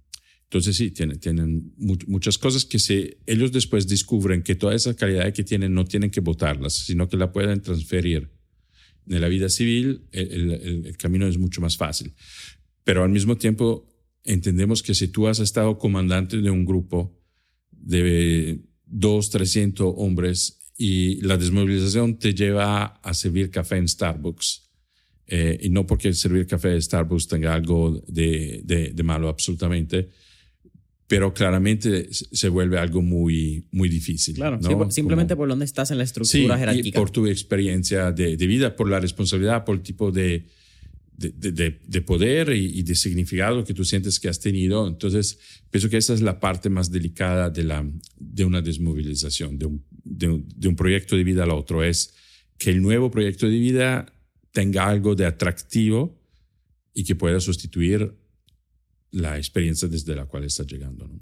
entonces 0.49 0.77
sí, 0.77 0.91
tienen, 0.91 1.21
tienen 1.21 1.75
muchas 1.77 2.39
cosas 2.39 2.65
que 2.65 2.79
se, 2.79 3.19
ellos 3.27 3.53
después 3.53 3.87
descubren 3.87 4.43
que 4.43 4.55
toda 4.55 4.75
esa 4.75 4.97
calidad 4.97 5.33
que 5.33 5.45
tienen 5.45 5.75
no 5.75 5.85
tienen 5.85 6.11
que 6.11 6.21
votarlas, 6.21 6.75
sino 6.75 7.07
que 7.09 7.19
la 7.19 7.33
pueden 7.33 7.61
transferir. 7.61 8.31
En 9.07 9.21
la 9.21 9.29
vida 9.29 9.49
civil 9.51 10.07
el, 10.13 10.85
el 10.87 10.97
camino 10.97 11.27
es 11.27 11.39
mucho 11.39 11.61
más 11.61 11.77
fácil. 11.77 12.15
Pero 12.83 13.05
al 13.05 13.11
mismo 13.11 13.37
tiempo 13.37 13.89
entendemos 14.25 14.83
que 14.83 14.95
si 14.95 15.09
tú 15.09 15.27
has 15.27 15.39
estado 15.39 15.79
comandante 15.79 16.39
de 16.39 16.51
un 16.51 16.65
grupo 16.65 17.19
de 17.71 18.61
dos, 18.87 19.31
trescientos 19.31 19.93
hombres 19.97 20.61
y 20.77 21.21
la 21.21 21.37
desmovilización 21.37 22.19
te 22.19 22.35
lleva 22.35 22.85
a 22.85 23.15
servir 23.15 23.51
café 23.51 23.77
en 23.77 23.89
Starbucks, 23.89 24.71
eh, 25.27 25.59
y 25.61 25.69
no 25.69 25.87
porque 25.87 26.15
servir 26.15 26.47
café 26.47 26.73
en 26.73 26.81
Starbucks 26.81 27.29
tenga 27.29 27.53
algo 27.53 28.03
de, 28.09 28.63
de, 28.65 29.03
malo 29.03 29.29
absolutamente, 29.29 30.09
pero 31.09 31.33
claramente 31.33 32.09
se 32.13 32.49
vuelve 32.51 32.79
algo 32.79 33.01
muy, 33.01 33.65
muy 33.73 33.89
difícil. 33.89 34.35
Claro, 34.35 34.61
simplemente 34.91 35.35
por 35.35 35.49
dónde 35.49 35.65
estás 35.65 35.91
en 35.91 35.97
la 35.97 36.05
estructura 36.05 36.55
sí, 36.55 36.61
jerárquica. 36.61 36.89
Y 36.89 36.93
por 36.93 37.11
tu 37.11 37.27
experiencia 37.27 38.13
de, 38.13 38.37
de, 38.37 38.47
vida, 38.47 38.77
por 38.77 38.91
la 38.91 39.01
responsabilidad, 39.01 39.65
por 39.65 39.77
el 39.77 39.83
tipo 39.83 40.13
de, 40.13 40.45
de, 41.17 41.81
de 41.83 42.03
poder 42.03 42.51
y, 42.51 42.83
de 42.83 42.95
significado 42.95 43.65
que 43.65 43.73
tú 43.73 43.87
sientes 43.87 44.21
que 44.21 44.29
has 44.29 44.39
tenido. 44.39 44.87
Entonces, 44.87 45.39
pienso 45.71 45.89
que 45.89 45.97
esa 45.97 46.13
es 46.13 46.21
la 46.21 46.41
parte 46.41 46.69
más 46.69 46.91
delicada 46.91 47.49
de, 47.49 47.65
la, 47.65 47.91
de 48.19 48.45
una 48.45 48.61
desmovilización, 48.61 49.59
de 49.59 49.65
un, 49.65 49.83
de 50.05 50.69
un 50.69 50.77
proyecto 50.77 51.17
de 51.17 51.25
vida 51.25 51.45
al 51.45 51.53
otro, 51.53 51.83
es 51.83 52.13
que 52.59 52.69
el 52.69 52.83
nuevo 52.83 53.11
proyecto 53.11 53.49
de 53.49 53.59
vida 53.59 54.13
tenga 54.53 54.87
algo 54.87 55.15
de 55.15 55.25
atractivo 55.25 56.21
y 56.93 57.05
que 57.05 57.15
pueda 57.15 57.41
sustituir 57.41 58.13
la 59.11 59.37
experiencia 59.37 59.89
desde 59.89 60.15
la 60.15 60.27
cual 60.27 60.45
está 60.45 60.65
llegando. 60.65 61.07
¿no? 61.07 61.21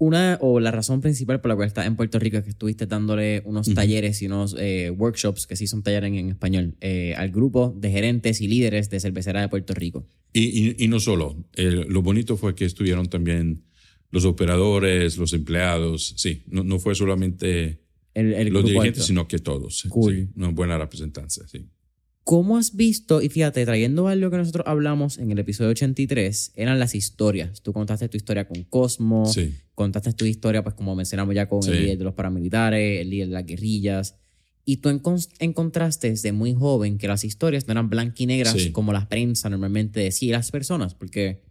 Una 0.00 0.38
o 0.40 0.60
la 0.60 0.70
razón 0.70 1.02
principal 1.02 1.42
por 1.42 1.50
la 1.50 1.56
cual 1.56 1.68
estás 1.68 1.86
en 1.86 1.94
Puerto 1.94 2.18
Rico 2.18 2.38
es 2.38 2.44
que 2.44 2.50
estuviste 2.50 2.86
dándole 2.86 3.42
unos 3.44 3.72
talleres 3.74 4.22
y 4.22 4.26
unos 4.26 4.56
eh, 4.58 4.88
workshops, 4.90 5.46
que 5.46 5.56
sí 5.56 5.66
son 5.66 5.82
talleres 5.82 6.10
en, 6.10 6.30
español, 6.30 6.74
eh, 6.80 7.12
al 7.18 7.30
grupo 7.30 7.74
de 7.76 7.90
gerentes 7.90 8.40
y 8.40 8.48
líderes 8.48 8.88
de 8.88 8.98
cervecera 8.98 9.42
de 9.42 9.48
Puerto 9.48 9.74
Rico. 9.74 10.06
Y, 10.32 10.82
y, 10.82 10.88
no 10.88 11.00
solo, 11.00 11.44
lo 11.54 12.00
bonito 12.00 12.38
fue 12.38 12.54
que 12.54 12.64
estuvieron 12.64 13.08
también 13.08 13.64
los 14.10 14.24
operadores, 14.24 15.18
los 15.18 15.34
empleados, 15.34 16.14
sí, 16.16 16.44
no, 16.46 16.64
no 16.64 16.78
fue 16.78 16.94
solamente 16.94 17.82
los 18.14 18.64
dirigentes, 18.64 19.04
sino 19.04 19.28
que 19.28 19.38
todos. 19.38 19.84
Cool. 19.90 20.30
una 20.34 20.48
buena 20.48 20.78
representancia, 20.78 21.46
sí. 21.46 21.68
¿Cómo 22.30 22.58
has 22.58 22.76
visto, 22.76 23.20
y 23.20 23.28
fíjate, 23.28 23.64
trayendo 23.64 24.06
algo 24.06 24.30
que 24.30 24.36
nosotros 24.36 24.64
hablamos 24.68 25.18
en 25.18 25.32
el 25.32 25.40
episodio 25.40 25.70
83, 25.70 26.52
eran 26.54 26.78
las 26.78 26.94
historias. 26.94 27.60
Tú 27.60 27.72
contaste 27.72 28.08
tu 28.08 28.16
historia 28.16 28.46
con 28.46 28.62
Cosmo, 28.62 29.28
contaste 29.74 30.12
tu 30.12 30.26
historia, 30.26 30.62
pues 30.62 30.76
como 30.76 30.94
mencionamos 30.94 31.34
ya, 31.34 31.48
con 31.48 31.68
el 31.68 31.82
líder 31.82 31.98
de 31.98 32.04
los 32.04 32.14
paramilitares, 32.14 33.00
el 33.00 33.10
líder 33.10 33.26
de 33.26 33.34
las 33.34 33.44
guerrillas. 33.44 34.14
Y 34.64 34.76
tú 34.76 34.90
encontraste 35.40 36.10
desde 36.10 36.30
muy 36.30 36.54
joven 36.54 36.98
que 36.98 37.08
las 37.08 37.24
historias 37.24 37.66
no 37.66 37.72
eran 37.72 37.90
blancas 37.90 38.20
y 38.20 38.26
negras 38.26 38.68
como 38.70 38.92
la 38.92 39.08
prensa 39.08 39.50
normalmente 39.50 39.98
decía 39.98 40.36
las 40.36 40.52
personas, 40.52 40.94
porque 40.94 41.42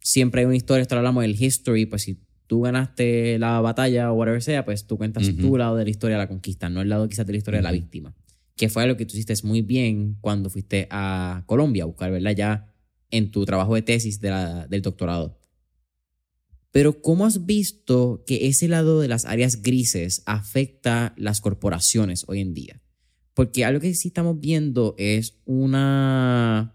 siempre 0.00 0.40
hay 0.40 0.46
una 0.46 0.56
historia, 0.56 0.82
esto 0.82 0.96
hablamos 0.96 1.22
del 1.22 1.40
history, 1.40 1.86
pues 1.86 2.02
si 2.02 2.18
tú 2.48 2.62
ganaste 2.62 3.38
la 3.38 3.60
batalla 3.60 4.10
o 4.10 4.14
whatever 4.16 4.42
sea, 4.42 4.64
pues 4.64 4.88
tú 4.88 4.98
cuentas 4.98 5.30
tu 5.36 5.56
lado 5.56 5.76
de 5.76 5.84
la 5.84 5.90
historia 5.90 6.16
de 6.16 6.24
la 6.24 6.28
conquista, 6.28 6.68
no 6.68 6.82
el 6.82 6.88
lado 6.88 7.08
quizás 7.08 7.28
de 7.28 7.34
la 7.34 7.38
historia 7.38 7.58
de 7.58 7.62
la 7.62 7.70
víctima 7.70 8.12
que 8.56 8.68
fue 8.68 8.82
algo 8.82 8.96
que 8.96 9.06
tú 9.06 9.16
hiciste 9.16 9.34
muy 9.46 9.62
bien 9.62 10.16
cuando 10.20 10.50
fuiste 10.50 10.86
a 10.90 11.42
Colombia 11.46 11.84
a 11.84 11.86
buscar, 11.86 12.10
¿verdad? 12.10 12.36
Ya 12.36 12.74
en 13.10 13.30
tu 13.30 13.44
trabajo 13.44 13.74
de 13.74 13.82
tesis 13.82 14.20
del 14.20 14.82
doctorado. 14.82 15.40
Pero 16.70 17.00
¿cómo 17.00 17.26
has 17.26 17.46
visto 17.46 18.24
que 18.26 18.48
ese 18.48 18.66
lado 18.68 19.00
de 19.00 19.08
las 19.08 19.24
áreas 19.26 19.62
grises 19.62 20.22
afecta 20.26 21.14
las 21.16 21.40
corporaciones 21.40 22.24
hoy 22.26 22.40
en 22.40 22.54
día? 22.54 22.82
Porque 23.32 23.64
algo 23.64 23.80
que 23.80 23.94
sí 23.94 24.08
estamos 24.08 24.40
viendo 24.40 24.94
es 24.98 25.38
una, 25.44 26.74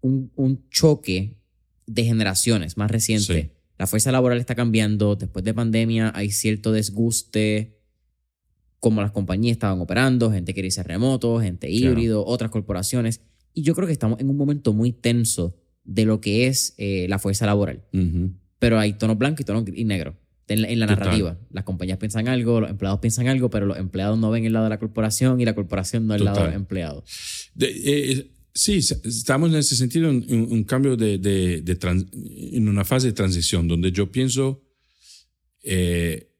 un, 0.00 0.30
un 0.34 0.68
choque 0.68 1.38
de 1.86 2.04
generaciones 2.04 2.76
más 2.76 2.90
reciente. 2.90 3.54
La 3.78 3.86
fuerza 3.86 4.12
laboral 4.12 4.38
está 4.38 4.54
cambiando, 4.54 5.16
después 5.16 5.44
de 5.44 5.54
pandemia 5.54 6.12
hay 6.14 6.30
cierto 6.30 6.72
desguste 6.72 7.75
cómo 8.86 9.02
las 9.02 9.10
compañías 9.10 9.56
estaban 9.56 9.80
operando, 9.80 10.30
gente 10.30 10.54
que 10.54 10.60
irse 10.60 10.80
remoto, 10.84 11.40
gente 11.40 11.68
híbrido, 11.68 12.24
otras 12.24 12.52
corporaciones. 12.52 13.20
Y 13.52 13.62
yo 13.62 13.74
creo 13.74 13.88
que 13.88 13.92
estamos 13.92 14.20
en 14.20 14.30
un 14.30 14.36
momento 14.36 14.72
muy 14.72 14.92
tenso 14.92 15.56
de 15.82 16.04
lo 16.04 16.20
que 16.20 16.46
es 16.46 16.72
eh, 16.78 17.06
la 17.08 17.18
fuerza 17.18 17.46
laboral. 17.46 17.82
Pero 18.60 18.78
hay 18.78 18.92
tonos 18.92 19.18
blancos 19.18 19.40
y 19.40 19.44
tonos 19.44 19.64
y 19.74 19.82
negros 19.82 20.14
en, 20.46 20.78
la 20.78 20.86
narrativa. 20.86 21.36
Las 21.50 21.64
compañías 21.64 21.98
piensan 21.98 22.28
algo, 22.28 22.60
los 22.60 22.70
empleados 22.70 23.00
piensan 23.00 23.26
algo, 23.26 23.50
pero 23.50 23.66
los 23.66 23.76
empleados 23.76 24.20
no 24.20 24.30
ven 24.30 24.44
el 24.44 24.52
lado 24.52 24.66
de 24.66 24.70
la 24.70 24.78
corporación 24.78 25.40
y 25.40 25.44
la 25.44 25.56
corporación 25.56 26.06
no 26.06 26.14
el 26.14 26.22
lado 26.22 26.44
del 26.44 26.54
empleado. 26.54 27.02
Eh, 27.58 28.30
sí, 28.54 28.76
estamos 28.76 29.50
en 29.50 29.56
ese 29.56 29.74
sentido 29.74 30.10
en 30.10 30.24
un, 30.48 30.62
cambio 30.62 30.96
de, 30.96 31.18
de, 31.18 31.76
en 32.52 32.68
una 32.68 32.84
fase 32.84 33.08
de 33.08 33.14
transición 33.14 33.66
donde 33.66 33.90
yo 33.90 34.12
pienso 34.12 34.62
eh, 35.64 36.35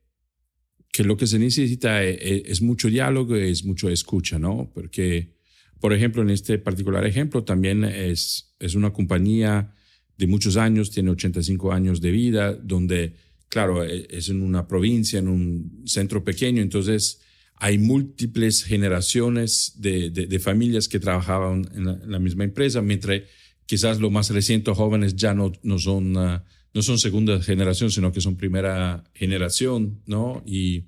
que 0.96 1.04
lo 1.04 1.18
que 1.18 1.26
se 1.26 1.38
necesita 1.38 2.02
e, 2.02 2.12
e, 2.12 2.42
es, 2.46 2.62
mucho 2.62 2.88
diálogo, 2.88 3.36
es 3.36 3.66
mucho 3.66 3.90
escucha, 3.90 4.38
¿no? 4.38 4.70
Porque, 4.72 5.36
por 5.78 5.92
ejemplo, 5.92 6.22
en 6.22 6.30
este 6.30 6.56
particular 6.56 7.04
ejemplo, 7.04 7.44
también 7.44 7.84
es, 7.84 8.56
es 8.58 8.74
una 8.74 8.94
compañía 8.94 9.74
de 10.16 10.26
muchos 10.26 10.56
años, 10.56 10.90
tiene 10.90 11.10
85 11.10 11.70
años 11.70 12.00
de 12.00 12.10
vida, 12.12 12.54
donde, 12.54 13.14
claro, 13.50 13.84
e, 13.84 14.06
es 14.08 14.30
en 14.30 14.40
una 14.40 14.66
provincia, 14.66 15.18
en 15.18 15.28
un 15.28 15.82
centro 15.84 16.24
pequeño, 16.24 16.62
entonces 16.62 17.20
hay 17.56 17.76
múltiples 17.76 18.64
generaciones 18.64 19.74
de, 19.76 20.08
de, 20.08 20.38
familias 20.38 20.88
que 20.88 20.98
trabajaban 20.98 21.68
en 21.74 22.10
la, 22.10 22.18
misma 22.18 22.44
empresa, 22.44 22.80
mientras 22.80 23.20
quizás 23.66 24.00
los 24.00 24.10
más 24.10 24.30
recientes 24.30 24.74
jóvenes 24.74 25.14
ya 25.14 25.34
no, 25.34 25.52
no 25.62 25.78
son... 25.78 26.16
Uh, 26.16 26.40
no 26.76 26.82
son 26.82 26.98
segunda 26.98 27.40
generación, 27.40 27.90
sino 27.90 28.12
que 28.12 28.20
son 28.20 28.36
primera 28.36 29.02
generación, 29.14 30.02
¿no? 30.04 30.42
Y, 30.44 30.84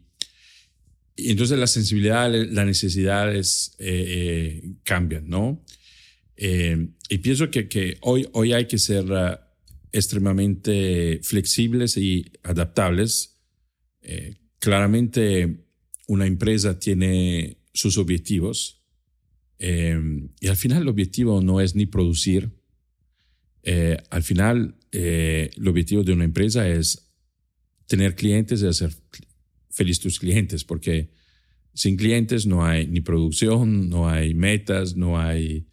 entonces 1.16 1.59
la 1.59 1.66
sensibilidad, 1.66 2.30
las 2.30 2.66
necesidades 2.66 3.74
eh, 3.78 4.05
eh, 4.07 4.72
cambian, 4.84 5.30
¿no? 5.30 5.64
Eh, 6.36 6.91
y 7.09 7.18
pienso 7.18 7.51
que, 7.51 7.68
que, 7.68 7.97
hoy, 8.03 8.28
hoy 8.32 8.53
hay 8.53 8.66
que 8.66 8.76
ser 8.76 9.07
extremadamente 9.91 11.20
flexibles 11.22 11.97
y 11.97 12.30
adaptables. 12.43 13.39
claramente 14.59 15.64
una 16.07 16.26
empresa 16.26 16.78
tiene 16.78 17.57
sus 17.72 17.97
objetivos 17.97 18.82
y 19.59 20.47
al 20.47 20.57
final 20.57 20.82
el 20.82 20.89
objetivo 20.89 21.41
no 21.41 21.61
es 21.61 21.74
ni 21.74 21.86
producir, 21.86 22.51
al 24.11 24.22
final 24.22 24.78
eh, 24.93 25.51
el 25.57 25.68
objetivo 25.68 26.03
de 26.03 26.12
una 26.12 26.24
empresa 26.24 26.68
es 26.68 27.11
tener 27.86 28.14
clientes 28.14 28.62
y 28.62 28.66
hacer 28.66 28.93
feliz 29.70 30.01
tus 30.01 30.18
clientes, 30.18 30.64
porque 30.64 31.11
sin 31.74 31.97
clientes 31.97 32.47
no 32.47 32.64
hay 32.64 32.86
ni 32.86 33.01
producción, 33.01 33.89
no 33.89 34.09
hay 34.09 34.34
metas, 34.34 34.97
no 34.97 35.18
hay 35.18 35.68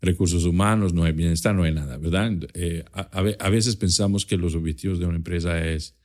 recursos 0.00 0.44
humanos, 0.44 0.92
no 0.92 1.04
hay 1.04 1.12
bienestar, 1.12 1.54
no 1.54 1.64
hay 1.64 1.72
nada, 1.72 1.98
¿verdad? 1.98 2.32
Eh, 2.54 2.84
a, 2.92 3.50
veces 3.50 3.74
pensamos 3.76 4.24
que 4.24 4.36
los 4.36 4.54
objetivos 4.54 5.00
de 5.00 5.06
una 5.06 5.16
empresa 5.16 5.66
es 5.66 5.96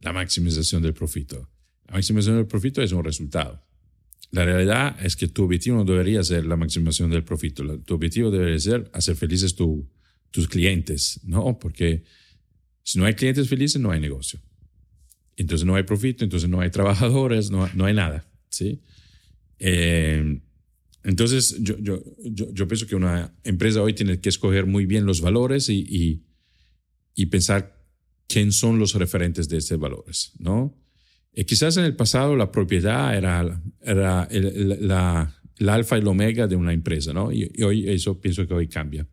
la 0.00 0.12
maximización 0.12 0.82
del 0.82 0.94
profito. 0.94 1.48
La 1.86 1.94
maximización 1.94 2.36
del 2.36 2.46
profito 2.46 2.82
es 2.82 2.92
un 2.92 3.04
resultado. 3.04 3.64
La 4.32 4.44
realidad 4.44 4.96
es 5.04 5.14
que 5.14 5.28
tu 5.28 5.44
objetivo 5.44 5.76
no 5.76 5.84
debería 5.84 6.24
ser 6.24 6.46
la 6.46 6.56
maximización 6.56 7.10
del 7.10 7.22
profito. 7.22 7.78
Tu 7.80 7.94
objetivo 7.94 8.30
debería 8.30 8.58
ser 8.58 8.90
hacer 8.92 9.14
felices 9.14 9.54
tu, 9.54 9.88
tus 10.32 10.48
clientes, 10.48 11.20
¿no? 11.22 11.58
Porque 11.60 12.02
si 12.82 12.98
no 12.98 13.04
hay 13.04 13.14
clientes 13.14 13.48
felices, 13.48 13.80
no 13.80 13.92
hay 13.92 14.00
negocio. 14.00 14.40
Entonces 15.36 15.64
no 15.64 15.76
hay 15.76 15.84
profito, 15.84 16.24
entonces 16.24 16.50
no 16.50 16.60
hay 16.60 16.70
trabajadores, 16.70 17.50
no, 17.50 17.68
no 17.74 17.84
hay 17.84 17.94
nada, 17.94 18.26
¿sí? 18.50 18.80
Eh, 19.60 20.40
entonces 21.04 21.56
yo, 21.60 21.78
yo, 21.78 22.02
yo, 22.52 22.68
pienso 22.68 22.86
que 22.86 22.96
una 22.96 23.34
empresa 23.44 23.82
hoy 23.82 23.92
tiene 23.92 24.20
que 24.20 24.28
escoger 24.28 24.66
muy 24.66 24.86
bien 24.86 25.06
los 25.06 25.20
valores 25.20 25.68
y, 25.68 26.22
y, 27.14 27.26
pensar 27.26 27.80
quién 28.28 28.52
son 28.52 28.78
los 28.78 28.94
referentes 28.94 29.48
de 29.48 29.58
estos 29.58 29.78
valores, 29.78 30.32
¿no? 30.38 30.76
Eh, 31.32 31.44
quizás 31.44 31.76
en 31.76 31.84
el 31.84 31.96
pasado 31.96 32.36
la 32.36 32.52
propiedad 32.52 33.16
era, 33.16 33.60
era 33.80 34.28
la, 34.30 35.34
el 35.58 35.68
alfa 35.68 35.96
y 35.96 36.00
el 36.00 36.08
omega 36.08 36.46
de 36.46 36.56
una 36.56 36.72
empresa, 36.72 37.12
¿no? 37.12 37.32
Y, 37.32 37.50
hoy 37.62 37.88
eso 37.88 38.20
pienso 38.20 38.46
que 38.46 38.54
hoy 38.54 38.68
cambia. 38.68 39.06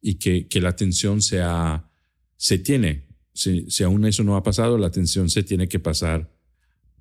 Y 0.00 0.16
que, 0.16 0.46
que 0.48 0.60
la 0.60 0.70
atención 0.70 1.22
sea, 1.22 1.90
se 2.36 2.58
tiene, 2.58 3.06
si, 3.32 3.70
si, 3.70 3.82
aún 3.82 4.04
eso 4.04 4.24
no 4.24 4.36
ha 4.36 4.42
pasado, 4.42 4.78
la 4.78 4.86
atención 4.86 5.30
se 5.30 5.42
tiene 5.42 5.68
que 5.68 5.78
pasar 5.78 6.32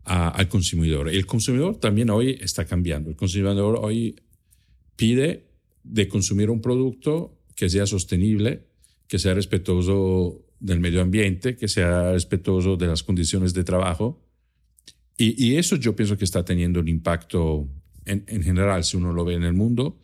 al 0.05 0.47
consumidor. 0.49 1.11
Y 1.11 1.17
el 1.17 1.25
consumidor 1.25 1.77
también 1.77 2.09
hoy 2.11 2.37
está 2.39 2.65
cambiando. 2.65 3.09
El 3.09 3.15
consumidor 3.15 3.79
hoy 3.81 4.15
pide 4.95 5.47
de 5.83 6.07
consumir 6.07 6.49
un 6.49 6.61
producto 6.61 7.39
que 7.55 7.69
sea 7.69 7.87
sostenible, 7.87 8.67
que 9.07 9.19
sea 9.19 9.33
respetuoso 9.33 10.45
del 10.59 10.79
medio 10.79 11.01
ambiente, 11.01 11.55
que 11.55 11.67
sea 11.67 12.11
respetuoso 12.11 12.77
de 12.77 12.87
las 12.87 13.03
condiciones 13.03 13.53
de 13.53 13.63
trabajo. 13.63 14.21
Y, 15.17 15.55
eso 15.55 15.77
yo 15.77 15.95
pienso 15.95 16.17
que 16.17 16.25
está 16.25 16.43
teniendo 16.43 16.81
un 16.81 16.89
impacto 16.89 17.69
en, 18.05 18.43
general, 18.43 18.83
si 18.83 18.97
uno 18.97 19.13
lo 19.13 19.23
ve 19.23 19.35
en 19.35 19.43
el 19.43 19.53
mundo, 19.53 19.97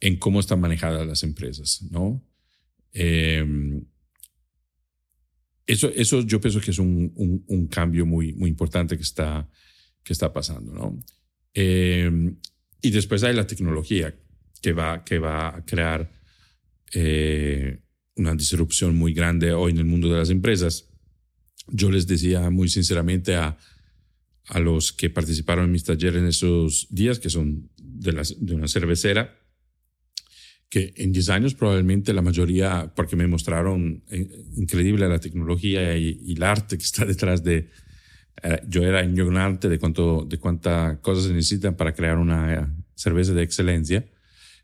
en 0.00 0.16
cómo 0.16 0.38
están 0.38 0.60
manejadas 0.60 1.06
las 1.06 1.22
empresas, 1.22 1.82
¿no? 1.90 2.22
Em, 2.92 3.84
eso, 5.66 5.88
eso 5.88 6.22
yo 6.22 6.40
pienso 6.40 6.60
que 6.60 6.72
es 6.72 6.78
un, 6.78 7.12
un, 7.46 7.66
cambio 7.68 8.04
muy, 8.04 8.32
muy 8.32 8.50
importante 8.50 8.96
que 8.96 9.02
está, 9.02 9.48
que 10.02 10.12
está 10.12 10.32
pasando, 10.32 10.72
¿no? 10.72 10.98
Em, 11.54 12.36
y 12.82 12.90
después 12.90 13.22
hay 13.22 13.34
la 13.34 13.46
tecnología 13.46 14.14
que 14.60 14.72
va, 14.72 15.04
que 15.04 15.18
va 15.18 15.56
a 15.56 15.64
crear 15.64 16.10
eh, 16.92 17.80
una 18.16 18.34
disrupción 18.34 18.96
muy 18.96 19.14
grande 19.14 19.52
hoy 19.52 19.72
en 19.72 19.78
el 19.78 19.84
mundo 19.84 20.08
de 20.08 20.18
las 20.18 20.30
empresas. 20.30 20.88
Yo 21.68 21.90
les 21.90 22.06
decía 22.06 22.50
muy 22.50 22.68
sinceramente 22.68 23.36
a, 23.36 23.56
a 24.50 24.58
los 24.58 24.92
que 24.92 25.10
participaron 25.10 25.66
en 25.66 25.72
mis 25.72 25.84
talleres 25.84 26.20
en 26.20 26.26
esos 26.26 26.88
días, 26.90 27.20
que 27.20 27.30
son 27.30 27.70
de, 27.76 28.12
las, 28.12 28.34
de 28.44 28.54
una 28.54 28.66
cervecera, 28.66 29.39
que 30.70 30.94
en 30.96 31.12
10 31.12 31.28
años 31.30 31.54
probablemente 31.54 32.12
la 32.14 32.22
mayoría, 32.22 32.92
porque 32.94 33.16
me 33.16 33.26
mostraron 33.26 34.04
eh, 34.08 34.28
increíble 34.56 35.08
la 35.08 35.18
tecnología 35.18 35.98
y, 35.98 36.34
el 36.34 36.42
arte 36.42 36.78
que 36.78 36.84
está 36.84 37.04
detrás 37.14 37.42
de... 37.42 37.68
Eh, 38.42 38.62
yo 38.68 38.82
era 38.84 39.04
ignorante 39.04 39.68
de, 39.68 39.78
cuánto, 39.78 40.24
de 40.24 40.38
cuántas 40.38 40.98
cosas 41.00 41.24
se 41.24 41.32
necesitan 41.34 41.74
para 41.76 41.92
crear 41.92 42.16
una 42.16 42.74
cerveza 42.94 43.34
de 43.34 43.42
excelencia. 43.42 44.06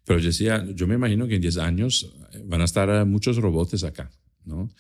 Pero 0.04 0.20
yo 0.20 0.28
decía, 0.28 0.64
yo 0.74 0.86
me 0.86 0.94
imagino 0.94 1.26
que 1.26 1.34
en 1.34 1.42
10 1.42 1.59
años 1.59 2.14
eh, 2.32 2.42
van 2.46 2.61
a 2.61 2.64
estar 2.64 3.04
muchos 3.04 3.36
robots 3.38 3.82
acá, 3.82 4.11
¿no? 4.44 4.70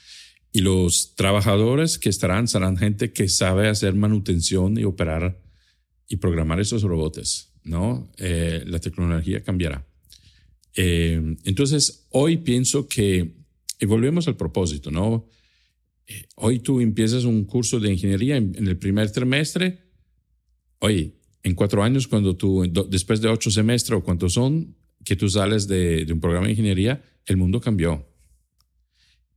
Y 0.52 0.60
los 0.60 1.16
trabajadores 1.16 1.98
que 1.98 2.08
estarán 2.08 2.46
serán 2.48 2.76
gente 2.76 3.12
que 3.12 3.28
sabe 3.28 3.68
hacer 3.68 3.94
manutención 3.94 4.78
y 4.78 4.84
operar 4.84 5.38
y 6.08 6.16
programar 6.16 6.60
esos 6.60 6.82
robots, 6.82 7.52
¿no? 7.64 8.10
Eh, 8.16 8.62
la 8.64 8.78
tecnología 8.78 9.42
cambiará. 9.42 9.84
Eh, 10.76 11.36
entonces, 11.44 12.06
hoy 12.10 12.36
pienso 12.36 12.86
que, 12.86 13.34
y 13.80 13.86
volvemos 13.86 14.28
al 14.28 14.36
propósito, 14.36 14.90
¿no? 14.90 15.28
hoy 16.36 16.60
tú 16.60 16.80
empiezas 16.80 17.24
un 17.24 17.44
curso 17.46 17.80
de 17.80 17.90
ingeniería 17.90 18.36
en, 18.36 18.54
en 18.56 18.68
el 18.68 18.78
primer 18.78 19.10
trimestre. 19.10 19.80
Oye, 20.78 21.16
en 21.46 21.54
cuatro 21.54 21.82
años, 21.84 22.08
cuando 22.08 22.36
tú, 22.36 22.64
después 22.88 23.20
de 23.20 23.28
ocho 23.28 23.52
semestres 23.52 23.96
o 23.96 24.02
cuántos 24.02 24.32
son, 24.32 24.74
que 25.04 25.14
tú 25.14 25.28
sales 25.28 25.68
de, 25.68 26.04
un 26.10 26.18
programa 26.18 26.46
de 26.46 26.52
ingeniería, 26.54 27.02
el 27.24 27.36
mundo 27.36 27.60
cambió. 27.60 28.04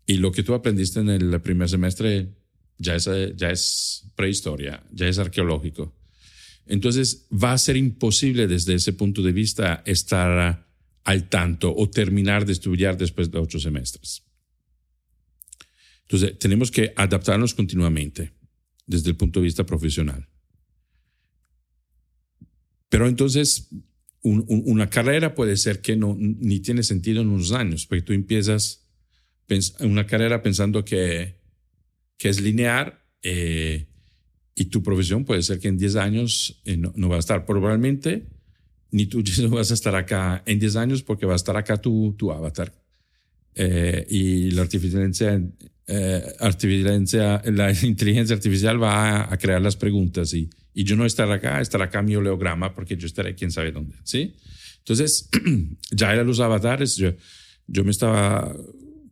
Y 0.08 0.18
lo 0.18 0.32
que 0.32 0.42
tú 0.42 0.56
aprendiste 0.56 1.00
en 1.02 1.10
el 1.10 1.40
primer 1.42 1.70
semestre 1.70 2.36
ya 2.80 2.96
es, 2.96 3.08
ya 3.36 3.52
es 3.52 4.12
prehistoria, 4.16 4.84
ya 4.92 5.08
es 5.08 5.20
arqueológico. 5.20 5.96
Entonces 6.66 7.28
va 7.32 7.54
a 7.54 7.58
ser 7.60 7.78
imposible 7.78 8.48
desde 8.48 8.74
ese 8.74 8.94
punto 8.94 9.22
de 9.22 9.32
vista 9.32 9.84
estar 9.86 10.68
al 11.10 11.28
tanto 11.28 11.74
o 11.76 11.90
terminar 11.90 12.46
de 12.46 12.54
estudiar 12.54 12.96
después 12.96 13.32
de 13.32 13.40
ocho 13.40 13.60
semestres. 13.60 14.24
Entonces 16.04 16.38
tenemos 16.38 16.70
que 16.70 16.94
adaptarnos 16.96 17.56
continuamente 17.56 18.32
desde 18.86 19.10
el 19.10 19.16
punto 19.16 19.40
de 19.40 19.46
vista 19.46 19.66
profesional. 19.66 20.30
Pero 22.90 23.08
entonces 23.08 23.70
una 24.22 24.92
carrera 24.92 25.34
puede 25.34 25.58
ser 25.58 25.82
que 25.82 25.96
no, 25.96 26.16
ni 26.16 26.60
tiene 26.60 26.84
sentido 26.84 27.22
en 27.22 27.30
unos 27.30 27.54
años, 27.54 27.88
porque 27.88 28.04
tú 28.04 28.14
empiezas 28.14 28.88
una 29.80 30.06
carrera 30.06 30.44
pensando 30.44 30.86
que, 30.86 31.40
que 32.18 32.30
es 32.30 32.40
lineal 32.40 33.00
eh, 33.24 33.88
y 34.54 34.66
tu 34.66 34.84
profesión 34.84 35.26
puede 35.26 35.42
ser 35.42 35.60
que 35.60 35.70
en 35.70 35.80
10 35.80 35.96
años 35.96 36.62
eh, 36.66 36.78
no, 36.78 37.10
va 37.10 37.16
a 37.16 37.20
estar. 37.20 37.48
Probablemente 37.48 38.28
ni 38.92 39.06
tú 39.06 39.24
vas 39.50 39.72
a 39.72 39.74
estar 39.74 39.96
acá 39.96 40.44
en 40.46 40.60
10 40.60 40.76
años 40.76 41.04
porque 41.04 41.26
va 41.26 41.34
a 41.34 41.38
estar 41.38 41.56
acá 41.58 41.78
tu, 41.78 42.16
tu 42.18 42.32
avatar. 42.32 42.74
Eh, 43.56 44.06
y 44.10 44.52
la 44.52 44.62
artificiencia, 44.62 45.42
la 47.46 47.72
inteligencia 47.84 48.36
artificial 48.36 48.82
va 48.82 49.22
a, 49.24 49.34
a 49.34 49.38
crear 49.38 49.62
las 49.62 49.76
preguntas 49.76 50.34
y, 50.34 50.50
y 50.74 50.84
yo 50.84 50.96
no 50.96 51.06
estaré 51.06 51.34
acá, 51.34 51.60
estará 51.62 51.86
acá 51.86 52.02
mi 52.02 52.16
oleograma 52.16 52.74
porque 52.74 52.96
yo 52.96 53.06
estaré 53.08 53.36
quién 53.36 53.52
sabe 53.52 53.72
dónde, 53.72 53.96
¿sí? 54.04 54.36
Entonces, 54.78 55.30
ya 55.92 56.14
eran 56.14 56.28
los 56.28 56.40
avatares, 56.40 56.96
yo, 56.96 57.14
yo 57.68 57.84
me 57.84 57.92
estaba, 57.92 58.56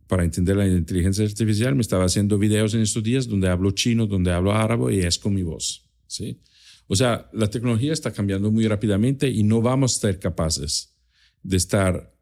para 0.06 0.24
entender 0.24 0.56
la 0.56 0.66
inteligencia 0.66 1.24
artificial, 1.24 1.74
me 1.74 1.82
estaba 1.82 2.04
haciendo 2.04 2.38
videos 2.38 2.74
en 2.74 2.80
estos 2.80 3.02
días 3.02 3.28
donde 3.28 3.48
hablo 3.48 3.70
chino, 3.72 4.06
donde 4.06 4.32
hablo 4.32 4.52
árabe 4.52 4.94
y 4.94 5.00
es 5.00 5.18
con 5.18 5.34
mi 5.34 5.42
voz, 5.42 5.84
¿sí? 6.06 6.40
O 6.88 6.96
sea, 6.96 7.28
la 7.32 7.48
tecnología 7.48 7.92
está 7.92 8.12
cambiando 8.12 8.50
muy 8.50 8.66
rápidamente 8.66 9.28
y 9.28 9.44
no 9.44 9.62
vamos 9.62 9.96
a 9.96 10.00
ser 10.00 10.18
capaces 10.18 10.96
de 11.42 11.56
estar 11.56 12.14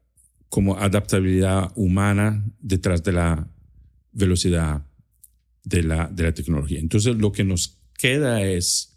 como 0.49 0.77
adaptabilidad 0.77 1.71
humana 1.75 2.45
detrás 2.59 3.01
de 3.03 3.13
la 3.13 3.51
velocidad 4.11 4.85
de 5.63 5.83
la, 5.83 6.07
de 6.07 6.23
la 6.23 6.33
tecnología. 6.33 6.79
Entonces, 6.79 7.15
lo 7.15 7.31
que 7.31 7.43
nos 7.43 7.81
queda 7.97 8.43
es 8.43 8.95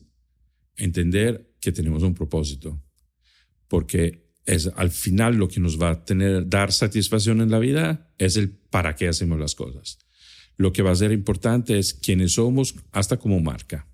entender 0.76 1.54
que 1.60 1.72
tenemos 1.72 2.02
un 2.02 2.14
propósito, 2.14 2.82
porque 3.68 4.30
es 4.46 4.70
al 4.76 4.90
final 4.90 5.36
lo 5.36 5.48
que 5.48 5.60
nos 5.60 5.80
va 5.80 5.90
a 5.90 6.04
tener, 6.04 6.48
dar 6.48 6.72
satisfacción 6.72 7.40
en 7.40 7.50
la 7.50 7.58
vida 7.58 8.12
es 8.18 8.36
el 8.36 8.50
para 8.50 8.96
qué 8.96 9.08
hacemos 9.08 9.38
las 9.38 9.54
cosas. 9.54 9.98
Lo 10.56 10.72
que 10.72 10.82
va 10.82 10.90
a 10.90 10.96
ser 10.96 11.12
importante 11.12 11.78
es 11.78 11.94
quiénes 11.94 12.32
somos 12.32 12.74
hasta 12.92 13.18
como 13.18 13.40
marca. 13.40 13.89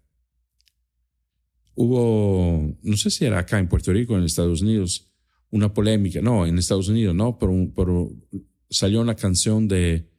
Hubo, 1.76 2.76
no 2.82 2.96
sé 2.96 3.10
si 3.10 3.24
era 3.24 3.38
acá 3.38 3.58
en 3.58 3.68
Puerto 3.68 3.92
Rico, 3.92 4.16
en 4.16 4.24
Estados 4.24 4.62
Unidos, 4.62 5.12
una 5.50 5.72
polémica, 5.72 6.20
no, 6.20 6.46
en 6.46 6.58
Estados 6.58 6.88
Unidos, 6.88 7.14
no, 7.14 7.38
pero, 7.38 8.10
salió 8.68 9.00
una 9.00 9.14
canción 9.14 9.68
de, 9.68 10.10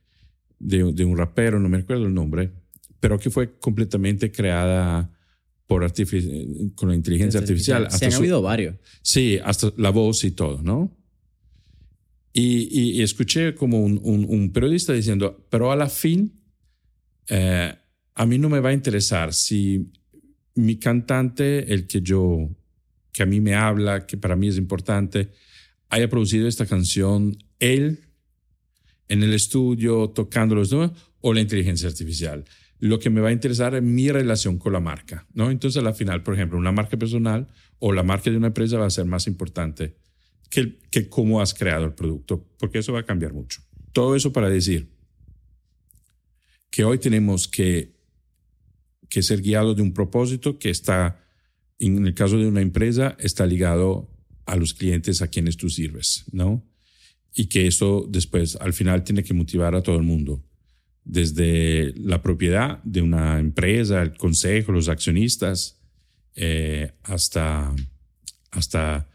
de, 0.59 0.93
de, 0.93 1.03
un 1.03 1.17
rapero, 1.17 1.59
no 1.59 1.67
me 1.67 1.79
acuerdo 1.79 2.05
el 2.05 2.13
nombre, 2.13 2.53
pero 2.99 3.19
que 3.19 3.29
fue 3.29 3.57
completamente 3.59 4.31
creada 4.31 5.11
por 5.67 5.85
con 6.75 6.89
la 6.89 6.95
inteligencia 6.95 7.41
artificial. 7.41 7.91
Se 7.91 8.05
han 8.05 8.13
habido 8.13 8.41
varios. 8.41 8.75
Sí, 9.01 9.37
hasta 9.43 9.73
la 9.75 9.89
voz 9.89 10.23
y 10.23 10.31
todo, 10.31 10.61
¿no? 10.63 10.97
Y, 12.33 13.01
escuché 13.01 13.55
como 13.55 13.83
un, 13.83 14.51
periodista 14.53 14.93
diciendo, 14.93 15.47
pero 15.49 15.71
a 15.71 15.75
la 15.75 15.89
fin, 15.89 16.39
eh, 17.27 17.73
a 18.13 18.25
mí 18.25 18.37
no 18.37 18.47
me 18.47 18.59
va 18.59 18.69
a 18.69 18.73
interesar 18.73 19.33
si 19.33 19.91
mi 20.57 20.77
cantante, 20.77 21.73
el 21.73 21.87
que 21.87 22.01
yo, 22.01 22.49
que 23.11 23.23
a 23.23 23.25
mí 23.25 23.39
me 23.39 23.55
habla, 23.55 24.05
que 24.05 24.17
para 24.17 24.35
mí 24.35 24.47
es 24.47 24.57
importante, 24.57 25.31
haya 25.89 26.09
producido 26.09 26.47
esta 26.47 26.65
canción, 26.65 27.37
él 27.59 28.01
en 29.07 29.23
el 29.23 29.33
estudio 29.33 30.09
tocando 30.09 30.55
los 30.55 30.73
o 30.73 31.33
la 31.33 31.39
inteligencia 31.41 31.87
artificial 31.87 32.43
lo 32.79 32.99
que 32.99 33.09
me 33.09 33.21
va 33.21 33.29
a 33.29 33.31
interesar 33.31 33.75
es 33.75 33.81
mi 33.81 34.11
relación 34.11 34.57
con 34.57 34.73
la 34.73 34.79
marca, 34.79 35.25
¿no? 35.33 35.49
Entonces, 35.49 35.83
al 35.83 35.95
final, 35.95 36.23
por 36.23 36.35
ejemplo, 36.35 36.57
una 36.57 36.71
marca 36.71 36.97
personal 36.97 37.47
o 37.79 37.91
la 37.91 38.03
marca 38.03 38.29
de 38.29 38.37
una 38.37 38.47
empresa 38.47 38.77
va 38.77 38.85
a 38.85 38.91
ser 38.91 39.05
más 39.05 39.27
importante 39.27 39.95
que, 40.49 40.77
que 40.91 41.09
cómo 41.09 41.41
has 41.41 41.53
creado 41.53 41.85
el 41.85 41.93
producto, 41.93 42.45
porque 42.59 42.79
eso 42.79 42.93
va 42.93 42.99
a 42.99 43.05
cambiar 43.05 43.33
mucho. 43.33 43.61
Todo 43.93 44.15
eso 44.15 44.31
para 44.31 44.49
decir 44.49 44.91
que 46.69 46.83
hoy 46.83 46.99
tenemos 46.99 47.47
que, 47.47 47.96
que 49.09 49.23
ser 49.23 49.41
guiados 49.41 49.75
de 49.75 49.81
un 49.81 49.93
propósito 49.93 50.59
que 50.59 50.69
está, 50.69 51.23
en 51.79 52.05
el 52.05 52.13
caso 52.13 52.37
de 52.37 52.47
una 52.47 52.61
empresa, 52.61 53.15
está 53.19 53.45
ligado 53.45 54.09
a 54.45 54.55
los 54.55 54.73
clientes 54.73 55.21
a 55.21 55.27
quienes 55.27 55.57
tú 55.57 55.69
sirves, 55.69 56.25
¿no? 56.31 56.65
Y 57.33 57.47
que 57.47 57.67
eso 57.67 58.07
después, 58.09 58.55
al 58.55 58.73
final, 58.73 59.03
tiene 59.03 59.23
que 59.23 59.33
motivar 59.33 59.75
a 59.75 59.83
todo 59.83 59.97
el 59.97 60.03
mundo 60.03 60.43
desde 61.03 61.93
la 61.95 62.21
propiedad 62.21 62.83
de 62.83 63.01
una 63.01 63.39
empresa, 63.39 64.01
el 64.01 64.17
consejo, 64.17 64.73
los 64.73 64.89
accionistas, 64.89 65.79
eh, 66.35 66.91
hasta, 67.03 67.73
hasta 68.51 69.09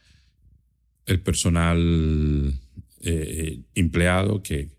el 1.06 1.20
personal 1.20 2.58
eh, 3.00 3.60
empleado 3.74 4.42
que, 4.42 4.70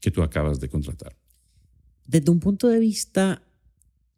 que 0.00 0.10
tú 0.10 0.22
acabas 0.22 0.58
de 0.58 0.68
contratar. 0.68 1.14
Desde 2.06 2.30
un 2.30 2.40
punto 2.40 2.68
de 2.68 2.78
vista 2.78 3.42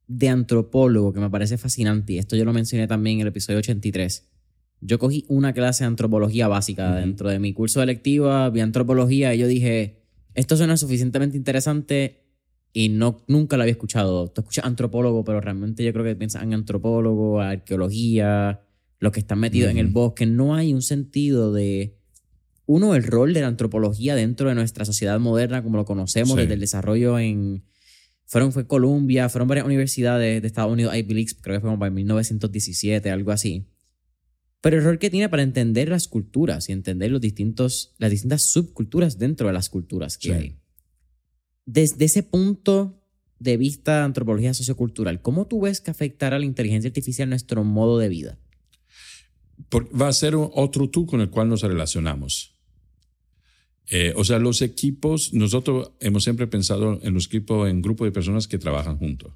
de 0.07 0.29
antropólogo, 0.29 1.13
que 1.13 1.21
me 1.21 1.31
parece 1.31 1.59
fascinante, 1.59 2.15
y 2.15 2.19
esto 2.19 2.37
yo 2.37 2.45
lo 2.45 2.53
mencioné 2.53 2.87
también 2.87 3.17
en 3.17 3.23
el 3.23 3.29
episodio 3.29 3.59
83, 3.59 4.29
yo 4.81 4.99
cogí 4.99 5.25
una 5.29 5.53
clase 5.53 5.85
de 5.85 5.89
antropología 5.89 6.49
básica 6.49 6.95
dentro 6.95 7.29
de 7.29 7.39
mi 7.39 7.53
curso 7.53 7.81
de 7.81 7.85
electiva, 7.85 8.51
vi 8.51 8.61
antropología 8.61 9.35
y 9.35 9.39
yo 9.39 9.47
dije, 9.47 10.03
esto 10.35 10.57
suena 10.57 10.77
suficientemente 10.77 11.37
interesante 11.37 12.27
y 12.73 12.91
no, 12.91 13.25
nunca 13.27 13.57
lo 13.57 13.63
había 13.63 13.73
escuchado. 13.73 14.29
Tú 14.29 14.43
escuchas 14.43 14.67
antropólogo, 14.67 15.25
pero 15.25 15.41
realmente 15.41 15.83
yo 15.83 15.93
creo 15.95 16.05
que 16.05 16.15
piensas 16.15 16.43
en 16.43 16.53
antropólogo, 16.53 17.41
arqueología, 17.41 18.61
los 18.99 19.13
que 19.13 19.21
están 19.21 19.39
metidos 19.39 19.71
en 19.71 19.79
el 19.79 19.87
bosque. 19.87 20.27
No 20.27 20.55
hay 20.55 20.75
un 20.75 20.83
sentido 20.83 21.55
de, 21.55 21.97
uno, 22.67 22.95
el 22.95 23.05
rol 23.05 23.33
de 23.33 23.41
la 23.41 23.47
antropología 23.47 24.15
dentro 24.15 24.51
de 24.51 24.55
nuestra 24.55 24.85
sociedad 24.85 25.19
moderna, 25.19 25.63
como 25.63 25.79
lo 25.79 25.85
conocemos 25.85 26.37
desde 26.37 26.55
el 26.55 26.61
desarrollo 26.61 27.19
en... 27.19 27.65
Fueron, 28.27 28.53
fue 28.53 28.67
Columbia, 28.67 29.29
fueron 29.29 29.49
varias 29.49 29.67
universidades 29.67 30.43
de 30.43 30.47
Estados 30.47 30.73
Unidos, 30.73 30.95
Ivy 30.95 31.15
League, 31.15 31.31
creo 31.41 31.57
que 31.57 31.61
fue 31.61 31.69
como 31.69 31.79
para 31.79 31.91
1917, 31.91 33.11
algo 33.11 33.31
así. 33.31 33.67
Pero 34.61 34.79
el 34.79 34.85
rol 34.85 34.99
que 34.99 35.11
tiene 35.11 35.29
para 35.29 35.43
entender 35.43 35.89
las 35.89 36.09
culturas 36.09 36.69
y 36.69 36.73
entender 36.73 37.11
los 37.11 37.21
distintos, 37.21 37.95
las 37.99 38.11
distintas 38.11 38.51
subculturas 38.51 39.19
dentro 39.19 39.47
de 39.47 39.53
las 39.53 39.69
culturas 39.69 40.19
que 40.19 40.35
hay. 40.35 40.57
Desde 41.67 42.05
ese 42.05 42.25
punto 42.25 43.01
de 43.39 43.57
vista 43.57 43.99
de 43.99 44.05
antropología 44.05 44.55
sociocultural, 44.55 45.23
¿cómo 45.23 45.47
tú 45.47 45.61
ves 45.61 45.81
que 45.81 45.93
afectará 45.93 46.39
la 46.39 46.47
inteligencia 46.47 46.89
artificial 46.89 47.29
nuestro 47.29 47.63
modo 47.63 47.99
de 47.99 48.09
vida? 48.09 48.39
va 49.73 50.09
a 50.09 50.13
ser 50.13 50.35
otro 50.37 50.91
tú 50.91 51.07
con 51.07 51.21
el 51.21 51.31
cual 51.31 51.49
nos 51.49 51.63
relacionamos. 51.63 52.56
Eh, 53.89 54.13
o 54.17 54.25
sea, 54.25 54.39
los 54.39 54.63
equipos, 54.63 55.33
nosotros 55.33 55.93
hemos 56.01 56.25
siempre 56.25 56.47
pensado 56.47 56.99
en 57.03 57.15
los 57.15 57.27
equipos, 57.27 57.69
en 57.69 57.83
grupos 57.83 58.07
de 58.07 58.13
personas 58.13 58.49
que 58.49 58.59
trabajan 58.59 58.99
juntos. 58.99 59.33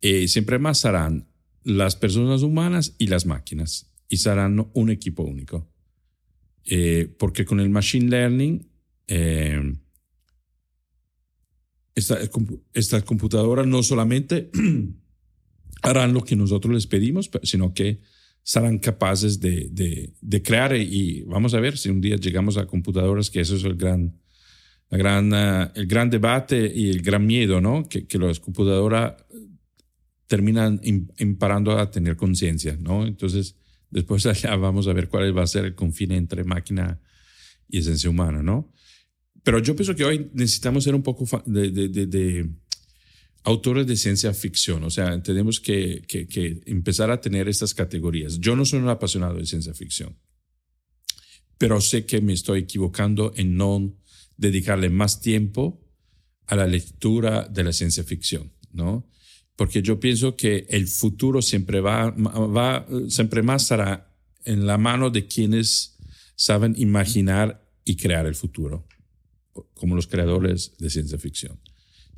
Eh, 0.00 0.28
siempre 0.28 0.58
más 0.58 0.78
serán 0.78 1.28
las 1.64 1.96
personas 1.96 2.42
humanas 2.42 2.94
y 2.98 3.08
las 3.08 3.26
máquinas, 3.26 3.90
y 4.08 4.18
serán 4.18 4.70
un 4.72 4.90
equipo 4.90 5.24
único. 5.24 5.68
Eh, 6.64 7.12
porque 7.18 7.44
con 7.44 7.60
el 7.60 7.70
machine 7.70 8.08
learning, 8.08 8.70
estas 11.94 12.30
esta 12.74 13.02
computadoras 13.02 13.66
no 13.66 13.82
solamente 13.82 14.50
harán 15.82 16.12
lo 16.12 16.22
que 16.22 16.36
nosotros 16.36 16.72
les 16.74 16.86
pedimos, 16.86 17.30
sino 17.42 17.74
que 17.74 18.02
serán 18.48 18.78
capaces 18.78 19.40
de, 19.40 19.68
de, 20.22 20.42
crear 20.42 20.74
y 20.74 21.20
vamos 21.26 21.52
a 21.52 21.60
ver 21.60 21.76
si 21.76 21.90
un 21.90 22.00
día 22.00 22.16
llegamos 22.16 22.56
a 22.56 22.64
computadoras, 22.64 23.28
que 23.28 23.40
eso 23.40 23.56
es 23.56 23.64
el 23.64 23.74
gran, 23.74 24.18
la 24.88 24.96
gran, 24.96 25.34
ah, 25.34 25.70
el 25.74 25.86
gran 25.86 26.08
debate 26.08 26.72
y 26.74 26.88
el 26.88 27.02
gran 27.02 27.26
miedo, 27.26 27.60
¿no? 27.60 27.86
Que, 27.86 28.06
que 28.06 28.16
las 28.18 28.40
computadoras 28.40 29.16
terminan 30.26 30.80
imparando 31.18 31.78
a 31.78 31.90
tener 31.90 32.16
conciencia, 32.16 32.78
¿no? 32.80 33.06
Entonces, 33.06 33.54
después 33.90 34.24
allá 34.24 34.56
vamos 34.56 34.88
a 34.88 34.94
ver 34.94 35.10
cuál 35.10 35.36
va 35.36 35.42
a 35.42 35.46
ser 35.46 35.66
el 35.66 35.74
confine 35.74 36.16
entre 36.16 36.42
máquina 36.42 36.98
y 37.68 37.80
esencia 37.80 38.08
humana, 38.08 38.42
¿no? 38.42 38.72
Pero 39.42 39.58
yo 39.58 39.76
pienso 39.76 39.94
que 39.94 40.06
hoy 40.06 40.30
necesitamos 40.32 40.84
ser 40.84 40.94
un 40.94 41.02
poco 41.02 41.26
de, 41.44 41.70
de, 41.70 42.06
de 42.06 42.48
autores 43.48 43.86
de 43.86 43.96
ciencia 43.96 44.34
ficción. 44.34 44.84
O 44.84 44.90
sea, 44.90 45.22
tenemos 45.22 45.58
que, 45.58 46.04
empezar 46.66 47.10
a 47.10 47.20
tener 47.20 47.48
estas 47.48 47.72
categorías. 47.72 48.38
Yo 48.38 48.54
no 48.54 48.64
soy 48.64 48.80
un 48.80 48.88
apasionado 48.88 49.38
de 49.38 49.46
ciencia 49.46 49.72
ficción, 49.72 50.16
pero 51.56 51.80
sé 51.80 52.04
que 52.04 52.20
me 52.20 52.34
estoy 52.34 52.60
equivocando 52.60 53.32
en 53.36 53.56
no 53.56 53.96
dedicarle 54.36 54.90
más 54.90 55.20
tiempo 55.20 55.82
a 56.46 56.56
la 56.56 56.66
lectura 56.66 57.48
de 57.48 57.64
la 57.64 57.72
ciencia 57.72 58.04
ficción, 58.04 58.52
¿no? 58.70 59.08
Porque 59.56 59.82
yo 59.82 59.98
pienso 59.98 60.36
que 60.36 60.66
el 60.68 60.86
futuro 60.86 61.42
siempre 61.42 61.80
va, 61.80 62.10
va 62.10 62.86
siempre 63.08 63.42
más 63.42 63.62
estará 63.62 64.14
en 64.44 64.66
la 64.66 64.78
mano 64.78 65.10
de 65.10 65.26
quienes 65.26 65.98
saben 66.36 66.74
imaginar 66.76 67.66
y 67.84 67.96
crear 67.96 68.26
el 68.26 68.34
futuro, 68.34 68.86
como 69.74 69.96
los 69.96 70.06
creadores 70.06 70.76
de 70.78 70.90
ciencia 70.90 71.18
ficción. 71.18 71.58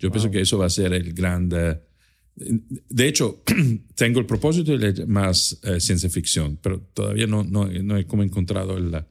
Yo 0.01 0.11
pienso 0.11 0.30
que 0.30 0.40
eso 0.40 0.57
va 0.57 0.66
a 0.66 0.70
ser 0.70 0.94
el 0.94 1.12
gran... 1.12 1.48
de 1.48 3.07
hecho, 3.07 3.42
tengo 3.94 4.18
el 4.18 4.26
propósito 4.26 4.72
de 4.72 4.78
leer 4.78 5.07
más 5.07 5.61
eh, 5.62 5.78
ciencia 5.78 6.09
ficción, 6.09 6.59
pero 6.61 6.80
todavía 6.80 7.26
no, 7.26 7.44
no, 7.44 7.66
no 7.66 7.96
he 7.98 8.07
como 8.07 8.22
encontrado 8.22 8.78
la... 8.80 9.07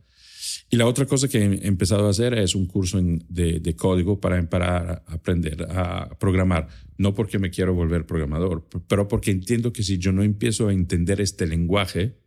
Y 0.71 0.77
la 0.77 0.87
otra 0.87 1.05
cosa 1.05 1.27
que 1.27 1.37
he 1.37 1.67
empezado 1.67 2.07
a 2.07 2.09
hacer 2.09 2.33
es 2.33 2.55
un 2.55 2.65
curso 2.65 2.99
de, 3.01 3.59
de, 3.59 3.75
código 3.75 4.19
para 4.19 4.37
empezar 4.37 5.03
a 5.07 5.13
aprender 5.13 5.63
a 5.69 6.09
programar. 6.19 6.67
No 6.97 7.13
porque 7.13 7.39
me 7.39 7.49
quiero 7.49 7.73
volver 7.73 8.05
programador, 8.05 8.67
pero 8.87 9.07
porque 9.07 9.31
entiendo 9.31 9.71
que 9.73 9.83
si 9.83 9.97
yo 9.97 10.11
no 10.11 10.23
empiezo 10.23 10.67
a 10.67 10.73
entender 10.73 11.21
este 11.21 11.47
lenguaje, 11.47 12.17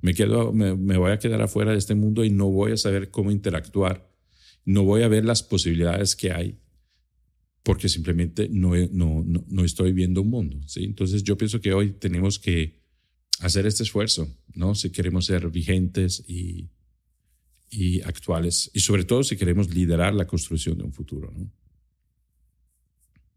me, 0.00 0.14
quedo, 0.14 0.52
me, 0.52 0.76
me 0.76 0.96
voy 0.98 1.12
a 1.12 1.18
quedar 1.18 1.42
afuera 1.42 1.72
de 1.72 1.78
este 1.78 1.94
mundo 1.94 2.24
y 2.24 2.30
no 2.30 2.48
voy 2.48 2.72
a 2.72 2.76
saber 2.76 3.10
cómo 3.10 3.30
interactuar. 3.32 4.08
No 4.64 4.84
voy 4.84 5.02
a 5.02 5.08
ver 5.08 5.24
las 5.24 5.42
posibilidades 5.42 6.14
que 6.14 6.32
hay 6.32 6.58
porque 7.64 7.88
simplemente 7.88 8.48
no, 8.50 8.74
no, 8.92 9.24
no, 9.24 9.64
estoy 9.64 9.92
viendo 9.92 10.20
un 10.20 10.28
mundo. 10.28 10.60
¿sí? 10.66 10.84
Entonces 10.84 11.24
yo 11.24 11.36
pienso 11.36 11.60
que 11.60 11.72
hoy 11.72 11.92
tenemos 11.92 12.38
que 12.38 12.78
hacer 13.40 13.66
este 13.66 13.82
esfuerzo, 13.82 14.28
¿no? 14.54 14.74
Si 14.74 14.90
queremos 14.90 15.24
ser 15.24 15.48
vigentes 15.50 16.22
y, 16.28 16.68
y 17.70 18.02
actuales, 18.02 18.70
y 18.74 18.80
sobre 18.80 19.04
todo 19.04 19.24
si 19.24 19.36
queremos 19.36 19.74
liderar 19.74 20.14
la 20.14 20.26
construcción 20.26 20.76
de 20.76 20.84
un 20.84 20.92
futuro, 20.92 21.32
¿no? 21.34 21.50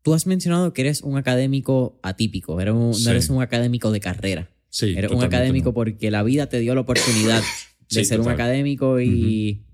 Tú 0.03 0.13
has 0.13 0.27
mencionado 0.27 0.71
que 0.73 0.81
eres 0.81 1.01
un 1.01 1.17
académico 1.17 1.99
atípico, 2.03 2.61
eres 2.61 2.73
no 2.73 3.09
eres 3.09 3.29
un 3.29 3.41
académico 3.41 3.91
de 3.91 3.99
carrera. 3.99 4.49
Sí, 4.69 4.93
eres 4.95 5.11
un 5.11 5.23
académico 5.23 5.73
porque 5.73 6.11
la 6.11 6.23
vida 6.23 6.47
te 6.47 6.59
dio 6.59 6.75
la 6.75 6.81
oportunidad 6.81 7.41
de 7.89 8.05
ser 8.05 8.19
un 8.19 8.29
académico 8.29 8.99
y, 9.01 9.66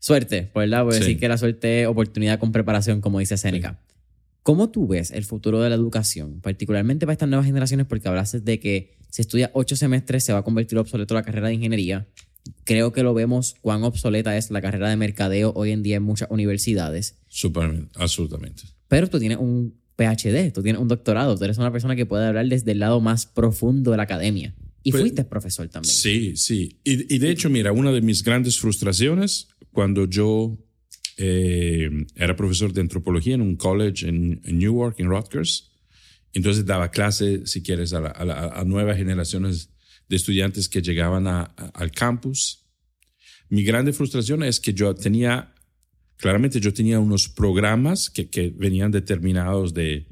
Suerte, 0.00 0.50
¿verdad? 0.54 0.84
Voy 0.84 0.94
a 0.94 0.98
decir 0.98 1.18
que 1.18 1.28
la 1.28 1.38
suerte 1.38 1.82
es 1.82 1.88
oportunidad 1.88 2.38
con 2.38 2.52
preparación, 2.52 3.00
como 3.00 3.18
dice 3.18 3.36
Seneca. 3.36 3.80
¿Cómo 4.42 4.70
tú 4.70 4.86
ves 4.86 5.10
el 5.10 5.24
futuro 5.24 5.60
de 5.60 5.68
la 5.68 5.74
educación, 5.74 6.40
particularmente 6.40 7.04
para 7.04 7.12
estas 7.12 7.28
nuevas 7.28 7.46
generaciones? 7.46 7.86
Porque 7.86 8.08
hablaste 8.08 8.40
de 8.40 8.58
que 8.60 8.96
si 9.10 9.22
estudia 9.22 9.50
ocho 9.52 9.76
semestres 9.76 10.24
se 10.24 10.32
va 10.32 10.38
a 10.38 10.42
convertir 10.42 10.78
obsoleto 10.78 11.14
la 11.14 11.22
carrera 11.22 11.48
de 11.48 11.54
ingeniería. 11.54 12.06
Creo 12.64 12.92
que 12.92 13.02
lo 13.02 13.12
vemos 13.12 13.56
cuán 13.60 13.82
obsoleta 13.82 14.36
es 14.36 14.50
la 14.50 14.62
carrera 14.62 14.88
de 14.88 14.96
mercadeo 14.96 15.52
hoy 15.54 15.72
en 15.72 15.82
día 15.82 15.96
en 15.96 16.02
muchas 16.02 16.30
universidades. 16.30 17.18
Super, 17.28 17.88
absolutamente. 17.96 18.62
Pero 18.86 19.08
tú 19.08 19.18
tienes 19.18 19.38
un 19.38 19.74
PhD, 19.96 20.52
tú 20.52 20.62
tienes 20.62 20.80
un 20.80 20.88
doctorado, 20.88 21.36
tú 21.36 21.44
eres 21.44 21.58
una 21.58 21.72
persona 21.72 21.96
que 21.96 22.06
puede 22.06 22.26
hablar 22.26 22.46
desde 22.46 22.72
el 22.72 22.78
lado 22.78 23.00
más 23.00 23.26
profundo 23.26 23.90
de 23.90 23.96
la 23.96 24.04
academia. 24.04 24.54
Y 24.82 24.92
pues, 24.92 25.02
fuiste 25.02 25.24
profesor 25.24 25.68
también. 25.68 25.92
Sí, 25.92 26.36
sí. 26.36 26.78
Y, 26.84 27.14
y, 27.14 27.18
de 27.18 27.30
hecho, 27.30 27.50
mira, 27.50 27.72
una 27.72 27.92
de 27.92 28.00
mis 28.00 28.22
grandes 28.22 28.58
frustraciones 28.58 29.48
cuando 29.78 30.06
yo 30.06 30.58
eh, 31.18 31.88
era 32.16 32.34
profesor 32.34 32.72
de 32.72 32.80
antropología 32.80 33.36
en 33.36 33.42
un 33.42 33.54
college 33.54 34.08
en, 34.08 34.40
Newark, 34.42 34.96
en 34.98 35.08
Rutgers. 35.08 35.70
Entonces 36.32 36.66
daba 36.66 36.90
clase, 36.90 37.46
si 37.46 37.62
quieres, 37.62 37.92
a, 37.92 38.64
nuevas 38.66 38.96
generaciones 38.96 39.70
de 40.08 40.16
estudiantes 40.16 40.68
que 40.68 40.82
llegaban 40.82 41.28
al 41.28 41.92
campus. 41.92 42.66
Mi 43.50 43.62
grande 43.62 43.92
frustración 43.92 44.42
es 44.42 44.58
que 44.58 44.74
yo 44.74 44.92
tenía, 44.96 45.54
claramente 46.16 46.58
yo 46.58 46.74
tenía 46.74 46.98
unos 46.98 47.28
programas 47.28 48.10
que, 48.10 48.28
que 48.28 48.50
venían 48.50 48.90
determinados 48.90 49.72
de, 49.74 50.08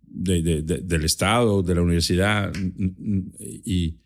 de, 0.00 0.62
del 0.62 1.04
Estado, 1.04 1.60
de 1.64 1.74
la 1.74 1.82
universidad, 1.82 2.52
y, 3.40 3.98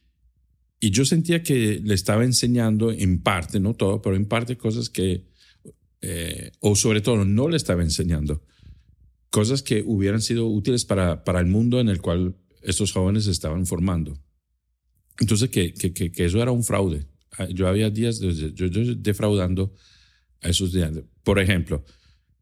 y 0.80 0.90
yo 0.90 1.04
sentía 1.04 1.42
que 1.42 1.80
le 1.82 1.94
estaba 1.94 2.24
enseñando 2.24 2.92
en 2.92 3.20
parte, 3.20 3.58
no 3.58 3.74
todo, 3.74 4.00
pero 4.00 4.14
en 4.14 4.26
parte 4.26 4.56
cosas 4.56 4.88
que, 4.88 5.26
eh, 6.00 6.52
o 6.60 6.76
sobre 6.76 7.00
todo 7.00 7.24
no 7.24 7.48
le 7.48 7.56
estaba 7.56 7.82
enseñando, 7.82 8.44
cosas 9.30 9.62
que 9.62 9.82
hubieran 9.84 10.22
sido 10.22 10.46
útiles 10.46 10.84
para, 10.84 11.24
para 11.24 11.40
el 11.40 11.46
mundo 11.46 11.80
en 11.80 11.88
el 11.88 12.00
cual 12.00 12.36
estos 12.62 12.92
jóvenes 12.92 13.24
se 13.24 13.32
estaban 13.32 13.66
formando. 13.66 14.18
Entonces, 15.18 15.50
que, 15.50 15.74
que, 15.74 15.92
que, 15.92 16.24
eso 16.24 16.40
era 16.40 16.52
un 16.52 16.62
fraude. 16.62 17.06
Ah, 17.36 17.48
yo 17.48 17.66
había 17.66 17.90
días, 17.90 18.20
de, 18.20 18.52
yo, 18.54 18.66
yo 18.66 18.94
defraudando 18.94 19.74
a 20.42 20.48
esos 20.48 20.72
días. 20.72 20.92
Por 21.24 21.40
ejemplo, 21.40 21.84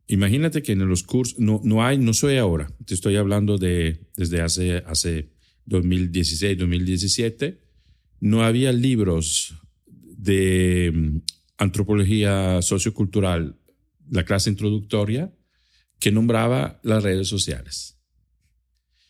imagínate 0.08 0.62
que 0.62 0.72
en 0.72 0.86
los 0.86 1.02
cursos, 1.02 1.38
no, 1.38 1.62
no 1.64 1.82
hay, 1.82 1.96
no 1.96 2.12
soy 2.12 2.36
ahora, 2.36 2.70
te 2.84 2.92
estoy 2.92 3.16
hablando 3.16 3.56
de 3.56 4.08
desde 4.14 4.42
hace, 4.42 4.76
hace 4.86 5.30
2016, 5.64 6.58
2017 6.58 7.65
no 8.26 8.42
había 8.42 8.72
libros 8.72 9.54
de 9.86 10.92
mm, 10.92 11.18
antropología 11.58 12.60
sociocultural, 12.60 13.56
la 14.10 14.24
clase 14.24 14.50
introductoria, 14.50 15.32
que 16.00 16.10
nombraba 16.10 16.80
las 16.82 17.02
redes 17.02 17.28
sociales. 17.28 17.98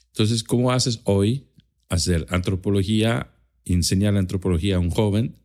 Entonces, 0.08 0.44
¿cómo 0.44 0.70
haces 0.70 1.00
hoy 1.04 1.48
hacer 1.88 2.26
antropología, 2.28 3.32
enseñar 3.64 4.14
la 4.14 4.20
antropología 4.20 4.76
a 4.76 4.80
un 4.80 4.90
joven 4.90 5.36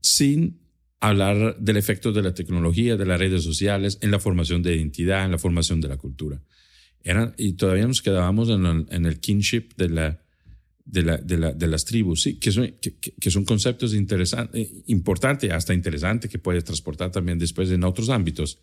sin 0.00 0.60
hablar 1.00 1.58
del 1.58 1.76
efecto 1.76 2.12
de 2.12 2.22
la 2.22 2.34
tecnología, 2.34 2.96
de 2.96 3.06
las 3.06 3.20
redes 3.20 3.42
sociales 3.44 3.98
en 4.02 4.10
la 4.10 4.18
formación 4.18 4.62
de 4.62 4.76
identidad, 4.76 5.24
en 5.24 5.30
la 5.30 5.38
formación 5.38 5.80
de 5.80 5.88
la 5.88 5.96
cultura? 5.96 6.42
y 7.36 7.52
todavía 7.52 7.86
nos 7.86 8.02
quedábamos 8.02 8.48
en 8.48 8.66
el, 8.66 8.86
en 8.90 9.06
el 9.06 9.20
kinship 9.20 9.76
de 9.76 9.88
la 9.88 10.25
de, 10.86 11.02
la, 11.02 11.16
de, 11.18 11.36
la, 11.36 11.52
de 11.52 11.66
las 11.66 11.84
tribus, 11.84 12.22
sí, 12.22 12.38
que 12.38 12.52
son, 12.52 12.74
que, 12.80 12.94
que 12.96 13.30
son 13.30 13.44
conceptos 13.44 13.92
interesantes, 13.92 14.70
importantes, 14.86 15.50
hasta 15.50 15.74
interesantes, 15.74 16.30
que 16.30 16.38
puedes 16.38 16.64
transportar 16.64 17.10
también 17.10 17.38
después 17.38 17.70
en 17.70 17.84
otros 17.84 18.08
ámbitos. 18.08 18.60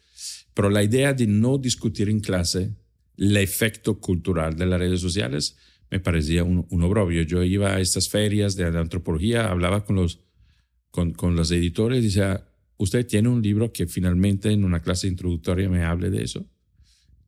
Pero 0.54 0.70
la 0.70 0.84
idea 0.84 1.14
de 1.14 1.28
no 1.28 1.58
discutir 1.58 2.10
en 2.10 2.22
clase 2.22 2.72
el 3.18 3.38
efecto 3.38 4.00
cultural 4.00 4.56
de 4.56 4.66
las 4.66 4.80
redes 4.80 5.02
sociales 5.02 5.58
me 5.92 6.00
parecía 6.00 6.44
un, 6.44 6.66
un 6.70 6.84
obrobio. 6.84 7.22
Yo 7.24 7.44
iba 7.44 7.76
a 7.76 7.82
estas 7.82 8.10
ferias 8.10 8.56
de 8.56 8.66
antropología, 8.66 9.52
hablaba 9.52 9.86
con 9.86 9.98
los, 9.98 10.22
con, 10.90 11.14
con 11.14 11.36
los 11.36 11.52
editores 11.52 12.00
y 12.00 12.06
decía, 12.06 12.48
¿usted 12.78 13.06
tiene 13.06 13.30
un 13.30 13.42
libro 13.42 13.72
que 13.72 13.86
finalmente 13.86 14.50
en 14.50 14.64
una 14.64 14.82
clase 14.82 15.08
introductoria 15.08 15.70
me 15.70 15.84
hable 15.84 16.10
de 16.10 16.24
eso? 16.24 16.50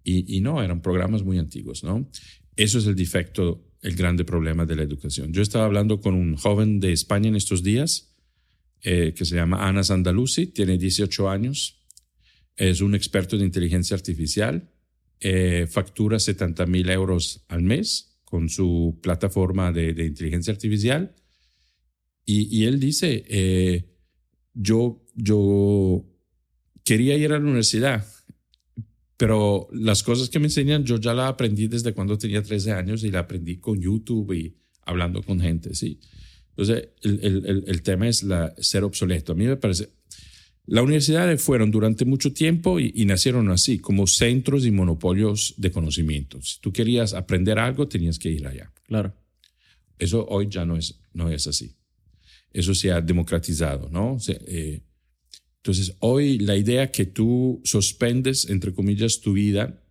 Y, 0.04 0.38
y 0.38 0.42
no, 0.42 0.64
eran 0.64 0.82
programas 0.82 1.24
muy 1.24 1.38
antiguos, 1.38 1.84
¿no? 1.84 2.10
Eso 2.56 2.80
es 2.80 2.86
el 2.86 2.96
defecto 2.96 3.68
el 3.86 3.96
grande 3.96 4.26
problema 4.26 4.66
de 4.66 4.76
la 4.76 4.82
educación. 4.82 5.32
Yo 5.32 5.44
estaba 5.44 5.66
hablando 5.66 6.02
con 6.02 6.16
un 6.16 6.36
joven 6.38 6.80
de 6.80 6.92
España 6.92 7.30
en 7.30 7.36
estos 7.36 7.62
días, 7.62 8.16
eh, 8.82 9.14
que 9.16 9.26
se 9.26 9.36
llama 9.36 9.68
Ana 9.68 9.84
Sandalusi, 9.84 10.48
tiene 10.48 10.80
18 10.80 11.30
años, 11.30 11.86
es 12.58 12.82
un 12.82 12.96
experto 12.96 13.38
de 13.38 13.46
inteligencia 13.46 13.96
artificial, 13.96 14.72
eh, 15.20 15.68
factura 15.70 16.18
70 16.18 16.66
mil 16.66 16.90
euros 16.90 17.46
al 17.48 17.62
mes 17.62 18.22
con 18.24 18.50
su 18.50 18.98
plataforma 19.04 19.72
de, 19.72 20.04
inteligencia 20.04 20.52
artificial. 20.52 21.14
Y, 22.26 22.66
él 22.66 22.80
dice, 22.80 23.24
eh, 23.30 23.86
yo, 24.56 25.06
yo 25.14 26.04
quería 26.84 27.16
ir 27.18 27.32
a 27.32 27.38
la 27.38 27.46
universidad, 27.46 28.04
pero 29.18 29.68
las 29.72 30.04
cosas 30.04 30.30
que 30.30 30.40
me 30.40 30.46
enseñan 30.46 30.84
yo 30.84 30.98
ya 30.98 31.14
las 31.14 31.30
aprendí 31.30 31.68
desde 31.68 31.94
cuando 31.94 32.18
tenía 32.18 32.44
13 32.44 32.72
años 32.72 33.04
y 33.04 33.12
la 33.12 33.20
aprendí 33.20 33.58
con 33.58 33.80
YouTube 33.80 34.34
y 34.34 34.56
hablando 34.86 35.24
con 35.24 35.40
gente, 35.40 35.74
¿sí? 35.74 36.00
Entonces, 36.50 36.90
el, 37.02 37.20
el, 37.24 37.64
el 37.68 37.82
tema 37.82 38.08
es 38.08 38.24
la, 38.24 38.54
ser 38.58 38.84
obsoleto. 38.84 39.34
A 39.34 39.36
mí 39.36 39.46
me 39.46 39.58
parece... 39.58 39.90
Las 40.68 40.84
universidades 40.84 41.42
fueron 41.44 41.70
durante 41.70 42.06
mucho 42.06 42.34
tiempo 42.34 42.80
y, 42.80 42.92
y, 42.96 43.06
nacieron 43.06 43.52
así, 43.52 43.78
como 43.78 44.08
centros 44.08 44.66
y 44.66 44.72
monopolios 44.72 45.54
de 45.58 45.70
conocimiento. 45.70 46.42
Si 46.42 46.60
tú 46.60 46.74
querías 46.74 47.14
aprender 47.14 47.60
algo, 47.60 47.88
tenías 47.88 48.18
que 48.18 48.32
ir 48.32 48.48
allá. 48.48 48.72
Claro. 48.88 49.14
Eso 50.00 50.26
hoy 50.28 50.48
ya 50.50 50.66
no 50.66 50.76
es, 50.76 51.00
no 51.14 51.30
es 51.30 51.46
así. 51.46 51.76
Eso 52.52 52.74
se 52.74 52.92
ha 52.92 53.00
democratizado, 53.00 53.90
¿no? 53.90 54.18
Se, 54.20 54.40
eh, 54.48 54.82
entonces, 55.66 55.96
hoy 56.00 56.38
la 56.38 56.56
idea 56.56 56.92
que 56.92 57.08
tú 57.08 57.60
suspendes, 57.64 58.48
entre 58.52 58.72
comillas, 58.72 59.20
tu 59.20 59.34
vida, 59.34 59.82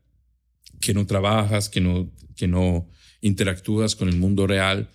que 0.81 0.95
no 0.95 1.05
trabajas, 1.05 1.68
que 1.68 1.81
no, 1.81 2.12
que 2.37 2.47
no 2.47 2.89
interactúas 3.20 3.97
con 3.97 4.09
el 4.09 4.14
mundo 4.14 4.47
real, 4.47 4.89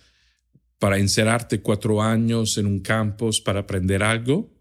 para 0.78 0.96
encerrarte 0.96 1.60
cuatro 1.60 2.00
años 2.00 2.56
en 2.56 2.64
un 2.64 2.80
campus 2.80 3.42
para 3.42 3.60
aprender 3.60 4.02
algo, 4.02 4.56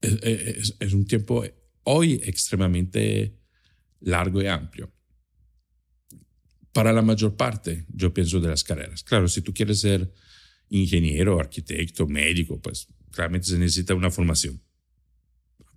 es, 0.00 0.74
es 0.80 0.92
un 0.92 1.04
tiempo 1.04 1.44
hoy 1.84 2.14
extremadamente 2.24 3.38
largo 4.00 4.42
y 4.42 4.48
amplio. 4.48 4.92
Para 6.72 6.92
la 6.92 7.02
mayor 7.02 7.36
parte, 7.36 7.86
yo 7.94 8.12
pienso 8.12 8.40
de 8.40 8.48
las 8.48 8.64
carreras. 8.64 9.04
Claro, 9.04 9.28
si 9.28 9.40
tú 9.40 9.54
quieres 9.54 9.78
ser 9.78 10.12
ingeniero, 10.68 11.38
arquitecto, 11.38 12.08
médico, 12.08 12.60
pues 12.60 12.88
claramente 13.12 13.46
se 13.46 13.56
necesita 13.56 13.94
una 13.94 14.10
formación 14.10 14.60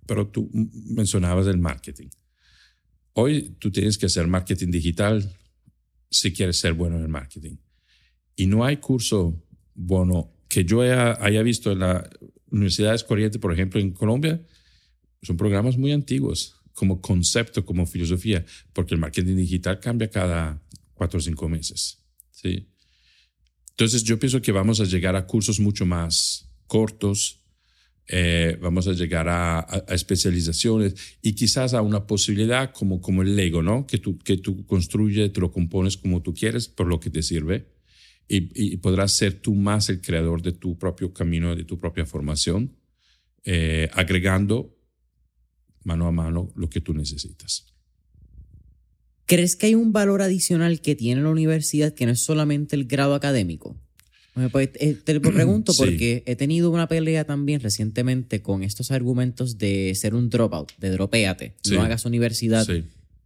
pero 0.06 0.28
tú 0.28 0.50
mencionabas 0.52 1.46
el 1.46 1.58
marketing. 1.58 2.08
Hoy 3.14 3.56
tú 3.58 3.70
tienes 3.70 3.96
que 3.96 4.06
hacer 4.06 4.26
marketing 4.26 4.70
digital 4.70 5.32
si 6.10 6.32
quieres 6.32 6.58
ser 6.58 6.74
bueno 6.74 6.96
en 6.96 7.02
el 7.02 7.08
marketing. 7.08 7.56
Y 8.36 8.46
no 8.46 8.64
hay 8.64 8.78
curso 8.78 9.40
bueno 9.74 10.32
que 10.48 10.64
yo 10.64 10.82
haya, 10.82 11.42
visto 11.42 11.72
en 11.72 11.80
la 11.80 12.08
Universidad 12.50 12.96
de 12.96 13.04
Corrientes, 13.04 13.40
por 13.40 13.52
ejemplo, 13.52 13.80
en 13.80 13.92
Colombia. 13.92 14.40
Son 15.22 15.36
programas 15.36 15.76
muy 15.76 15.92
antiguos 15.92 16.60
como 16.72 17.00
concepto, 17.00 17.64
como 17.64 17.86
filosofía, 17.86 18.44
porque 18.72 18.94
el 18.94 19.00
marketing 19.00 19.36
digital 19.36 19.80
cambia 19.80 20.10
cada 20.10 20.60
cuatro 20.92 21.18
o 21.18 21.22
cinco 21.22 21.48
meses. 21.48 22.02
¿sí? 22.30 22.68
Entonces 23.70 24.02
yo 24.02 24.18
pienso 24.18 24.42
que 24.42 24.52
vamos 24.52 24.80
a 24.80 24.84
llegar 24.84 25.16
a 25.16 25.26
cursos 25.26 25.60
mucho 25.60 25.86
más 25.86 26.48
cortos, 26.66 27.43
eh, 28.06 28.58
vamos 28.60 28.86
a 28.86 28.92
llegar 28.92 29.28
a, 29.28 29.66
especializaciones 29.88 30.94
y 31.22 31.34
quizás 31.34 31.72
a 31.72 31.82
una 31.82 32.06
posibilidad 32.06 32.72
como, 32.72 33.00
como 33.00 33.22
el 33.22 33.34
Lego, 33.34 33.62
¿no? 33.62 33.86
Que 33.86 33.98
tú, 33.98 34.18
que 34.18 34.36
tú 34.36 34.66
construyes, 34.66 35.32
te 35.32 35.40
lo 35.40 35.50
compones 35.50 35.96
como 35.96 36.22
tú 36.22 36.34
quieres, 36.34 36.68
por 36.68 36.86
lo 36.86 37.00
que 37.00 37.10
te 37.10 37.22
sirve. 37.22 37.72
Y, 38.26 38.76
podrás 38.78 39.12
ser 39.12 39.34
tú 39.34 39.54
más 39.54 39.90
el 39.90 40.00
creador 40.00 40.40
de 40.40 40.52
tu 40.52 40.78
propio 40.78 41.12
camino, 41.12 41.54
de 41.54 41.64
tu 41.64 41.78
propia 41.78 42.06
formación, 42.06 42.74
eh, 43.44 43.90
agregando 43.92 44.78
mano 45.82 46.06
a 46.06 46.12
mano 46.12 46.50
lo 46.56 46.70
que 46.70 46.80
tú 46.80 46.94
necesitas. 46.94 47.66
¿Crees 49.26 49.56
que 49.56 49.66
hay 49.66 49.74
un 49.74 49.92
valor 49.92 50.22
adicional 50.22 50.80
que 50.80 50.94
tiene 50.94 51.22
la 51.22 51.30
universidad 51.30 51.94
que 51.94 52.06
no 52.06 52.12
es 52.12 52.20
solamente 52.20 52.76
el 52.76 52.86
grado 52.86 53.14
académico? 53.14 53.78
Pues, 54.50 54.70
eh, 54.74 54.94
te 54.94 55.14
lo 55.14 55.20
pregunto 55.20 55.72
porque 55.76 56.24
he 56.26 56.34
tenido 56.34 56.70
una 56.70 56.88
pelea 56.88 57.24
también 57.24 57.60
recientemente 57.60 58.42
con 58.42 58.64
estos 58.64 58.90
argumentos 58.90 59.58
de 59.58 59.94
ser 59.94 60.14
un 60.14 60.28
dropout, 60.28 60.72
de 60.78 60.90
dropéate, 60.90 61.54
no 61.70 61.82
hagas 61.82 62.04
universidad. 62.04 62.66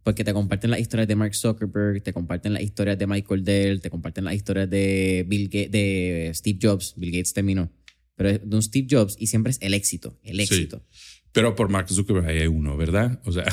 Porque 0.03 0.23
te 0.23 0.33
comparten 0.33 0.71
las 0.71 0.79
historias 0.79 1.07
de 1.07 1.15
Mark 1.15 1.35
Zuckerberg, 1.35 2.01
te 2.01 2.13
comparten 2.13 2.53
las 2.53 2.63
historias 2.63 2.97
de 2.97 3.05
Michael 3.05 3.43
Dell, 3.43 3.81
te 3.81 3.89
comparten 3.89 4.23
las 4.23 4.33
historias 4.33 4.69
de 4.69 5.25
Bill 5.27 5.49
de 5.49 6.31
Steve 6.33 6.57
Jobs. 6.61 6.93
Bill 6.95 7.11
Gates 7.11 7.33
terminó. 7.33 7.69
Pero 8.15 8.37
de 8.37 8.55
un 8.55 8.61
Steve 8.61 8.87
Jobs 8.89 9.15
y 9.19 9.27
siempre 9.27 9.51
es 9.51 9.57
el 9.61 9.73
éxito, 9.73 10.17
el 10.23 10.39
éxito. 10.39 10.83
Pero 11.31 11.55
por 11.55 11.69
Mark 11.69 11.89
Zuckerberg 11.89 12.27
hay 12.27 12.47
uno, 12.47 12.75
¿verdad? 12.77 13.19
O 13.25 13.31
sea, 13.31 13.45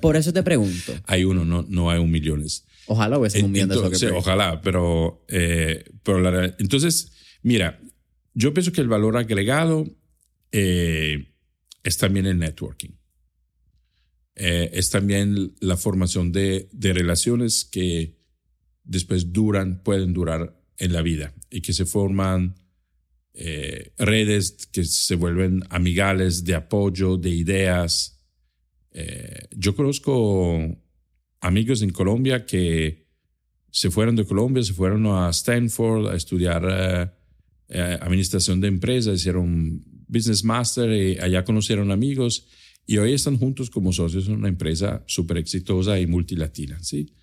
por, 0.00 0.16
eso 0.16 0.32
te 0.32 0.42
pregunto. 0.42 0.92
hay 1.06 1.24
uno, 1.24 1.44
no, 1.44 1.64
no 1.68 1.90
hay 1.90 2.00
un 2.00 2.10
millones. 2.10 2.64
Ojalá 2.92 3.18
hubiese 3.18 3.44
un 3.44 3.52
millón 3.52 3.68
de 3.68 3.76
Zuckerberg. 3.76 4.16
ojalá, 4.16 4.60
pero, 4.62 5.24
eh, 5.28 5.84
pero 6.02 6.44
entonces, 6.58 7.12
mira, 7.42 7.80
yo 8.34 8.52
pienso 8.52 8.72
que 8.72 8.80
el 8.80 8.88
valor 8.88 9.16
agregado 9.16 9.86
eh, 10.50 11.32
es 11.84 11.98
también 11.98 12.26
el 12.26 12.38
networking. 12.38 12.90
Eh, 14.34 14.70
es 14.72 14.90
también 14.90 15.54
la 15.60 15.76
formación 15.76 16.32
de, 16.32 16.68
de 16.72 16.92
relaciones 16.92 17.64
que 17.64 18.18
después 18.82 19.32
duran, 19.32 19.82
pueden 19.84 20.12
durar 20.12 20.60
en 20.76 20.92
la 20.92 21.02
vida 21.02 21.32
y 21.48 21.60
que 21.60 21.72
se 21.72 21.86
forman 21.86 22.56
eh, 23.34 23.92
redes 23.98 24.68
que 24.72 24.82
se 24.84 25.14
vuelven 25.14 25.62
amigables 25.70 26.44
de 26.44 26.56
apoyo, 26.56 27.16
de 27.16 27.30
ideas. 27.30 28.20
Eh, 28.90 29.46
yo 29.52 29.76
conozco 29.76 30.79
amigos 31.40 31.82
en 31.82 31.90
Colombia 31.90 32.44
que 32.46 33.06
se 33.70 33.90
fueron 33.90 34.16
de 34.16 34.24
Colombia, 34.24 34.62
se 34.62 34.72
fueron 34.72 35.06
a 35.06 35.30
Stanford 35.30 36.08
a 36.08 36.16
estudiar 36.16 37.12
eh, 37.68 37.98
administración 38.00 38.60
de 38.60 38.68
empresas, 38.68 39.20
hicieron 39.20 39.84
business 40.08 40.42
master 40.42 40.90
y 40.90 41.18
allá 41.18 41.44
conocieron 41.44 41.90
amigos 41.90 42.46
y 42.86 42.98
hoy 42.98 43.12
están 43.12 43.38
juntos 43.38 43.70
como 43.70 43.92
socios 43.92 44.26
en 44.26 44.34
una 44.34 44.48
empresa 44.48 45.04
súper 45.06 45.38
exitosa 45.38 46.00
y 46.00 46.06
multilatina, 46.06 46.82
¿sí? 46.82 47.14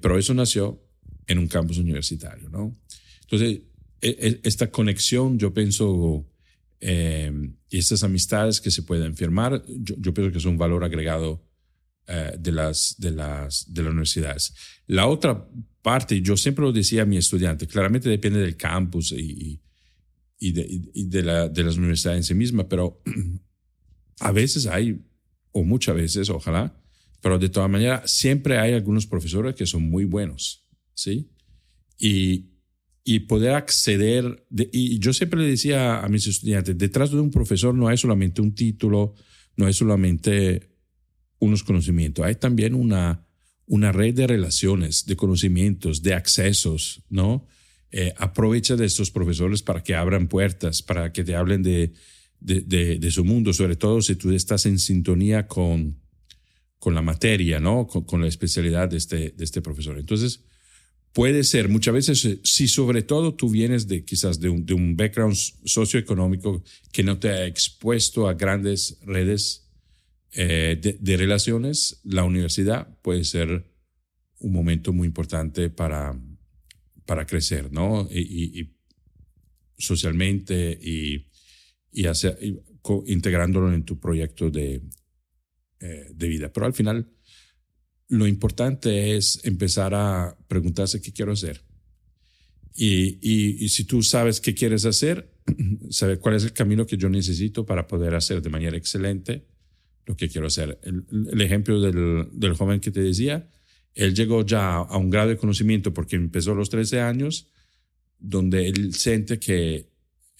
pero 0.00 0.18
eso 0.18 0.32
nació 0.32 0.82
en 1.26 1.38
un 1.38 1.48
campus 1.48 1.78
universitario, 1.78 2.48
¿no? 2.48 2.78
Entonces, 3.22 3.60
e, 4.00 4.08
e, 4.10 4.40
esta 4.44 4.70
conexión, 4.70 5.38
yo 5.38 5.54
pienso, 5.54 6.26
eh, 6.80 7.32
y 7.70 7.78
estas 7.78 8.02
amistades 8.02 8.60
que 8.60 8.70
se 8.70 8.82
pueden 8.82 9.16
firmar, 9.16 9.64
yo, 9.66 10.14
pienso 10.14 10.30
que 10.30 10.38
es 10.38 10.44
un 10.44 10.58
valor 10.58 10.84
agregado 10.84 11.42
eh, 12.06 12.34
de, 12.38 12.52
las, 12.52 12.96
de, 12.98 13.12
las, 13.12 13.72
de 13.72 13.82
las 13.82 13.90
universidades. 13.90 14.54
La 14.86 15.06
otra 15.06 15.48
parte, 15.80 16.20
yo 16.20 16.36
siempre 16.36 16.62
lo 16.62 16.70
decía 16.70 17.02
a 17.02 17.06
mi 17.06 17.16
estudiante, 17.16 17.66
claramente 17.66 18.10
depende 18.10 18.40
del 18.40 18.58
campus 18.58 19.12
y, 19.12 19.62
y, 20.38 20.52
de, 20.52 20.82
y 20.92 21.04
de, 21.04 21.22
la, 21.22 21.48
de 21.48 21.64
las 21.64 21.78
universidades 21.78 22.18
en 22.18 22.24
sí 22.24 22.34
mismas, 22.34 22.66
pero 22.68 23.00
a 24.20 24.32
veces 24.32 24.66
hay, 24.66 25.02
o 25.52 25.64
muchas 25.64 25.96
veces, 25.96 26.28
ojalá, 26.28 26.78
pero 27.22 27.38
de 27.38 27.48
todas 27.48 27.70
maneras, 27.70 28.10
siempre 28.10 28.58
hay 28.58 28.74
algunos 28.74 29.06
profesores 29.06 29.54
que 29.54 29.64
son 29.64 29.88
muy 29.88 30.04
buenos, 30.04 30.66
¿sí? 30.92 31.30
Y, 31.98 32.50
y 33.02 33.20
poder 33.20 33.52
acceder. 33.52 34.46
y 34.50 34.98
yo 34.98 35.14
siempre 35.14 35.40
le 35.40 35.48
decía 35.48 36.00
a 36.00 36.08
mis 36.10 36.26
estudiantes, 36.26 36.76
detrás 36.76 37.12
de 37.12 37.20
un 37.20 37.30
profesor 37.30 37.74
no 37.74 37.88
hay 37.88 37.96
solamente 37.96 38.42
un 38.42 38.54
título, 38.54 39.14
no 39.56 39.64
hay 39.64 39.72
solamente 39.72 40.73
unos 41.38 41.62
conocimientos, 41.62 42.24
hay 42.24 42.36
también 42.36 42.74
una, 42.74 43.26
una 43.66 43.92
red 43.92 44.14
de 44.14 44.26
relaciones, 44.26 45.06
de 45.06 45.16
conocimientos, 45.16 46.02
de 46.02 46.14
accesos, 46.14 47.02
¿no? 47.08 47.46
Eh, 47.90 48.12
aprovecha 48.16 48.76
de 48.76 48.86
estos 48.86 49.10
profesores 49.10 49.62
para 49.62 49.82
que 49.82 49.94
abran 49.94 50.26
puertas, 50.26 50.82
para 50.82 51.12
que 51.12 51.22
te 51.22 51.36
hablen 51.36 51.62
de, 51.62 51.92
de, 52.40 52.60
de, 52.98 53.10
su 53.10 53.24
mundo, 53.24 53.52
sobre 53.52 53.76
todo 53.76 54.02
si 54.02 54.16
tú 54.16 54.32
estás 54.32 54.66
en 54.66 54.78
sintonía 54.78 55.46
con, 55.46 56.00
con 56.78 56.94
la 56.94 57.02
materia, 57.02 57.60
¿no? 57.60 57.86
Con, 57.86 58.04
con 58.04 58.20
la 58.20 58.26
especialidad 58.26 58.88
de 58.88 58.96
este, 58.96 59.30
de 59.30 59.44
este 59.44 59.62
profesor. 59.62 59.98
Entonces, 59.98 60.40
Puede 61.14 61.44
ser, 61.44 61.68
muchas 61.68 61.94
veces, 61.94 62.24
eh, 62.24 62.40
si 62.42 62.66
sobre 62.66 63.02
todo 63.02 63.34
tú 63.34 63.48
vienes 63.48 63.86
de 63.86 64.04
quizás 64.04 64.40
de 64.40 64.48
un, 64.48 64.66
de 64.66 64.74
un 64.74 64.96
background 64.96 65.36
socioeconómico 65.64 66.64
que 66.90 67.04
no 67.04 67.20
te 67.20 67.28
ha 67.28 67.46
expuesto 67.46 68.26
a 68.28 68.34
grandes 68.34 68.98
redes 69.00 69.63
eh, 70.36 70.96
de, 71.00 71.16
relaciones, 71.16 72.00
la 72.02 72.24
universidad 72.24 72.98
puede 73.02 73.22
ser 73.22 73.70
un 74.40 74.52
momento 74.52 74.92
muy 74.92 75.06
importante 75.06 75.70
para, 75.70 76.20
para 77.06 77.24
crecer, 77.24 77.72
¿no? 77.72 78.08
Y, 78.10 78.74
socialmente 79.78 80.76
y, 80.80 81.28
y, 81.92 82.06
hacer, 82.06 82.38
integrándolo 83.06 83.72
en 83.72 83.84
tu 83.84 84.00
proyecto 84.00 84.50
de, 84.50 84.82
eh, 85.80 86.10
de 86.12 86.28
vida. 86.28 86.52
Pero 86.52 86.66
al 86.66 86.74
final, 86.74 87.12
lo 88.08 88.26
importante 88.26 89.16
es 89.16 89.40
empezar 89.44 89.94
a 89.94 90.36
preguntarse 90.48 91.00
qué 91.00 91.12
quiero 91.12 91.32
hacer. 91.32 91.64
Y, 92.74 93.18
y, 93.22 93.68
si 93.68 93.84
tú 93.84 94.02
sabes 94.02 94.40
qué 94.40 94.52
quieres 94.52 94.84
hacer, 94.84 95.32
saber 95.90 96.18
cuál 96.18 96.34
es 96.34 96.42
el 96.42 96.52
camino 96.52 96.86
que 96.86 96.96
yo 96.96 97.08
necesito 97.08 97.64
para 97.64 97.86
poder 97.86 98.16
hacer 98.16 98.42
de 98.42 98.50
manera 98.50 98.76
excelente 98.76 99.53
lo 100.06 100.16
que 100.16 100.28
quiero 100.28 100.46
hacer. 100.46 100.78
El, 100.82 101.40
ejemplo 101.40 101.80
del, 101.80 102.28
del, 102.32 102.54
joven 102.54 102.80
que 102.80 102.90
te 102.90 103.00
decía, 103.00 103.48
él 103.94 104.14
llegó 104.14 104.44
ya 104.44 104.76
a 104.76 104.96
un 104.96 105.10
grado 105.10 105.30
de 105.30 105.36
conocimiento 105.36 105.94
porque 105.94 106.16
empezó 106.16 106.52
a 106.52 106.56
los 106.56 106.70
13 106.70 107.00
años, 107.00 107.48
donde 108.18 108.68
él 108.68 108.94
siente 108.94 109.38
que 109.38 109.90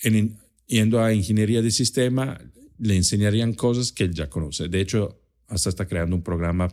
en, 0.02 0.38
yendo 0.66 1.02
a 1.02 1.12
ingeniería 1.12 1.62
de 1.62 1.70
sistema 1.70 2.40
le 2.78 2.96
enseñarían 2.96 3.54
cosas 3.54 3.92
que 3.92 4.04
él 4.04 4.14
ya 4.14 4.28
conoce. 4.28 4.68
De 4.68 4.80
hecho, 4.80 5.20
hasta 5.48 5.68
está 5.68 5.86
creando 5.86 6.16
un 6.16 6.22
programa 6.22 6.72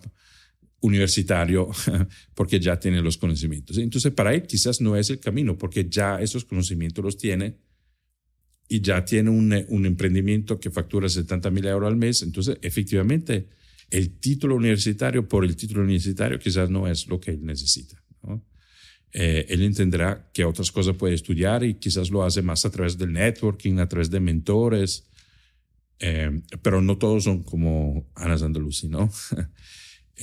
universitario 0.82 1.70
porque 2.34 2.60
ya 2.60 2.80
tiene 2.80 3.02
los 3.02 3.18
conocimientos. 3.18 3.78
Entonces, 3.78 4.12
para 4.12 4.34
él 4.34 4.44
quizás 4.44 4.82
no 4.82 4.96
es 4.96 5.10
el 5.10 5.20
camino 5.20 5.58
porque 5.58 5.88
ya 5.89 6.20
esos 6.20 6.46
conocimientos 6.46 7.04
los 7.04 7.18
tiene 7.18 7.58
y 8.72 8.80
ya 8.80 9.03
tiene 9.03 9.30
un, 9.30 9.53
un 9.67 9.86
emprendimiento 9.86 10.57
que 10.57 10.72
factura 10.72 11.09
70 11.09 11.51
mil 11.51 11.65
euros 11.65 11.89
al 11.89 11.97
mes. 11.97 12.22
Entonces, 12.22 12.57
efectivamente, 12.61 13.49
el 13.89 14.17
título 14.17 14.55
universitario 14.55 15.28
por 15.28 15.43
el 15.43 15.57
título 15.57 15.82
universitario 15.82 16.39
quizás 16.39 16.69
no 16.69 16.88
es 16.88 17.05
lo 17.07 17.19
que 17.19 17.32
él 17.32 17.45
necesita. 17.45 18.01
Eh, 19.11 19.45
él 19.49 19.63
entenderá 19.63 20.32
que 20.34 20.45
otras 20.45 20.72
cosas 20.72 20.95
puede 20.95 21.15
estudiar 21.15 21.65
y 21.65 21.74
quizás 21.74 22.09
lo 22.11 22.24
hace 22.24 22.41
más 22.41 22.63
a 22.63 22.72
través 22.72 22.97
del 22.97 23.11
networking, 23.11 23.78
a 23.80 23.89
través 23.89 24.09
de 24.09 24.22
mentores, 24.22 25.05
eh, 25.99 26.41
pero 26.61 26.82
no 26.82 26.97
todos 26.97 27.26
son 27.26 27.43
como 27.43 28.09
Ana 28.15 28.38
Sandalusi, 28.38 28.88
¿no? 28.88 29.11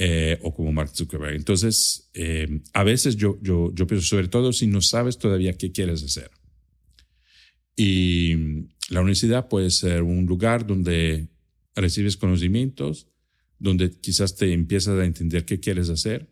Eh, 0.00 0.38
o 0.42 0.54
como 0.54 0.70
Mark 0.70 0.90
Zuckerberg. 0.94 1.34
Entonces, 1.34 2.08
eh, 2.14 2.60
a 2.72 2.84
veces 2.84 3.16
yo, 3.16 3.36
yo, 3.42 3.74
yo 3.74 3.84
pienso, 3.88 4.06
sobre 4.06 4.28
todo 4.28 4.52
si 4.52 4.68
no 4.68 4.80
sabes 4.80 5.18
todavía 5.18 5.54
qué 5.54 5.72
quieres 5.72 6.04
hacer. 6.04 6.30
Y 7.80 8.34
la 8.90 9.02
universidad 9.02 9.46
puede 9.46 9.70
ser 9.70 10.02
un 10.02 10.26
lugar 10.26 10.66
donde 10.66 11.28
recibes 11.76 12.16
conocimientos, 12.16 13.06
donde 13.60 13.92
quizás 14.00 14.34
te 14.34 14.52
empiezas 14.52 14.98
a 14.98 15.04
entender 15.04 15.44
qué 15.44 15.60
quieres 15.60 15.88
hacer. 15.88 16.28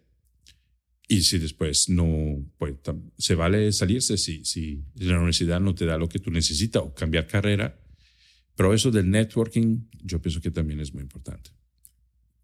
Y 1.07 1.21
si 1.21 1.39
después 1.39 1.89
no, 1.89 2.45
pues 2.59 2.75
se 3.17 3.37
vale 3.37 3.71
salirse 3.71 4.19
si, 4.19 4.45
si 4.45 4.83
la 4.97 5.15
universidad 5.15 5.61
no 5.61 5.73
te 5.73 5.87
da 5.87 5.97
lo 5.99 6.09
que 6.09 6.19
tú 6.19 6.33
necesitas 6.33 6.83
o 6.83 6.93
cambiar 6.93 7.29
carrera. 7.29 7.79
Pero 8.57 8.75
eso 8.75 8.91
del 8.91 9.09
networking, 9.09 9.87
yo 10.03 10.21
pienso 10.21 10.41
que 10.41 10.51
también 10.51 10.81
es 10.81 10.93
muy 10.93 11.05
importante. 11.05 11.51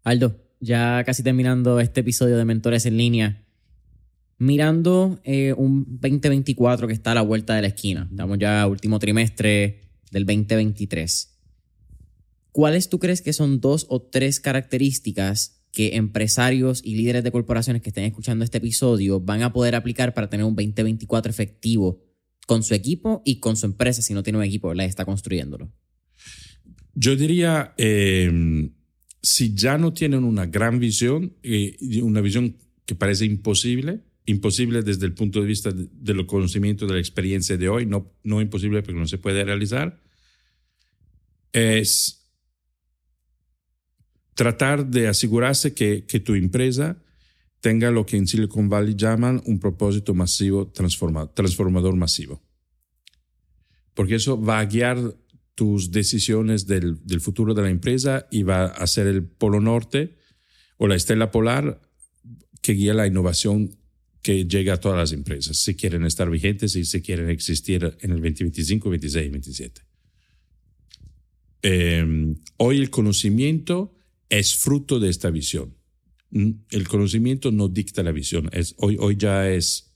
Aldo, 0.03 0.41
ya 0.61 1.03
casi 1.05 1.23
terminando 1.23 1.81
este 1.81 1.99
episodio 1.99 2.37
de 2.37 2.45
Mentores 2.45 2.85
en 2.85 2.95
línea, 2.95 3.42
mirando 4.37 5.19
eh, 5.23 5.53
un 5.57 5.85
2024 5.87 6.87
que 6.87 6.93
está 6.93 7.11
a 7.11 7.15
la 7.15 7.21
vuelta 7.21 7.55
de 7.55 7.61
la 7.61 7.67
esquina, 7.69 8.07
estamos 8.09 8.37
ya 8.39 8.67
último 8.67 8.99
trimestre 8.99 9.81
del 10.11 10.25
2023. 10.25 11.29
¿Cuáles 12.51 12.89
tú 12.89 12.99
crees 12.99 13.21
que 13.21 13.33
son 13.33 13.61
dos 13.61 13.87
o 13.89 14.01
tres 14.01 14.39
características 14.39 15.63
que 15.71 15.95
empresarios 15.95 16.81
y 16.85 16.95
líderes 16.95 17.23
de 17.23 17.31
corporaciones 17.31 17.81
que 17.81 17.89
estén 17.89 18.03
escuchando 18.03 18.45
este 18.45 18.59
episodio 18.59 19.19
van 19.19 19.41
a 19.41 19.51
poder 19.51 19.73
aplicar 19.73 20.13
para 20.13 20.29
tener 20.29 20.45
un 20.45 20.55
2024 20.55 21.31
efectivo 21.31 22.03
con 22.45 22.61
su 22.61 22.75
equipo 22.75 23.23
y 23.25 23.39
con 23.39 23.57
su 23.57 23.65
empresa 23.65 24.03
si 24.03 24.13
no 24.13 24.21
tiene 24.21 24.37
un 24.37 24.45
equipo, 24.45 24.67
¿verdad? 24.67 24.85
Está 24.85 25.03
construyéndolo. 25.03 25.71
Yo 26.93 27.15
diría, 27.15 27.73
eh, 27.77 28.69
si 29.21 29.55
ya 29.55 29.79
no 29.79 29.93
tienen 29.93 30.23
una 30.23 30.45
gran 30.45 30.79
visión, 30.79 31.33
eh, 31.41 31.75
una 32.03 32.21
visión 32.21 32.57
que 32.85 32.93
parece 32.93 33.25
imposible, 33.25 34.01
imposible 34.25 34.83
desde 34.83 35.05
el 35.05 35.13
punto 35.13 35.41
de 35.41 35.47
vista 35.47 35.71
de, 35.71 36.13
los 36.13 36.25
conocimientos, 36.25 36.87
de 36.87 36.95
la 36.95 36.99
experiencia 36.99 37.57
de 37.57 37.69
hoy, 37.69 37.85
no, 37.85 38.13
no 38.23 38.41
imposible 38.41 38.81
porque 38.81 38.99
no 38.99 39.07
se 39.07 39.17
puede 39.17 39.43
realizar, 39.43 40.01
es 41.51 42.31
tratar 44.33 44.87
de 44.87 45.07
asegurarse 45.07 45.73
que, 45.73 46.05
que 46.05 46.19
tu 46.19 46.35
empresa 46.35 47.03
tenga 47.63 47.91
lo 47.91 48.05
que 48.05 48.17
en 48.17 48.27
Silicon 48.27 48.67
Valley 48.67 48.95
llaman 48.95 49.41
un 49.45 49.59
propósito 49.59 50.13
masivo, 50.13 50.67
transformador 50.67 51.95
masivo. 51.95 52.41
Porque 53.93 54.15
eso 54.15 54.41
va 54.41 54.59
a 54.59 54.65
guiar 54.65 55.15
tus 55.55 55.91
decisiones 55.91 56.67
del, 56.67 56.99
futuro 57.21 57.53
de 57.53 57.61
la 57.61 57.69
empresa 57.69 58.27
y 58.31 58.43
va 58.43 58.65
a 58.65 58.85
ser 58.87 59.07
el 59.07 59.23
polo 59.23 59.61
norte 59.61 60.17
o 60.77 60.87
la 60.87 60.95
estela 60.95 61.31
polar 61.31 61.79
que 62.61 62.73
guía 62.73 62.93
la 62.93 63.07
innovación 63.07 63.77
que 64.23 64.45
llega 64.45 64.73
a 64.73 64.79
todas 64.79 64.97
las 64.97 65.11
empresas, 65.11 65.57
si 65.57 65.75
quieren 65.75 66.05
estar 66.05 66.29
vigentes 66.29 66.75
y 66.75 66.85
si 66.85 67.01
quieren 67.01 67.29
existir 67.29 67.83
en 67.99 68.11
el 68.11 68.21
2025, 68.21 68.89
26 68.89 69.25
y 69.25 69.29
27. 69.29 69.81
Em, 71.61 72.35
hoy 72.57 72.79
el 72.79 72.89
conocimiento 72.89 73.93
es 74.29 74.55
fruto 74.55 74.99
de 74.99 75.09
esta 75.09 75.29
visión. 75.29 75.75
Mm, 76.31 76.51
el 76.71 76.87
conocimiento 76.87 77.51
no 77.51 77.67
dicta 77.67 78.01
la 78.01 78.13
visión, 78.13 78.49
hoy, 78.77 78.97
hoy 78.99 79.17
ya 79.17 79.49
es 79.49 79.93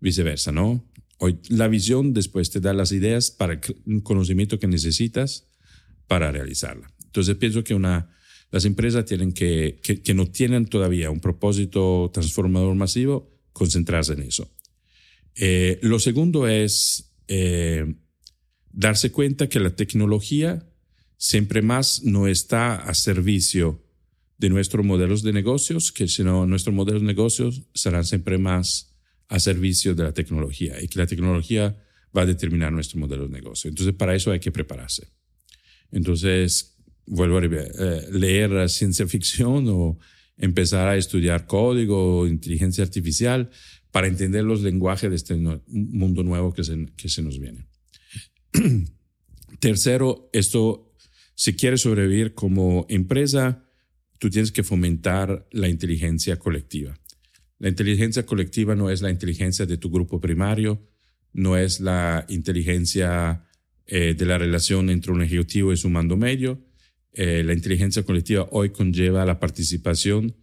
viceversa, 0.00 0.52
¿no? 0.52 0.86
Hoy, 1.18 1.38
la 1.48 1.66
visión 1.66 2.12
después 2.12 2.50
te 2.50 2.60
da 2.60 2.74
las 2.74 2.92
ideas 2.92 3.30
para 3.30 3.58
un 3.86 4.00
conocimiento 4.00 4.58
que 4.58 4.66
necesitas 4.66 5.48
para 6.06 6.30
realizarla. 6.30 6.92
Entonces 7.04 7.36
pienso 7.36 7.64
que 7.64 7.74
una, 7.74 8.10
las 8.50 8.66
empresas 8.66 9.06
tienen 9.06 9.32
que, 9.32 9.80
que, 9.82 10.14
no 10.14 10.26
tienen 10.26 10.66
todavía 10.66 11.10
un 11.10 11.20
propósito 11.20 12.10
transformador 12.12 12.74
masivo, 12.74 13.35
concentrarse 13.56 14.12
en 14.12 14.22
eso. 14.22 14.50
Eh, 15.34 15.78
lo 15.80 15.98
segundo 15.98 16.46
es 16.46 17.10
eh, 17.26 17.94
darse 18.70 19.10
cuenta 19.10 19.48
que 19.48 19.60
la 19.60 19.74
tecnología 19.74 20.68
siempre 21.16 21.62
más 21.62 22.02
no 22.02 22.28
está 22.28 22.74
a 22.74 22.92
servicio 22.92 23.82
de 24.36 24.50
nuestros 24.50 24.84
modelos 24.84 25.22
de 25.22 25.32
negocios, 25.32 25.90
que 25.90 26.06
sino 26.06 26.44
nuestros 26.44 26.74
modelos 26.74 27.00
de 27.00 27.06
negocios 27.06 27.62
serán 27.72 28.04
siempre 28.04 28.36
más 28.36 28.94
a 29.28 29.40
servicio 29.40 29.94
de 29.94 30.04
la 30.04 30.12
tecnología 30.12 30.80
y 30.82 30.88
que 30.88 30.98
la 30.98 31.06
tecnología 31.06 31.82
va 32.14 32.22
a 32.22 32.26
determinar 32.26 32.72
nuestro 32.72 33.00
modelo 33.00 33.26
de 33.26 33.32
negocio. 33.32 33.70
Entonces, 33.70 33.94
para 33.94 34.14
eso 34.14 34.32
hay 34.32 34.40
que 34.40 34.52
prepararse. 34.52 35.08
Entonces, 35.90 36.76
vuelvo 37.06 37.38
a 37.38 37.44
eh, 37.46 38.08
leer 38.12 38.68
ciencia 38.68 39.06
ficción 39.06 39.66
o 39.70 39.98
empezar 40.38 40.88
a 40.88 40.96
estudiar 40.96 41.46
código 41.46 42.26
inteligencia 42.26 42.84
artificial 42.84 43.50
para 43.90 44.06
entender 44.06 44.44
los 44.44 44.62
lenguajes 44.62 45.10
de 45.10 45.16
este 45.16 45.34
mundo 45.66 46.22
nuevo 46.22 46.52
que 46.52 46.64
se, 46.64 46.86
que 46.96 47.08
se 47.08 47.22
nos 47.22 47.38
viene. 47.38 47.66
Tercero, 49.60 50.28
esto, 50.32 50.92
si 51.34 51.54
quieres 51.54 51.82
sobrevivir 51.82 52.34
como 52.34 52.86
empresa, 52.88 53.64
tú 54.18 54.28
tienes 54.30 54.52
que 54.52 54.62
fomentar 54.62 55.46
la 55.50 55.68
inteligencia 55.68 56.38
colectiva. 56.38 56.98
La 57.58 57.68
inteligencia 57.68 58.26
colectiva 58.26 58.74
no 58.74 58.90
es 58.90 59.00
la 59.00 59.10
inteligencia 59.10 59.64
de 59.64 59.78
tu 59.78 59.90
grupo 59.90 60.20
primario, 60.20 60.86
no 61.32 61.56
es 61.56 61.80
la 61.80 62.26
inteligencia 62.28 63.46
eh, 63.86 64.14
de 64.14 64.26
la 64.26 64.36
relación 64.36 64.90
entre 64.90 65.12
un 65.12 65.22
ejecutivo 65.22 65.72
y 65.72 65.76
su 65.76 65.88
mando 65.88 66.16
medio. 66.16 66.60
Eh, 67.18 67.42
la 67.42 67.54
inteligencia 67.54 68.02
colectiva 68.02 68.46
hoy 68.50 68.70
conlleva 68.70 69.24
la 69.24 69.40
participación 69.40 70.36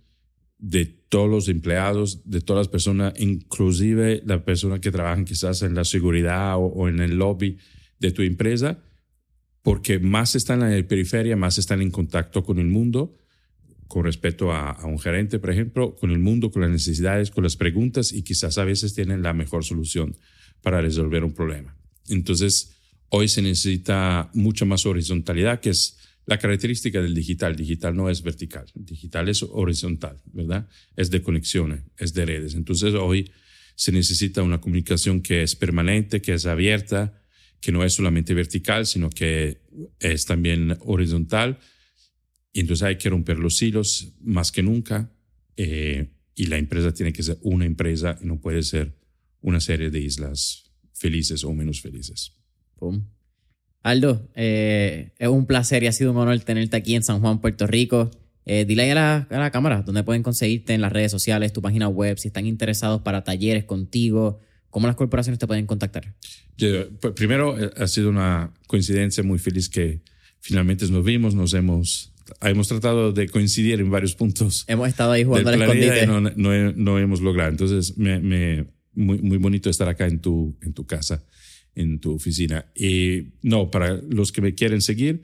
de 0.57 0.85
todos 0.85 1.29
los 1.29 1.47
empleados, 1.47 2.27
de 2.27 2.41
todas 2.41 2.61
las 2.61 2.67
personas, 2.67 3.13
inclusive 3.19 4.23
las 4.25 4.41
personas 4.41 4.79
que 4.79 4.91
trabajan 4.91 5.23
quizás 5.23 5.61
en 5.61 5.75
la 5.75 5.85
seguridad 5.85 6.55
o, 6.57 6.89
en 6.89 6.99
el 6.99 7.15
lobby 7.15 7.59
de 7.99 8.11
tu 8.11 8.23
empresa, 8.23 8.81
porque 9.61 9.99
más 9.99 10.33
están 10.33 10.63
en 10.63 10.75
la 10.75 10.87
periferia, 10.87 11.35
más 11.35 11.59
están 11.59 11.79
en 11.79 11.91
contacto 11.91 12.43
con 12.43 12.57
el 12.57 12.65
mundo 12.65 13.15
con 13.87 14.05
respecto 14.05 14.51
a, 14.51 14.83
un 14.87 14.97
gerente, 14.97 15.37
por 15.37 15.51
ejemplo, 15.51 15.95
con 15.95 16.09
el 16.09 16.17
mundo, 16.17 16.49
con 16.49 16.63
las 16.63 16.71
necesidades, 16.71 17.29
con 17.29 17.43
las 17.43 17.55
preguntas 17.55 18.11
y 18.11 18.23
quizás 18.23 18.57
a 18.57 18.63
veces 18.63 18.95
tienen 18.95 19.21
la 19.21 19.33
mejor 19.33 19.63
solución 19.63 20.17
para 20.63 20.81
resolver 20.81 21.23
un 21.23 21.33
problema. 21.33 21.77
Entonces, 22.09 22.73
hoy 23.09 23.27
se 23.27 23.43
necesita 23.43 24.31
mucha 24.33 24.65
más 24.65 24.87
horizontalidad, 24.87 25.59
que 25.59 25.69
es 25.69 25.99
la 26.25 26.37
característica 26.37 27.01
del 27.01 27.13
digital. 27.13 27.55
Digital 27.55 27.95
no 27.95 28.09
es 28.09 28.21
vertical, 28.21 28.65
digital 28.75 29.29
es 29.29 29.43
horizontal, 29.43 30.21
¿verdad? 30.31 30.67
Es 30.95 31.09
de 31.09 31.21
conexiones, 31.21 31.83
es 31.97 32.13
de 32.13 32.25
redes. 32.25 32.53
Entonces, 32.53 32.93
hoy 32.93 33.31
se 33.75 33.91
necesita 33.91 34.43
una 34.43 34.61
comunicación 34.61 35.21
que 35.21 35.43
es 35.43 35.55
permanente, 35.55 36.21
que 36.21 36.33
es 36.33 36.45
abierta, 36.45 37.19
que 37.59 37.71
no 37.71 37.83
es 37.83 37.93
solamente 37.93 38.33
vertical, 38.33 38.85
sino 38.85 39.09
que 39.09 39.61
es 39.99 40.25
también 40.25 40.77
horizontal. 40.81 41.59
Y 42.51 42.59
entonces 42.59 42.83
hay 42.83 42.97
que 42.97 43.09
romper 43.09 43.39
los 43.39 43.61
hilos 43.61 44.13
más 44.21 44.51
que 44.51 44.63
nunca. 44.63 45.11
Eh, 45.57 46.09
y 46.35 46.47
la 46.47 46.57
empresa 46.57 46.93
tiene 46.93 47.13
que 47.13 47.23
ser 47.23 47.37
una 47.41 47.65
empresa 47.65 48.17
y 48.21 48.25
no 48.25 48.39
puede 48.39 48.63
ser 48.63 48.97
una 49.41 49.59
serie 49.59 49.89
de 49.89 49.99
islas 49.99 50.71
felices 50.93 51.43
o 51.43 51.53
menos 51.53 51.81
felices. 51.81 52.33
Aldo, 53.83 54.29
eh, 54.33 55.11
es 55.19 55.27
un 55.27 55.45
placer 55.45 55.83
y 55.83 55.87
ha 55.87 55.91
sido 55.91 56.11
un 56.11 56.17
honor 56.17 56.39
tenerte 56.39 56.77
aquí 56.77 56.95
en 56.95 57.03
San 57.03 57.19
Juan, 57.19 57.41
Puerto 57.41 57.67
Rico. 57.67 58.09
Eh, 58.45 58.65
dile 58.65 58.83
ahí 58.83 58.89
a 58.89 58.95
la, 58.95 59.27
a 59.29 59.39
la, 59.39 59.51
cámara 59.51 59.83
donde 59.83 60.03
pueden 60.03 60.23
conseguirte 60.23 60.73
en 60.73 60.81
las 60.81 60.91
redes 60.91 61.11
sociales, 61.11 61.53
tu 61.53 61.61
página 61.61 61.87
web, 61.87 62.17
si 62.17 62.29
están 62.29 62.45
interesados 62.45 63.01
para 63.01 63.23
talleres 63.23 63.65
contigo, 63.65 64.39
cómo 64.69 64.87
las 64.87 64.95
corporaciones 64.95 65.37
te 65.37 65.47
pueden 65.47 65.65
contactar. 65.65 66.13
Pues, 66.57 67.13
primero, 67.13 67.59
eh, 67.59 67.71
ha 67.77 67.87
sido 67.87 68.09
una 68.09 68.53
coincidencia 68.67 69.23
muy 69.23 69.39
feliz 69.39 69.69
que 69.69 70.01
finalmente 70.39 70.87
nos 70.87 71.03
vimos, 71.03 71.35
nos 71.35 71.53
hemos, 71.53 72.13
hemos 72.41 72.67
tratado 72.67 73.11
de 73.11 73.27
coincidir 73.27 73.79
en 73.79 73.89
varios 73.89 74.15
puntos. 74.15 74.65
Hemos 74.67 74.87
estado 74.87 75.11
ahí 75.11 75.23
jugando 75.23 75.49
al 75.49 75.61
escondite. 75.61 76.07
No, 76.07 76.21
no, 76.21 76.31
no, 76.73 76.99
hemos 76.99 77.21
logrado. 77.21 77.51
Entonces, 77.51 77.97
me, 77.97 78.19
me, 78.19 78.65
muy, 78.93 79.19
muy 79.19 79.37
bonito 79.37 79.69
estar 79.69 79.87
acá 79.89 80.07
en 80.07 80.19
tu, 80.19 80.57
en 80.61 80.73
tu 80.73 80.85
casa, 80.85 81.23
en 81.75 81.99
tu 81.99 82.13
oficina. 82.13 82.65
Y 82.75 83.33
no, 83.41 83.71
para 83.71 83.93
los 84.09 84.31
que 84.31 84.41
me 84.41 84.53
quieren 84.53 84.81
seguir, 84.81 85.23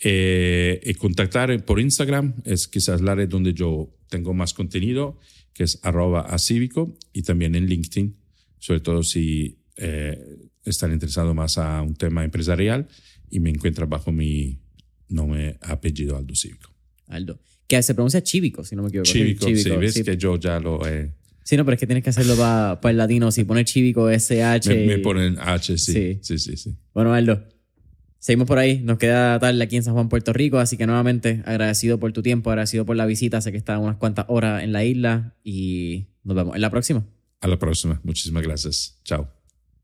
eh, 0.00 0.80
y 0.84 0.94
contactar 0.94 1.64
por 1.64 1.80
Instagram 1.80 2.34
es 2.44 2.68
quizás 2.68 3.00
la 3.00 3.14
red 3.14 3.28
donde 3.28 3.54
yo 3.54 3.94
tengo 4.08 4.34
más 4.34 4.52
contenido, 4.52 5.18
que 5.52 5.64
es 5.64 5.78
arroba 5.82 6.20
acívico 6.20 6.94
y 7.12 7.22
también 7.22 7.54
en 7.54 7.66
LinkedIn, 7.66 8.14
sobre 8.58 8.80
todo 8.80 9.02
si 9.02 9.58
eh, 9.76 10.18
están 10.64 10.92
interesados 10.92 11.34
más 11.34 11.56
a 11.56 11.80
un 11.80 11.94
tema 11.94 12.24
empresarial 12.24 12.88
y 13.30 13.40
me 13.40 13.50
encuentran 13.50 13.88
bajo 13.88 14.12
mi 14.12 14.58
nombre, 15.08 15.56
apellido 15.62 16.16
Aldo 16.16 16.34
Cívico. 16.34 16.70
Aldo. 17.06 17.40
Que 17.66 17.82
se 17.82 17.94
pronuncia 17.94 18.22
Chívico, 18.22 18.64
si 18.64 18.76
no 18.76 18.82
me 18.82 18.88
equivoco. 18.88 19.10
Chívico, 19.10 19.46
sí, 19.46 19.70
ves 19.70 20.02
que 20.02 20.16
yo 20.16 20.38
ya 20.38 20.60
lo 20.60 20.86
he... 20.86 21.10
Sí, 21.46 21.56
no, 21.56 21.64
pero 21.64 21.74
es 21.74 21.80
que 21.80 21.86
tienes 21.86 22.02
que 22.02 22.10
hacerlo 22.10 22.34
para 22.36 22.90
el 22.90 22.96
latino. 22.96 23.30
Si 23.30 23.44
pones 23.44 23.66
Chívico, 23.66 24.10
SH... 24.10 24.68
Me, 24.68 24.86
me 24.86 24.98
ponen 24.98 25.38
H, 25.38 25.78
sí. 25.78 26.18
Sí, 26.20 26.38
sí, 26.38 26.56
sí. 26.56 26.76
Bueno, 26.92 27.14
Aldo, 27.14 27.40
Seguimos 28.26 28.48
por 28.48 28.58
ahí, 28.58 28.80
nos 28.80 28.98
queda 28.98 29.38
tarde 29.38 29.62
aquí 29.62 29.76
en 29.76 29.84
San 29.84 29.94
Juan, 29.94 30.08
Puerto 30.08 30.32
Rico, 30.32 30.58
así 30.58 30.76
que 30.76 30.84
nuevamente 30.84 31.44
agradecido 31.46 32.00
por 32.00 32.12
tu 32.12 32.22
tiempo, 32.22 32.50
agradecido 32.50 32.84
por 32.84 32.96
la 32.96 33.06
visita, 33.06 33.40
sé 33.40 33.52
que 33.52 33.58
está 33.58 33.78
unas 33.78 33.98
cuantas 33.98 34.24
horas 34.26 34.64
en 34.64 34.72
la 34.72 34.82
isla 34.84 35.36
y 35.44 36.08
nos 36.24 36.34
vemos 36.34 36.56
en 36.56 36.62
la 36.62 36.70
próxima. 36.70 37.06
A 37.40 37.46
la 37.46 37.56
próxima, 37.56 38.00
muchísimas 38.02 38.42
gracias, 38.42 39.00
chao. 39.04 39.35